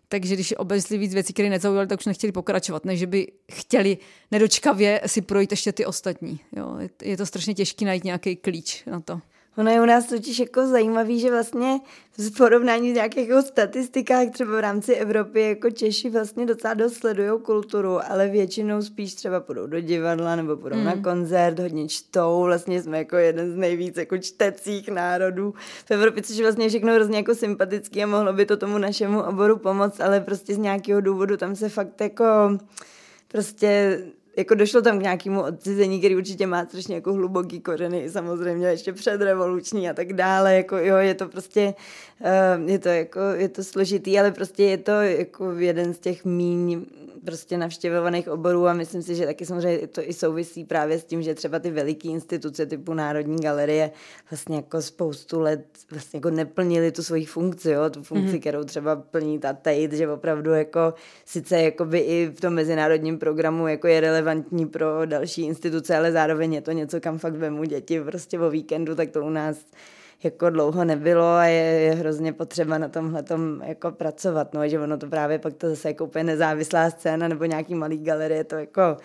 Takže 0.09 0.35
když 0.35 0.55
obezli 0.57 0.99
víc 0.99 1.14
věcí, 1.14 1.33
které 1.33 1.51
nezaujaly, 1.51 1.87
tak 1.87 2.01
už 2.01 2.07
nechtěli 2.07 2.33
pokračovat, 2.33 2.85
než 2.85 3.05
by 3.05 3.33
chtěli 3.53 3.99
nedočkavě 4.31 5.01
si 5.07 5.23
projít 5.23 5.51
ještě 5.51 5.73
ty 5.73 5.87
ostatní. 5.87 6.41
Jo, 6.57 6.79
je 7.03 7.16
to 7.16 7.27
strašně 7.27 7.55
těžké 7.55 7.85
najít 7.85 8.05
nějaký 8.05 8.37
klíč 8.37 8.85
na 8.85 9.01
to. 9.01 9.21
Ono 9.57 9.70
je 9.70 9.80
u 9.80 9.84
nás 9.84 10.07
totiž 10.07 10.38
jako 10.38 10.66
zajímavý, 10.66 11.20
že 11.20 11.30
vlastně 11.30 11.80
v 12.18 12.36
porovnání 12.36 12.90
s 12.90 12.94
nějakých 12.94 13.28
jako 13.28 13.42
statistikách 13.42 14.30
třeba 14.30 14.57
v 14.57 14.61
rámci 14.61 14.94
Evropy 14.94 15.40
jako 15.40 15.70
Češi 15.70 16.11
vlastně 16.11 16.46
docela 16.46 16.74
dost 16.74 16.94
sledují 16.94 17.40
kulturu, 17.42 17.98
ale 18.11 18.28
většinou 18.28 18.82
spíš 18.82 19.14
třeba 19.14 19.40
půjdou 19.40 19.66
do 19.66 19.80
divadla 19.80 20.36
nebo 20.36 20.57
půjdou 20.57 20.76
mm. 20.76 20.84
na 20.84 20.96
koncert, 20.96 21.59
hodně 21.59 21.88
čtou, 21.88 22.42
vlastně 22.42 22.82
jsme 22.82 22.98
jako 22.98 23.16
jeden 23.16 23.53
z 23.53 23.57
nejvíc 23.57 23.96
jako 23.96 24.18
čtecích 24.18 24.88
národů 24.88 25.55
v 25.84 25.90
Evropě, 25.90 26.22
což 26.22 26.36
je 26.36 26.42
vlastně 26.42 26.68
všechno 26.68 26.94
hrozně 26.94 27.16
jako 27.16 27.34
sympatický 27.34 28.03
a 28.03 28.07
mohlo 28.07 28.32
by 28.32 28.46
to 28.46 28.57
tomu 28.57 28.78
našemu 28.78 29.22
oboru 29.22 29.57
pomoct, 29.57 30.01
ale 30.01 30.20
prostě 30.20 30.55
z 30.55 30.59
nějakého 30.59 31.01
důvodu 31.01 31.36
tam 31.36 31.57
se 31.57 31.68
fakt 31.68 32.01
jako 32.01 32.24
prostě 33.28 34.01
jako 34.37 34.55
došlo 34.55 34.83
tam 34.83 34.99
k 34.99 35.03
nějakému 35.03 35.43
odcizení, 35.43 35.99
který 35.99 36.16
určitě 36.16 36.47
má 36.47 36.64
strašně 36.64 36.95
jako 36.95 37.12
hluboký 37.12 37.61
kořeny, 37.61 38.11
samozřejmě 38.11 38.66
ještě 38.66 38.93
předrevoluční 38.93 39.91
a 39.91 39.95
tak 39.95 40.12
dále, 40.12 40.57
jako 40.57 40.76
jo, 40.76 40.97
je 40.97 41.14
to 41.14 41.28
prostě, 41.28 41.74
uh, 42.20 42.68
je 42.70 42.78
to 42.78 42.89
jako, 42.89 43.20
je 43.20 43.49
to 43.49 43.64
složitý, 43.64 44.18
ale 44.18 44.31
prostě 44.31 44.62
je 44.64 44.78
to 44.78 44.93
jako 44.93 45.53
jeden 45.53 45.95
z 45.95 45.99
těch 45.99 46.24
míň 46.24 46.85
prostě 47.25 47.59
navštěvovaných 47.59 48.29
oborů 48.29 48.66
a 48.66 48.73
myslím 48.73 49.03
si, 49.03 49.14
že 49.14 49.27
taky 49.27 49.47
samozřejmě 49.47 49.87
to 49.87 50.09
i 50.09 50.12
souvisí 50.12 50.64
právě 50.64 50.99
s 50.99 51.05
tím, 51.05 51.23
že 51.23 51.35
třeba 51.35 51.59
ty 51.59 51.71
veliké 51.71 52.09
instituce 52.09 52.66
typu 52.66 52.95
Národní 52.95 53.37
galerie 53.43 53.91
vlastně 54.31 54.57
jako 54.57 54.83
spoustu 54.83 55.41
let 55.41 55.64
vlastně 55.91 56.16
jako 56.16 56.31
neplnili 56.31 56.93
tu 56.93 57.03
svoji 57.03 57.25
funkci, 57.25 57.71
jo, 57.71 57.91
tu 57.91 58.03
funkci, 58.03 58.37
mm-hmm. 58.37 58.41
kterou 58.41 58.64
třeba 58.64 58.97
plní 58.97 59.39
ta 59.39 59.53
Tate, 59.53 59.97
že 59.97 60.09
opravdu 60.09 60.51
jako 60.51 60.95
sice 61.25 61.62
jakoby 61.62 61.99
i 61.99 62.27
v 62.37 62.41
tom 62.41 62.55
mezinárodním 62.55 63.18
programu 63.18 63.68
jako 63.68 63.87
je 63.87 64.01
relevantní 64.01 64.66
pro 64.66 65.07
další 65.07 65.43
instituce, 65.43 65.97
ale 65.97 66.12
zároveň 66.12 66.55
je 66.55 66.61
to 66.62 66.73
něco, 66.73 67.01
kam 67.01 67.18
fakt 67.18 67.37
vemu 67.37 67.64
děti 67.64 68.01
prostě 68.01 68.39
o 68.39 68.51
víkendu, 68.51 68.95
tak 68.95 69.11
to 69.11 69.23
u 69.23 69.31
nás 69.31 69.57
jako 70.23 70.51
dlouho 70.51 70.85
nebylo 70.85 71.27
a 71.27 71.45
je, 71.45 71.62
je 71.62 71.93
hrozně 71.95 72.33
potřeba 72.33 72.79
na 72.79 72.89
tomhle 72.89 73.25
jako 73.64 73.91
pracovat, 73.91 74.55
no, 74.55 74.68
že 74.68 74.81
ono 74.81 74.99
to 74.99 75.07
právě 75.07 75.39
pak 75.39 75.55
to 75.55 75.68
zase 75.68 75.89
jako 75.89 76.05
úplně 76.05 76.25
nezávislá 76.25 76.91
scéna 76.91 77.29
nebo 77.29 77.45
nějaký 77.45 77.75
malý 77.75 77.99
galerie, 77.99 78.45
to 78.45 78.55
jako 78.55 78.97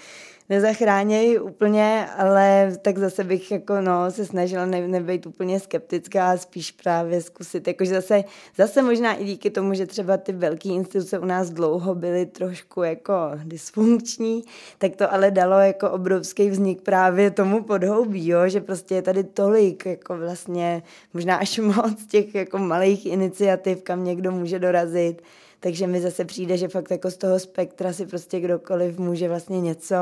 nezachránějí 0.50 1.40
úplně, 1.40 2.08
ale 2.18 2.72
tak 2.82 2.98
zase 2.98 3.24
bych 3.24 3.52
jako 3.52 3.82
no, 3.82 4.12
se 4.12 4.26
snažila 4.26 4.66
ne, 4.66 4.88
nebejt 4.88 5.26
úplně 5.26 5.60
skeptická 5.60 6.32
a 6.32 6.38
spíš 6.38 6.72
právě 6.72 7.22
zkusit. 7.22 7.68
Jakože 7.68 7.94
zase, 7.94 8.24
zase 8.58 8.82
možná 8.82 9.14
i 9.14 9.26
díky 9.26 9.50
tomu, 9.50 9.74
že 9.74 9.86
třeba 9.86 10.18
ty 10.18 10.32
velké 10.32 10.70
instituce 10.70 11.20
u 11.20 11.26
nás 11.26 11.50
dlouho 11.50 11.96
byly 11.96 12.26
trošku 12.26 12.84
jako 12.84 13.14
dysfunkční, 13.44 14.44
tak 14.78 14.96
to 14.96 15.14
ale 15.14 15.32
dalo 15.32 15.60
jako 15.60 15.90
obrovský 15.90 16.50
vznik 16.50 16.82
právě 16.82 17.32
tomu 17.32 17.64
podhoubí, 17.64 18.28
jo? 18.28 18.40
že 18.50 18.62
prostě 18.62 18.96
je 18.96 19.02
tady 19.02 19.24
tolik 19.24 19.86
jako 19.86 20.18
vlastně 20.18 20.84
možná 21.14 21.36
až 21.36 21.60
moc 21.60 22.06
těch 22.06 22.36
jako 22.36 22.58
malých 22.58 23.06
iniciativ, 23.06 23.82
kam 23.82 24.04
někdo 24.04 24.32
může 24.32 24.60
dorazit 24.60 25.22
takže 25.60 25.88
mi 25.88 26.02
zase 26.02 26.26
přijde, 26.26 26.58
že 26.58 26.68
fakt 26.68 26.92
jako 26.92 27.12
z 27.12 27.18
toho 27.18 27.40
spektra 27.40 27.94
si 27.94 28.06
prostě 28.06 28.40
kdokoliv 28.40 29.00
může 29.00 29.28
vlastně 29.28 29.62
něco 29.62 29.96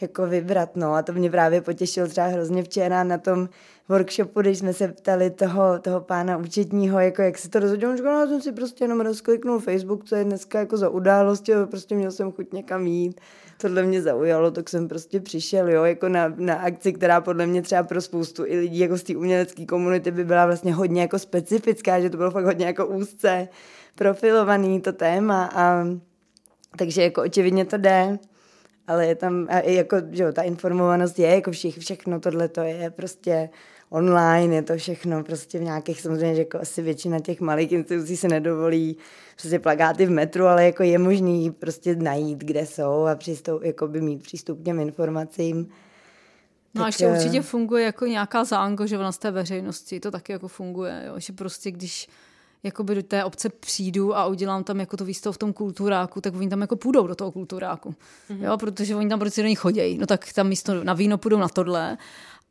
jako 0.00 0.26
vybrat, 0.26 0.76
no. 0.76 0.94
A 0.94 1.02
to 1.02 1.12
mě 1.12 1.30
právě 1.30 1.60
potěšilo 1.60 2.08
třeba 2.08 2.26
hrozně 2.26 2.62
včera 2.62 3.04
na 3.04 3.18
tom 3.18 3.48
workshopu, 3.88 4.40
když 4.40 4.58
jsme 4.58 4.72
se 4.72 4.88
ptali 4.88 5.30
toho, 5.30 5.78
toho 5.78 6.00
pána 6.00 6.36
účetního, 6.36 7.00
jako 7.00 7.22
jak 7.22 7.38
se 7.38 7.48
to 7.48 7.58
rozhodl, 7.58 7.88
on 7.88 7.96
říkal, 7.96 8.20
no, 8.20 8.26
jsem 8.26 8.40
si 8.42 8.52
prostě 8.52 8.84
jenom 8.84 9.00
rozkliknul 9.00 9.60
Facebook, 9.60 10.04
co 10.04 10.16
je 10.16 10.24
dneska 10.24 10.58
jako 10.58 10.76
za 10.76 10.88
události, 10.88 11.52
prostě 11.70 11.94
měl 11.94 12.10
jsem 12.10 12.32
chuť 12.32 12.52
někam 12.52 12.86
jít, 12.86 13.20
tohle 13.60 13.82
mě 13.82 14.02
zaujalo, 14.02 14.50
tak 14.50 14.68
jsem 14.68 14.88
prostě 14.88 15.20
přišel, 15.20 15.70
jo, 15.70 15.84
jako 15.84 16.08
na, 16.08 16.34
na 16.36 16.54
akci, 16.54 16.92
která 16.92 17.20
podle 17.20 17.46
mě 17.46 17.62
třeba 17.62 17.82
pro 17.82 18.00
spoustu 18.00 18.46
i 18.46 18.58
lidí 18.58 18.78
jako 18.78 18.98
z 18.98 19.02
té 19.02 19.16
umělecké 19.16 19.66
komunity 19.66 20.10
by 20.10 20.24
byla 20.24 20.46
vlastně 20.46 20.74
hodně 20.74 21.00
jako 21.00 21.18
specifická, 21.18 22.00
že 22.00 22.10
to 22.10 22.16
bylo 22.16 22.30
fakt 22.30 22.44
hodně 22.44 22.66
jako 22.66 22.86
úzce 22.86 23.48
profilovaný 23.96 24.80
to 24.80 24.92
téma 24.92 25.50
a 25.54 25.84
takže 26.78 27.02
jako 27.02 27.22
očividně 27.22 27.64
to 27.64 27.76
jde, 27.76 28.18
ale 28.86 29.06
je 29.06 29.14
tam, 29.14 29.46
a 29.50 29.58
jako, 29.58 29.96
že 30.10 30.22
jo, 30.22 30.32
ta 30.32 30.42
informovanost 30.42 31.18
je, 31.18 31.28
jako 31.28 31.50
všich, 31.50 31.78
všechno 31.78 32.20
tohle 32.20 32.48
to 32.48 32.60
je 32.60 32.90
prostě 32.90 33.48
online, 33.90 34.54
je 34.54 34.62
to 34.62 34.76
všechno 34.76 35.24
prostě 35.24 35.58
v 35.58 35.62
nějakých, 35.62 36.00
samozřejmě, 36.00 36.34
že 36.34 36.40
jako 36.40 36.60
asi 36.60 36.82
většina 36.82 37.20
těch 37.20 37.40
malých 37.40 37.72
institucí 37.72 38.16
se 38.16 38.28
nedovolí 38.28 38.96
prostě 39.40 39.58
plagáty 39.58 40.06
v 40.06 40.10
metru, 40.10 40.44
ale 40.44 40.64
jako 40.64 40.82
je 40.82 40.98
možný 40.98 41.50
prostě 41.50 41.96
najít, 41.96 42.38
kde 42.38 42.66
jsou 42.66 43.06
a 43.06 43.14
přistoup, 43.14 43.62
jako 43.62 43.88
by 43.88 44.00
mít 44.00 44.22
přístup 44.22 44.60
k 44.60 44.64
těm 44.64 44.80
informacím. 44.80 45.68
No 46.74 46.82
a 46.82 46.86
ještě 46.86 47.08
určitě 47.08 47.42
funguje 47.42 47.84
jako 47.84 48.06
nějaká 48.06 48.44
zaangažovanost 48.44 49.20
té 49.20 49.30
veřejnosti, 49.30 50.00
to 50.00 50.10
taky 50.10 50.32
jako 50.32 50.48
funguje, 50.48 51.04
jo? 51.06 51.14
že 51.16 51.32
prostě 51.32 51.70
když 51.70 52.08
jakoby 52.66 52.94
do 52.94 53.02
té 53.02 53.24
obce 53.24 53.48
přijdu 53.48 54.16
a 54.16 54.26
udělám 54.26 54.64
tam 54.64 54.80
jako 54.80 54.96
to 54.96 55.04
výstavu 55.04 55.32
v 55.32 55.38
tom 55.38 55.52
kulturáku, 55.52 56.20
tak 56.20 56.34
oni 56.34 56.48
tam 56.48 56.60
jako 56.60 56.76
půjdou 56.76 57.06
do 57.06 57.14
toho 57.14 57.32
kulturáku. 57.32 57.94
Mm-hmm. 58.30 58.44
Jo, 58.44 58.58
protože 58.58 58.96
oni 58.96 59.08
tam 59.08 59.18
prostě 59.18 59.42
do 59.42 59.48
nich 59.48 59.58
chodí. 59.58 59.98
No 59.98 60.06
tak 60.06 60.32
tam 60.32 60.48
místo 60.48 60.84
na 60.84 60.94
víno 60.94 61.18
půjdou 61.18 61.38
na 61.38 61.48
tohle 61.48 61.98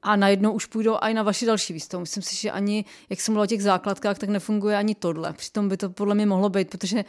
a 0.04 0.16
najednou 0.16 0.52
už 0.52 0.66
půjdou 0.66 0.98
i 1.02 1.14
na 1.14 1.24
vaši 1.24 1.46
další 1.46 1.74
výstavu. 1.74 2.02
Myslím 2.02 2.24
si, 2.24 2.36
že 2.36 2.52
ani, 2.52 2.86
jak 3.10 3.22
jsem 3.22 3.34
mluvila 3.34 3.44
o 3.44 3.48
těch 3.48 3.64
základkách, 3.64 4.18
tak 4.18 4.30
nefunguje 4.30 4.78
ani 4.78 4.96
tohle. 4.96 5.34
Přitom 5.34 5.70
by 5.70 5.78
to 5.78 5.90
podle 5.90 6.16
mě 6.16 6.26
mohlo 6.26 6.50
být, 6.50 6.70
protože 6.70 7.06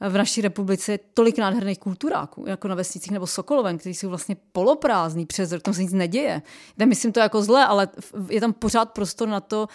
v 0.00 0.16
naší 0.16 0.40
republice 0.40 0.92
je 0.92 0.98
tolik 1.14 1.38
nádherných 1.38 1.78
kulturáků, 1.78 2.44
jako 2.46 2.68
na 2.68 2.74
vesnicích 2.74 3.12
nebo 3.12 3.26
Sokolovem, 3.26 3.78
kteří 3.78 3.94
jsou 3.94 4.08
vlastně 4.08 4.36
poloprázdní 4.52 5.26
přes 5.26 5.52
rok, 5.52 5.62
tam 5.62 5.74
se 5.74 5.82
nic 5.82 5.92
neděje. 5.92 6.42
Nemyslím 6.78 7.12
to 7.12 7.20
jako 7.20 7.42
zle, 7.42 7.66
ale 7.66 7.88
je 8.30 8.40
tam 8.40 8.52
pořád 8.52 8.90
prostor 8.90 9.28
na 9.28 9.40
to, 9.40 9.68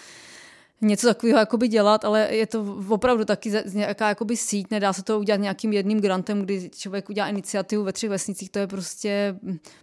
něco 0.84 1.06
takového 1.06 1.38
jakoby 1.38 1.68
dělat, 1.68 2.04
ale 2.04 2.28
je 2.34 2.46
to 2.46 2.76
opravdu 2.88 3.24
taky 3.24 3.52
nějaká 3.72 4.08
jakoby 4.08 4.36
síť, 4.36 4.66
nedá 4.70 4.92
se 4.92 5.02
to 5.02 5.18
udělat 5.18 5.40
nějakým 5.40 5.72
jedným 5.72 6.00
grantem, 6.00 6.42
kdy 6.42 6.70
člověk 6.76 7.10
udělá 7.10 7.28
iniciativu 7.28 7.84
ve 7.84 7.92
třech 7.92 8.10
vesnicích, 8.10 8.50
to 8.50 8.58
je 8.58 8.66
prostě 8.66 9.36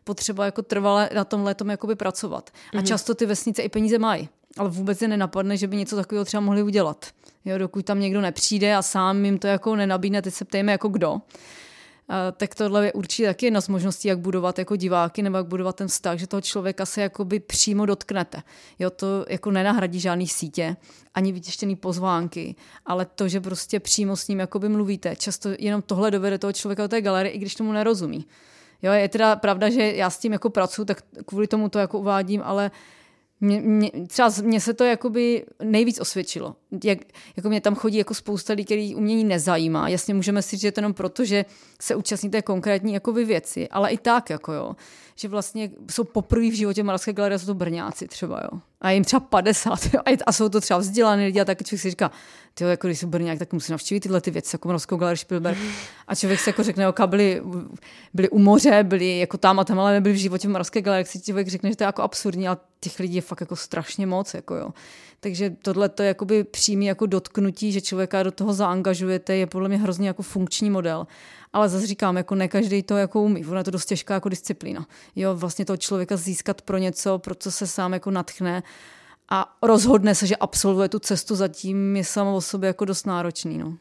potřeba 0.04 0.46
jako 0.46 0.62
trvale 0.62 1.10
na 1.16 1.24
tom 1.24 1.44
letom 1.44 1.70
jakoby 1.70 1.96
pracovat. 1.96 2.50
A 2.50 2.78
mm-hmm. 2.78 2.84
často 2.84 3.16
ty 3.16 3.26
vesnice 3.26 3.62
i 3.62 3.70
peníze 3.70 4.00
mají, 4.00 4.30
ale 4.58 4.70
vůbec 4.70 5.02
je 5.02 5.08
nenapadne, 5.08 5.58
že 5.58 5.68
by 5.68 5.78
něco 5.78 5.96
takového 5.96 6.26
třeba 6.26 6.42
mohli 6.42 6.64
udělat. 6.64 7.06
Jo, 7.46 7.58
dokud 7.58 7.86
tam 7.86 8.00
někdo 8.00 8.22
nepřijde 8.22 8.76
a 8.76 8.82
sám 8.82 9.26
jim 9.26 9.40
to 9.40 9.48
jako 9.48 9.76
nenabídne, 9.76 10.22
teď 10.22 10.34
se 10.34 10.46
ptejme 10.46 10.72
jako 10.72 10.88
kdo 10.88 11.22
tak 12.38 12.56
tohle 12.56 12.86
je 12.86 12.94
určitě 12.94 13.28
taky 13.28 13.46
jedna 13.46 13.62
z 13.62 13.68
možností, 13.68 14.08
jak 14.08 14.20
budovat 14.20 14.60
jako 14.60 14.76
diváky 14.76 15.22
nebo 15.22 15.38
jak 15.38 15.46
budovat 15.46 15.76
ten 15.76 15.88
vztah, 15.88 16.18
že 16.18 16.28
toho 16.28 16.42
člověka 16.42 16.86
se 16.86 17.02
jakoby 17.02 17.40
přímo 17.40 17.86
dotknete. 17.86 18.44
Jo, 18.80 18.90
to 18.90 19.26
jako 19.30 19.52
nenahradí 19.52 20.00
žádný 20.00 20.28
sítě, 20.28 20.76
ani 21.14 21.32
vytěštěný 21.32 21.76
pozvánky, 21.76 22.56
ale 22.86 23.06
to, 23.06 23.28
že 23.28 23.42
prostě 23.42 23.80
přímo 23.80 24.16
s 24.16 24.28
ním 24.28 24.40
jakoby 24.40 24.70
mluvíte. 24.70 25.16
Často 25.16 25.50
jenom 25.60 25.82
tohle 25.82 26.12
dovede 26.12 26.38
toho 26.38 26.54
člověka 26.54 26.84
do 26.84 26.88
té 26.88 27.02
galerie, 27.02 27.32
i 27.32 27.38
když 27.38 27.56
tomu 27.56 27.72
nerozumí. 27.72 28.26
Jo, 28.82 28.92
je 28.94 29.10
teda 29.10 29.36
pravda, 29.36 29.70
že 29.70 29.92
já 29.92 30.10
s 30.10 30.20
tím 30.20 30.34
jako 30.34 30.50
pracuji, 30.50 30.86
tak 30.86 31.04
kvůli 31.26 31.48
tomu 31.48 31.70
to 31.70 31.80
jako 31.80 32.00
uvádím, 32.00 32.42
ale 32.46 32.72
mě, 33.42 33.62
mě, 33.62 33.92
třeba 34.08 34.30
mně 34.44 34.62
se 34.62 34.74
to 34.74 34.84
jakoby 34.84 35.46
nejvíc 35.64 36.00
osvědčilo. 36.00 36.56
Jak, 36.84 37.00
jako 37.36 37.50
mě 37.50 37.62
tam 37.62 37.76
chodí 37.76 37.98
jako 37.98 38.14
spousta 38.14 38.54
lidí, 38.54 38.66
který 38.66 38.96
umění 38.96 39.24
nezajímá. 39.24 39.90
Jasně 39.90 40.14
můžeme 40.14 40.42
si 40.42 40.50
říct, 40.56 40.62
že 40.62 40.68
je 40.68 40.72
to 40.72 40.80
jenom 40.80 40.94
proto, 40.94 41.26
že 41.26 41.46
se 41.82 41.96
účastníte 41.96 42.42
konkrétní 42.42 42.94
jakoby 42.94 43.26
věci, 43.26 43.70
ale 43.70 43.92
i 43.92 43.98
tak, 43.98 44.30
jako 44.30 44.54
jo, 44.54 44.76
že 45.16 45.28
vlastně 45.28 45.72
jsou 45.92 46.04
poprvé 46.04 46.50
v 46.50 46.58
životě 46.58 46.84
Moravské 46.84 47.14
galerie, 47.14 47.40
jsou 47.40 47.46
to 47.46 47.54
Brňáci 47.54 48.08
třeba, 48.08 48.42
jo. 48.44 48.60
A 48.82 48.92
jim 48.92 49.04
třeba 49.04 49.20
50, 49.20 49.94
jo, 49.94 50.02
a 50.26 50.32
jsou 50.32 50.50
to 50.50 50.62
třeba 50.62 50.80
vzdělané 50.80 51.26
lidi 51.26 51.42
a 51.42 51.46
taky 51.46 51.64
člověk 51.64 51.82
si 51.82 51.90
říká, 51.90 52.12
ty 52.54 52.64
jako 52.64 52.88
když 52.88 53.00
jsou 53.00 53.08
Brňák, 53.08 53.40
tak 53.40 53.54
musí 53.54 53.72
navštívit 53.72 54.00
tyhle 54.00 54.22
ty 54.22 54.32
věci, 54.32 54.56
jako 54.56 54.68
Moravskou 54.68 54.98
galerii 54.98 55.18
Spielberg. 55.18 55.58
A 56.08 56.16
člověk 56.16 56.40
se 56.40 56.50
jako 56.50 56.64
řekne, 56.64 56.88
oka 56.88 57.08
byli, 57.08 57.42
byli 58.14 58.30
u 58.30 58.40
moře, 58.40 58.84
byli 58.84 59.20
jako 59.20 59.38
tam 59.38 59.60
a 59.60 59.64
tam, 59.64 59.80
ale 59.80 59.94
nebyli 59.94 60.16
v 60.16 60.18
životě 60.18 60.48
v 60.48 60.52
Moravské 60.52 60.82
galerii, 60.82 61.06
si 61.06 61.22
člověk 61.22 61.48
řekne, 61.48 61.70
že 61.70 61.76
to 61.76 61.84
je 61.84 61.86
jako 61.86 62.02
absurdní, 62.02 62.48
ale 62.48 62.58
těch 62.80 63.00
lidí 63.00 63.16
je 63.16 63.22
fakt 63.22 63.42
jako 63.42 63.56
strašně 63.56 64.08
moc, 64.08 64.34
jako 64.34 64.56
jo. 64.56 64.70
Takže 65.24 65.56
tohle 65.62 65.90
to 65.90 66.04
jakoby 66.04 66.44
přímý 66.44 66.86
jako 66.86 67.06
dotknutí, 67.06 67.72
že 67.72 67.82
člověka 67.82 68.24
do 68.24 68.32
toho 68.32 68.54
zaangažujete, 68.54 69.36
je 69.36 69.48
podle 69.48 69.70
mě 69.70 69.78
hrozně 69.78 70.08
jako 70.08 70.24
funkční 70.24 70.70
model. 70.70 71.08
Ale 71.54 71.70
zase 71.70 71.88
říkám, 71.88 72.18
jako 72.18 72.36
ne 72.36 72.48
každý 72.48 72.84
to 72.84 72.98
jako 72.98 73.22
umí. 73.22 73.46
Ono 73.46 73.58
je 73.58 73.64
to 73.64 73.72
dost 73.72 73.86
těžká 73.86 74.14
jako 74.14 74.30
disciplína. 74.30 74.88
Jo, 75.16 75.36
vlastně 75.36 75.66
toho 75.66 75.78
člověka 75.78 76.18
získat 76.18 76.62
pro 76.62 76.78
něco, 76.78 77.20
pro 77.20 77.36
co 77.36 77.52
se 77.52 77.68
sám 77.68 77.94
jako 77.94 78.12
natchne 78.12 78.64
a 79.30 79.58
rozhodne 79.62 80.16
se, 80.16 80.28
že 80.28 80.36
absolvuje 80.36 80.90
tu 80.90 81.00
cestu 81.00 81.36
zatím 81.36 81.96
je 81.96 82.04
samo 82.04 82.36
o 82.36 82.42
sobě 82.42 82.68
jako 82.68 82.86
dost 82.86 83.06
náročný. 83.06 83.58
No. 83.58 83.78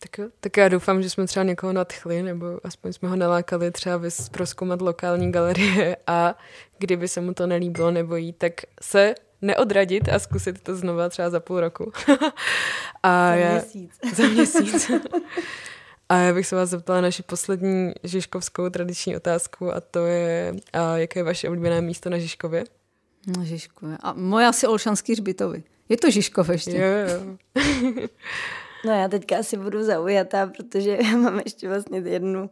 Tak 0.00 0.18
jo, 0.18 0.28
tak 0.40 0.56
já 0.56 0.68
doufám, 0.68 1.02
že 1.02 1.10
jsme 1.10 1.26
třeba 1.26 1.44
někoho 1.44 1.72
nadchli, 1.72 2.22
nebo 2.22 2.46
aspoň 2.64 2.92
jsme 2.92 3.08
ho 3.08 3.16
nalákali 3.16 3.70
třeba 3.70 4.00
proskoumat 4.30 4.82
lokální 4.82 5.32
galerie 5.32 5.96
a 6.06 6.34
kdyby 6.78 7.08
se 7.08 7.20
mu 7.20 7.34
to 7.34 7.46
nelíbilo 7.46 7.90
nebo 7.90 8.16
jí, 8.16 8.32
tak 8.32 8.52
se 8.82 9.14
neodradit 9.42 10.08
a 10.08 10.18
zkusit 10.18 10.62
to 10.62 10.76
znova 10.76 11.08
třeba 11.08 11.30
za 11.30 11.40
půl 11.40 11.60
roku. 11.60 11.92
a 13.02 13.28
za 13.28 13.34
já, 13.34 13.52
měsíc. 13.52 13.92
Za 14.14 14.28
měsíc. 14.28 14.90
a 16.08 16.16
já 16.16 16.34
bych 16.34 16.46
se 16.46 16.56
vás 16.56 16.70
zeptala 16.70 17.00
naši 17.00 17.22
poslední 17.22 17.92
žižkovskou 18.04 18.68
tradiční 18.68 19.16
otázku 19.16 19.74
a 19.74 19.80
to 19.80 20.06
je, 20.06 20.54
a 20.72 20.96
jaké 20.96 21.20
je 21.20 21.24
vaše 21.24 21.48
oblíbené 21.48 21.80
místo 21.80 22.10
na 22.10 22.18
Žižkově? 22.18 22.64
Na 23.36 23.44
Žižkově. 23.44 23.96
A 24.00 24.12
moje 24.12 24.46
asi 24.46 24.66
Olšanský 24.66 25.12
hřbitovy. 25.12 25.62
Je 25.88 25.96
to 25.96 26.10
Žižkov 26.10 26.48
ještě? 26.48 26.76
Jo, 26.76 26.88
jo. 27.08 27.36
no 28.84 28.92
já 28.92 29.08
teďka 29.08 29.38
asi 29.38 29.56
budu 29.56 29.84
zaujatá, 29.84 30.46
protože 30.46 30.98
já 31.02 31.16
mám 31.16 31.38
ještě 31.38 31.68
vlastně 31.68 31.98
jednu 31.98 32.50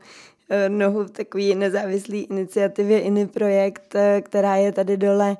eh, 0.51 0.68
nohu 0.68 1.05
v 1.05 1.11
takový 1.11 1.55
nezávislý 1.55 2.22
iniciativě, 2.22 3.03
jiný 3.03 3.26
projekt, 3.26 3.95
eh, 3.95 4.20
která 4.20 4.57
je 4.57 4.72
tady 4.72 4.97
dole 4.97 5.37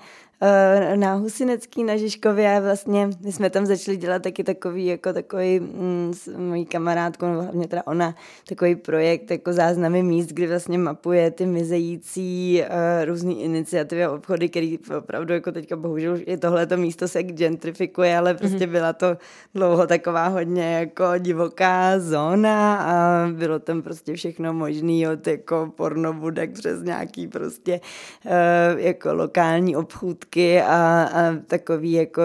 na 0.97 1.15
Husinecký 1.15 1.85
na 1.85 1.97
Žižkově 1.97 2.61
vlastně, 2.61 3.11
my 3.25 3.33
jsme 3.33 3.51
tam 3.51 3.67
začali 3.67 3.97
dělat 3.97 4.23
taky 4.23 4.45
takový, 4.45 4.87
jako 4.87 5.13
takový 5.13 5.61
mm, 5.61 6.13
s 6.15 6.37
mojí 6.37 6.67
kamarádkou, 6.67 7.27
nebo 7.27 7.43
hlavně 7.43 7.69
teda 7.69 7.83
ona, 7.87 8.15
takový 8.49 8.77
projekt 8.77 9.31
jako 9.31 9.53
záznamy 9.53 10.03
míst, 10.03 10.27
kdy 10.27 10.47
vlastně 10.47 10.79
mapuje 10.79 11.31
ty 11.31 11.47
mizející 11.47 12.63
uh, 12.63 13.05
různé 13.05 13.33
iniciativy 13.33 14.05
a 14.05 14.11
obchody, 14.11 14.49
který 14.49 14.79
opravdu 14.99 15.35
jako 15.35 15.53
teďka 15.53 15.77
bohužel 15.77 16.19
je 16.27 16.37
tohleto 16.37 16.77
místo 16.77 17.09
se 17.09 17.23
gentrifikuje, 17.23 18.19
ale 18.19 18.35
prostě 18.35 18.57
mm-hmm. 18.57 18.71
byla 18.71 18.93
to 18.93 19.17
dlouho 19.55 19.87
taková 19.87 20.27
hodně 20.27 20.75
jako 20.75 21.05
divoká 21.19 21.99
zóna 21.99 22.77
a 22.77 23.29
bylo 23.33 23.59
tam 23.59 23.83
prostě 23.83 24.15
všechno 24.15 24.53
možný 24.53 25.09
od 25.09 25.27
jako 25.27 25.73
pornobudek 25.77 26.53
přes 26.53 26.83
nějaký 26.83 27.29
prostě 27.29 27.81
uh, 28.25 28.81
jako 28.81 29.15
lokální 29.15 29.77
obchůd 29.77 30.26
schůzky 30.27 30.61
a, 30.61 31.09
a 31.13 31.37
takový 31.47 31.93
jako 31.93 32.23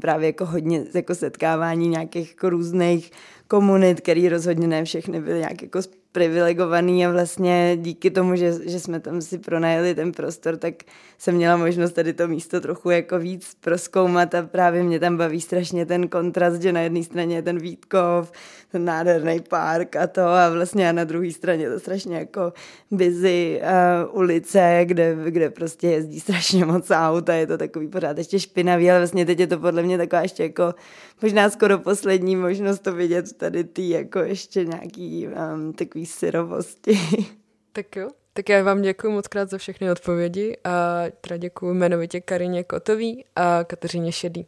právě 0.00 0.26
jako 0.26 0.46
hodně 0.46 0.84
jako 0.94 1.14
setkávání 1.14 1.88
nějakých 1.88 2.30
jako 2.30 2.50
různých 2.50 3.10
komunit, 3.48 4.00
který 4.00 4.28
rozhodně 4.28 4.68
ne 4.68 4.84
všechny 4.84 5.20
byly 5.20 5.38
nějak 5.38 5.62
jako 5.62 5.82
privilegovaný 6.18 7.06
a 7.06 7.10
vlastně 7.10 7.76
díky 7.80 8.10
tomu, 8.10 8.36
že, 8.36 8.52
že 8.70 8.80
jsme 8.80 9.00
tam 9.00 9.20
si 9.20 9.38
pronajeli 9.38 9.94
ten 9.94 10.12
prostor, 10.12 10.56
tak 10.56 10.74
jsem 11.18 11.34
měla 11.34 11.56
možnost 11.56 11.92
tady 11.92 12.12
to 12.12 12.28
místo 12.28 12.60
trochu 12.60 12.90
jako 12.90 13.18
víc 13.18 13.56
proskoumat 13.60 14.34
a 14.34 14.42
právě 14.42 14.82
mě 14.82 15.00
tam 15.00 15.16
baví 15.16 15.40
strašně 15.40 15.86
ten 15.86 16.08
kontrast, 16.08 16.62
že 16.62 16.72
na 16.72 16.80
jedné 16.80 17.02
straně 17.02 17.36
je 17.36 17.42
ten 17.42 17.58
Vítkov, 17.58 18.32
ten 18.72 18.84
nádherný 18.84 19.40
park 19.40 19.96
a 19.96 20.06
to 20.06 20.22
a 20.22 20.48
vlastně 20.50 20.88
a 20.88 20.92
na 20.92 21.04
druhé 21.04 21.32
straně 21.32 21.70
to 21.70 21.80
strašně 21.80 22.16
jako 22.16 22.52
busy 22.90 23.60
uh, 23.62 24.18
ulice, 24.18 24.80
kde, 24.84 25.16
kde 25.24 25.50
prostě 25.50 25.88
jezdí 25.88 26.20
strašně 26.26 26.64
moc 26.64 26.90
aut 26.90 27.28
a 27.28 27.34
je 27.34 27.46
to 27.46 27.58
takový 27.58 27.88
pořád 27.88 28.18
ještě 28.18 28.40
špinavý, 28.40 28.90
ale 28.90 29.00
vlastně 29.00 29.26
teď 29.26 29.40
je 29.40 29.46
to 29.46 29.58
podle 29.58 29.82
mě 29.82 29.98
taková 29.98 30.22
ještě 30.22 30.42
jako 30.42 30.74
možná 31.22 31.50
skoro 31.50 31.78
poslední 31.78 32.36
možnost 32.36 32.78
to 32.78 32.92
vidět 32.92 33.32
tady 33.36 33.64
ty 33.64 33.88
jako 33.88 34.18
ještě 34.18 34.64
nějaký 34.64 35.28
um, 35.28 35.72
takový 35.72 36.06
syrovosti. 36.08 36.98
Tak 37.72 37.96
jo, 37.96 38.08
tak 38.32 38.48
já 38.48 38.62
vám 38.62 38.82
děkuji 38.82 39.12
moc 39.12 39.28
krát 39.28 39.50
za 39.50 39.58
všechny 39.58 39.90
odpovědi 39.90 40.56
a 40.64 41.04
teda 41.20 41.36
děkuji 41.36 41.74
jmenovitě 41.74 42.20
Karině 42.20 42.64
Kotový 42.64 43.24
a 43.36 43.64
Kateřině 43.64 44.12
Šedý. 44.12 44.46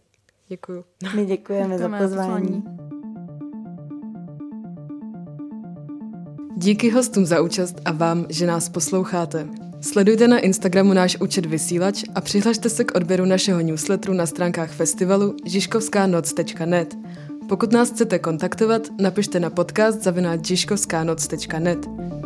Děkuji. 0.49 0.85
My 1.15 1.27
děkujeme 1.27 1.79
za 1.79 1.89
pozvání. 1.89 2.65
Díky 6.57 6.91
hostům 6.91 7.27
za 7.27 7.41
účast 7.41 7.77
a 7.85 7.93
vám, 7.93 8.27
že 8.29 8.47
nás 8.47 8.69
posloucháte. 8.69 9.49
Sledujte 9.81 10.29
na 10.29 10.39
Instagramu 10.39 10.93
náš 10.93 11.17
účet 11.21 11.47
Vysílač 11.47 12.05
a 12.15 12.21
přihlašte 12.21 12.71
se 12.71 12.85
k 12.85 12.95
odběru 12.95 13.25
našeho 13.25 13.61
newsletteru 13.61 14.15
na 14.15 14.27
stránkách 14.27 14.73
festivalu 14.73 15.37
žižkovskanoc.net. 15.45 16.97
Pokud 17.51 17.73
nás 17.73 17.91
chcete 17.91 18.19
kontaktovat, 18.19 18.83
napište 19.01 19.41
na 19.41 19.51
podcast 19.51 20.03
zavináč 20.03 20.41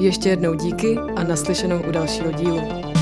Ještě 0.01 0.29
jednou 0.29 0.55
díky 0.55 0.97
a 1.17 1.25
naslyšenou 1.25 1.83
u 1.89 1.93
dalšího 1.93 2.33
dílu. 2.33 2.94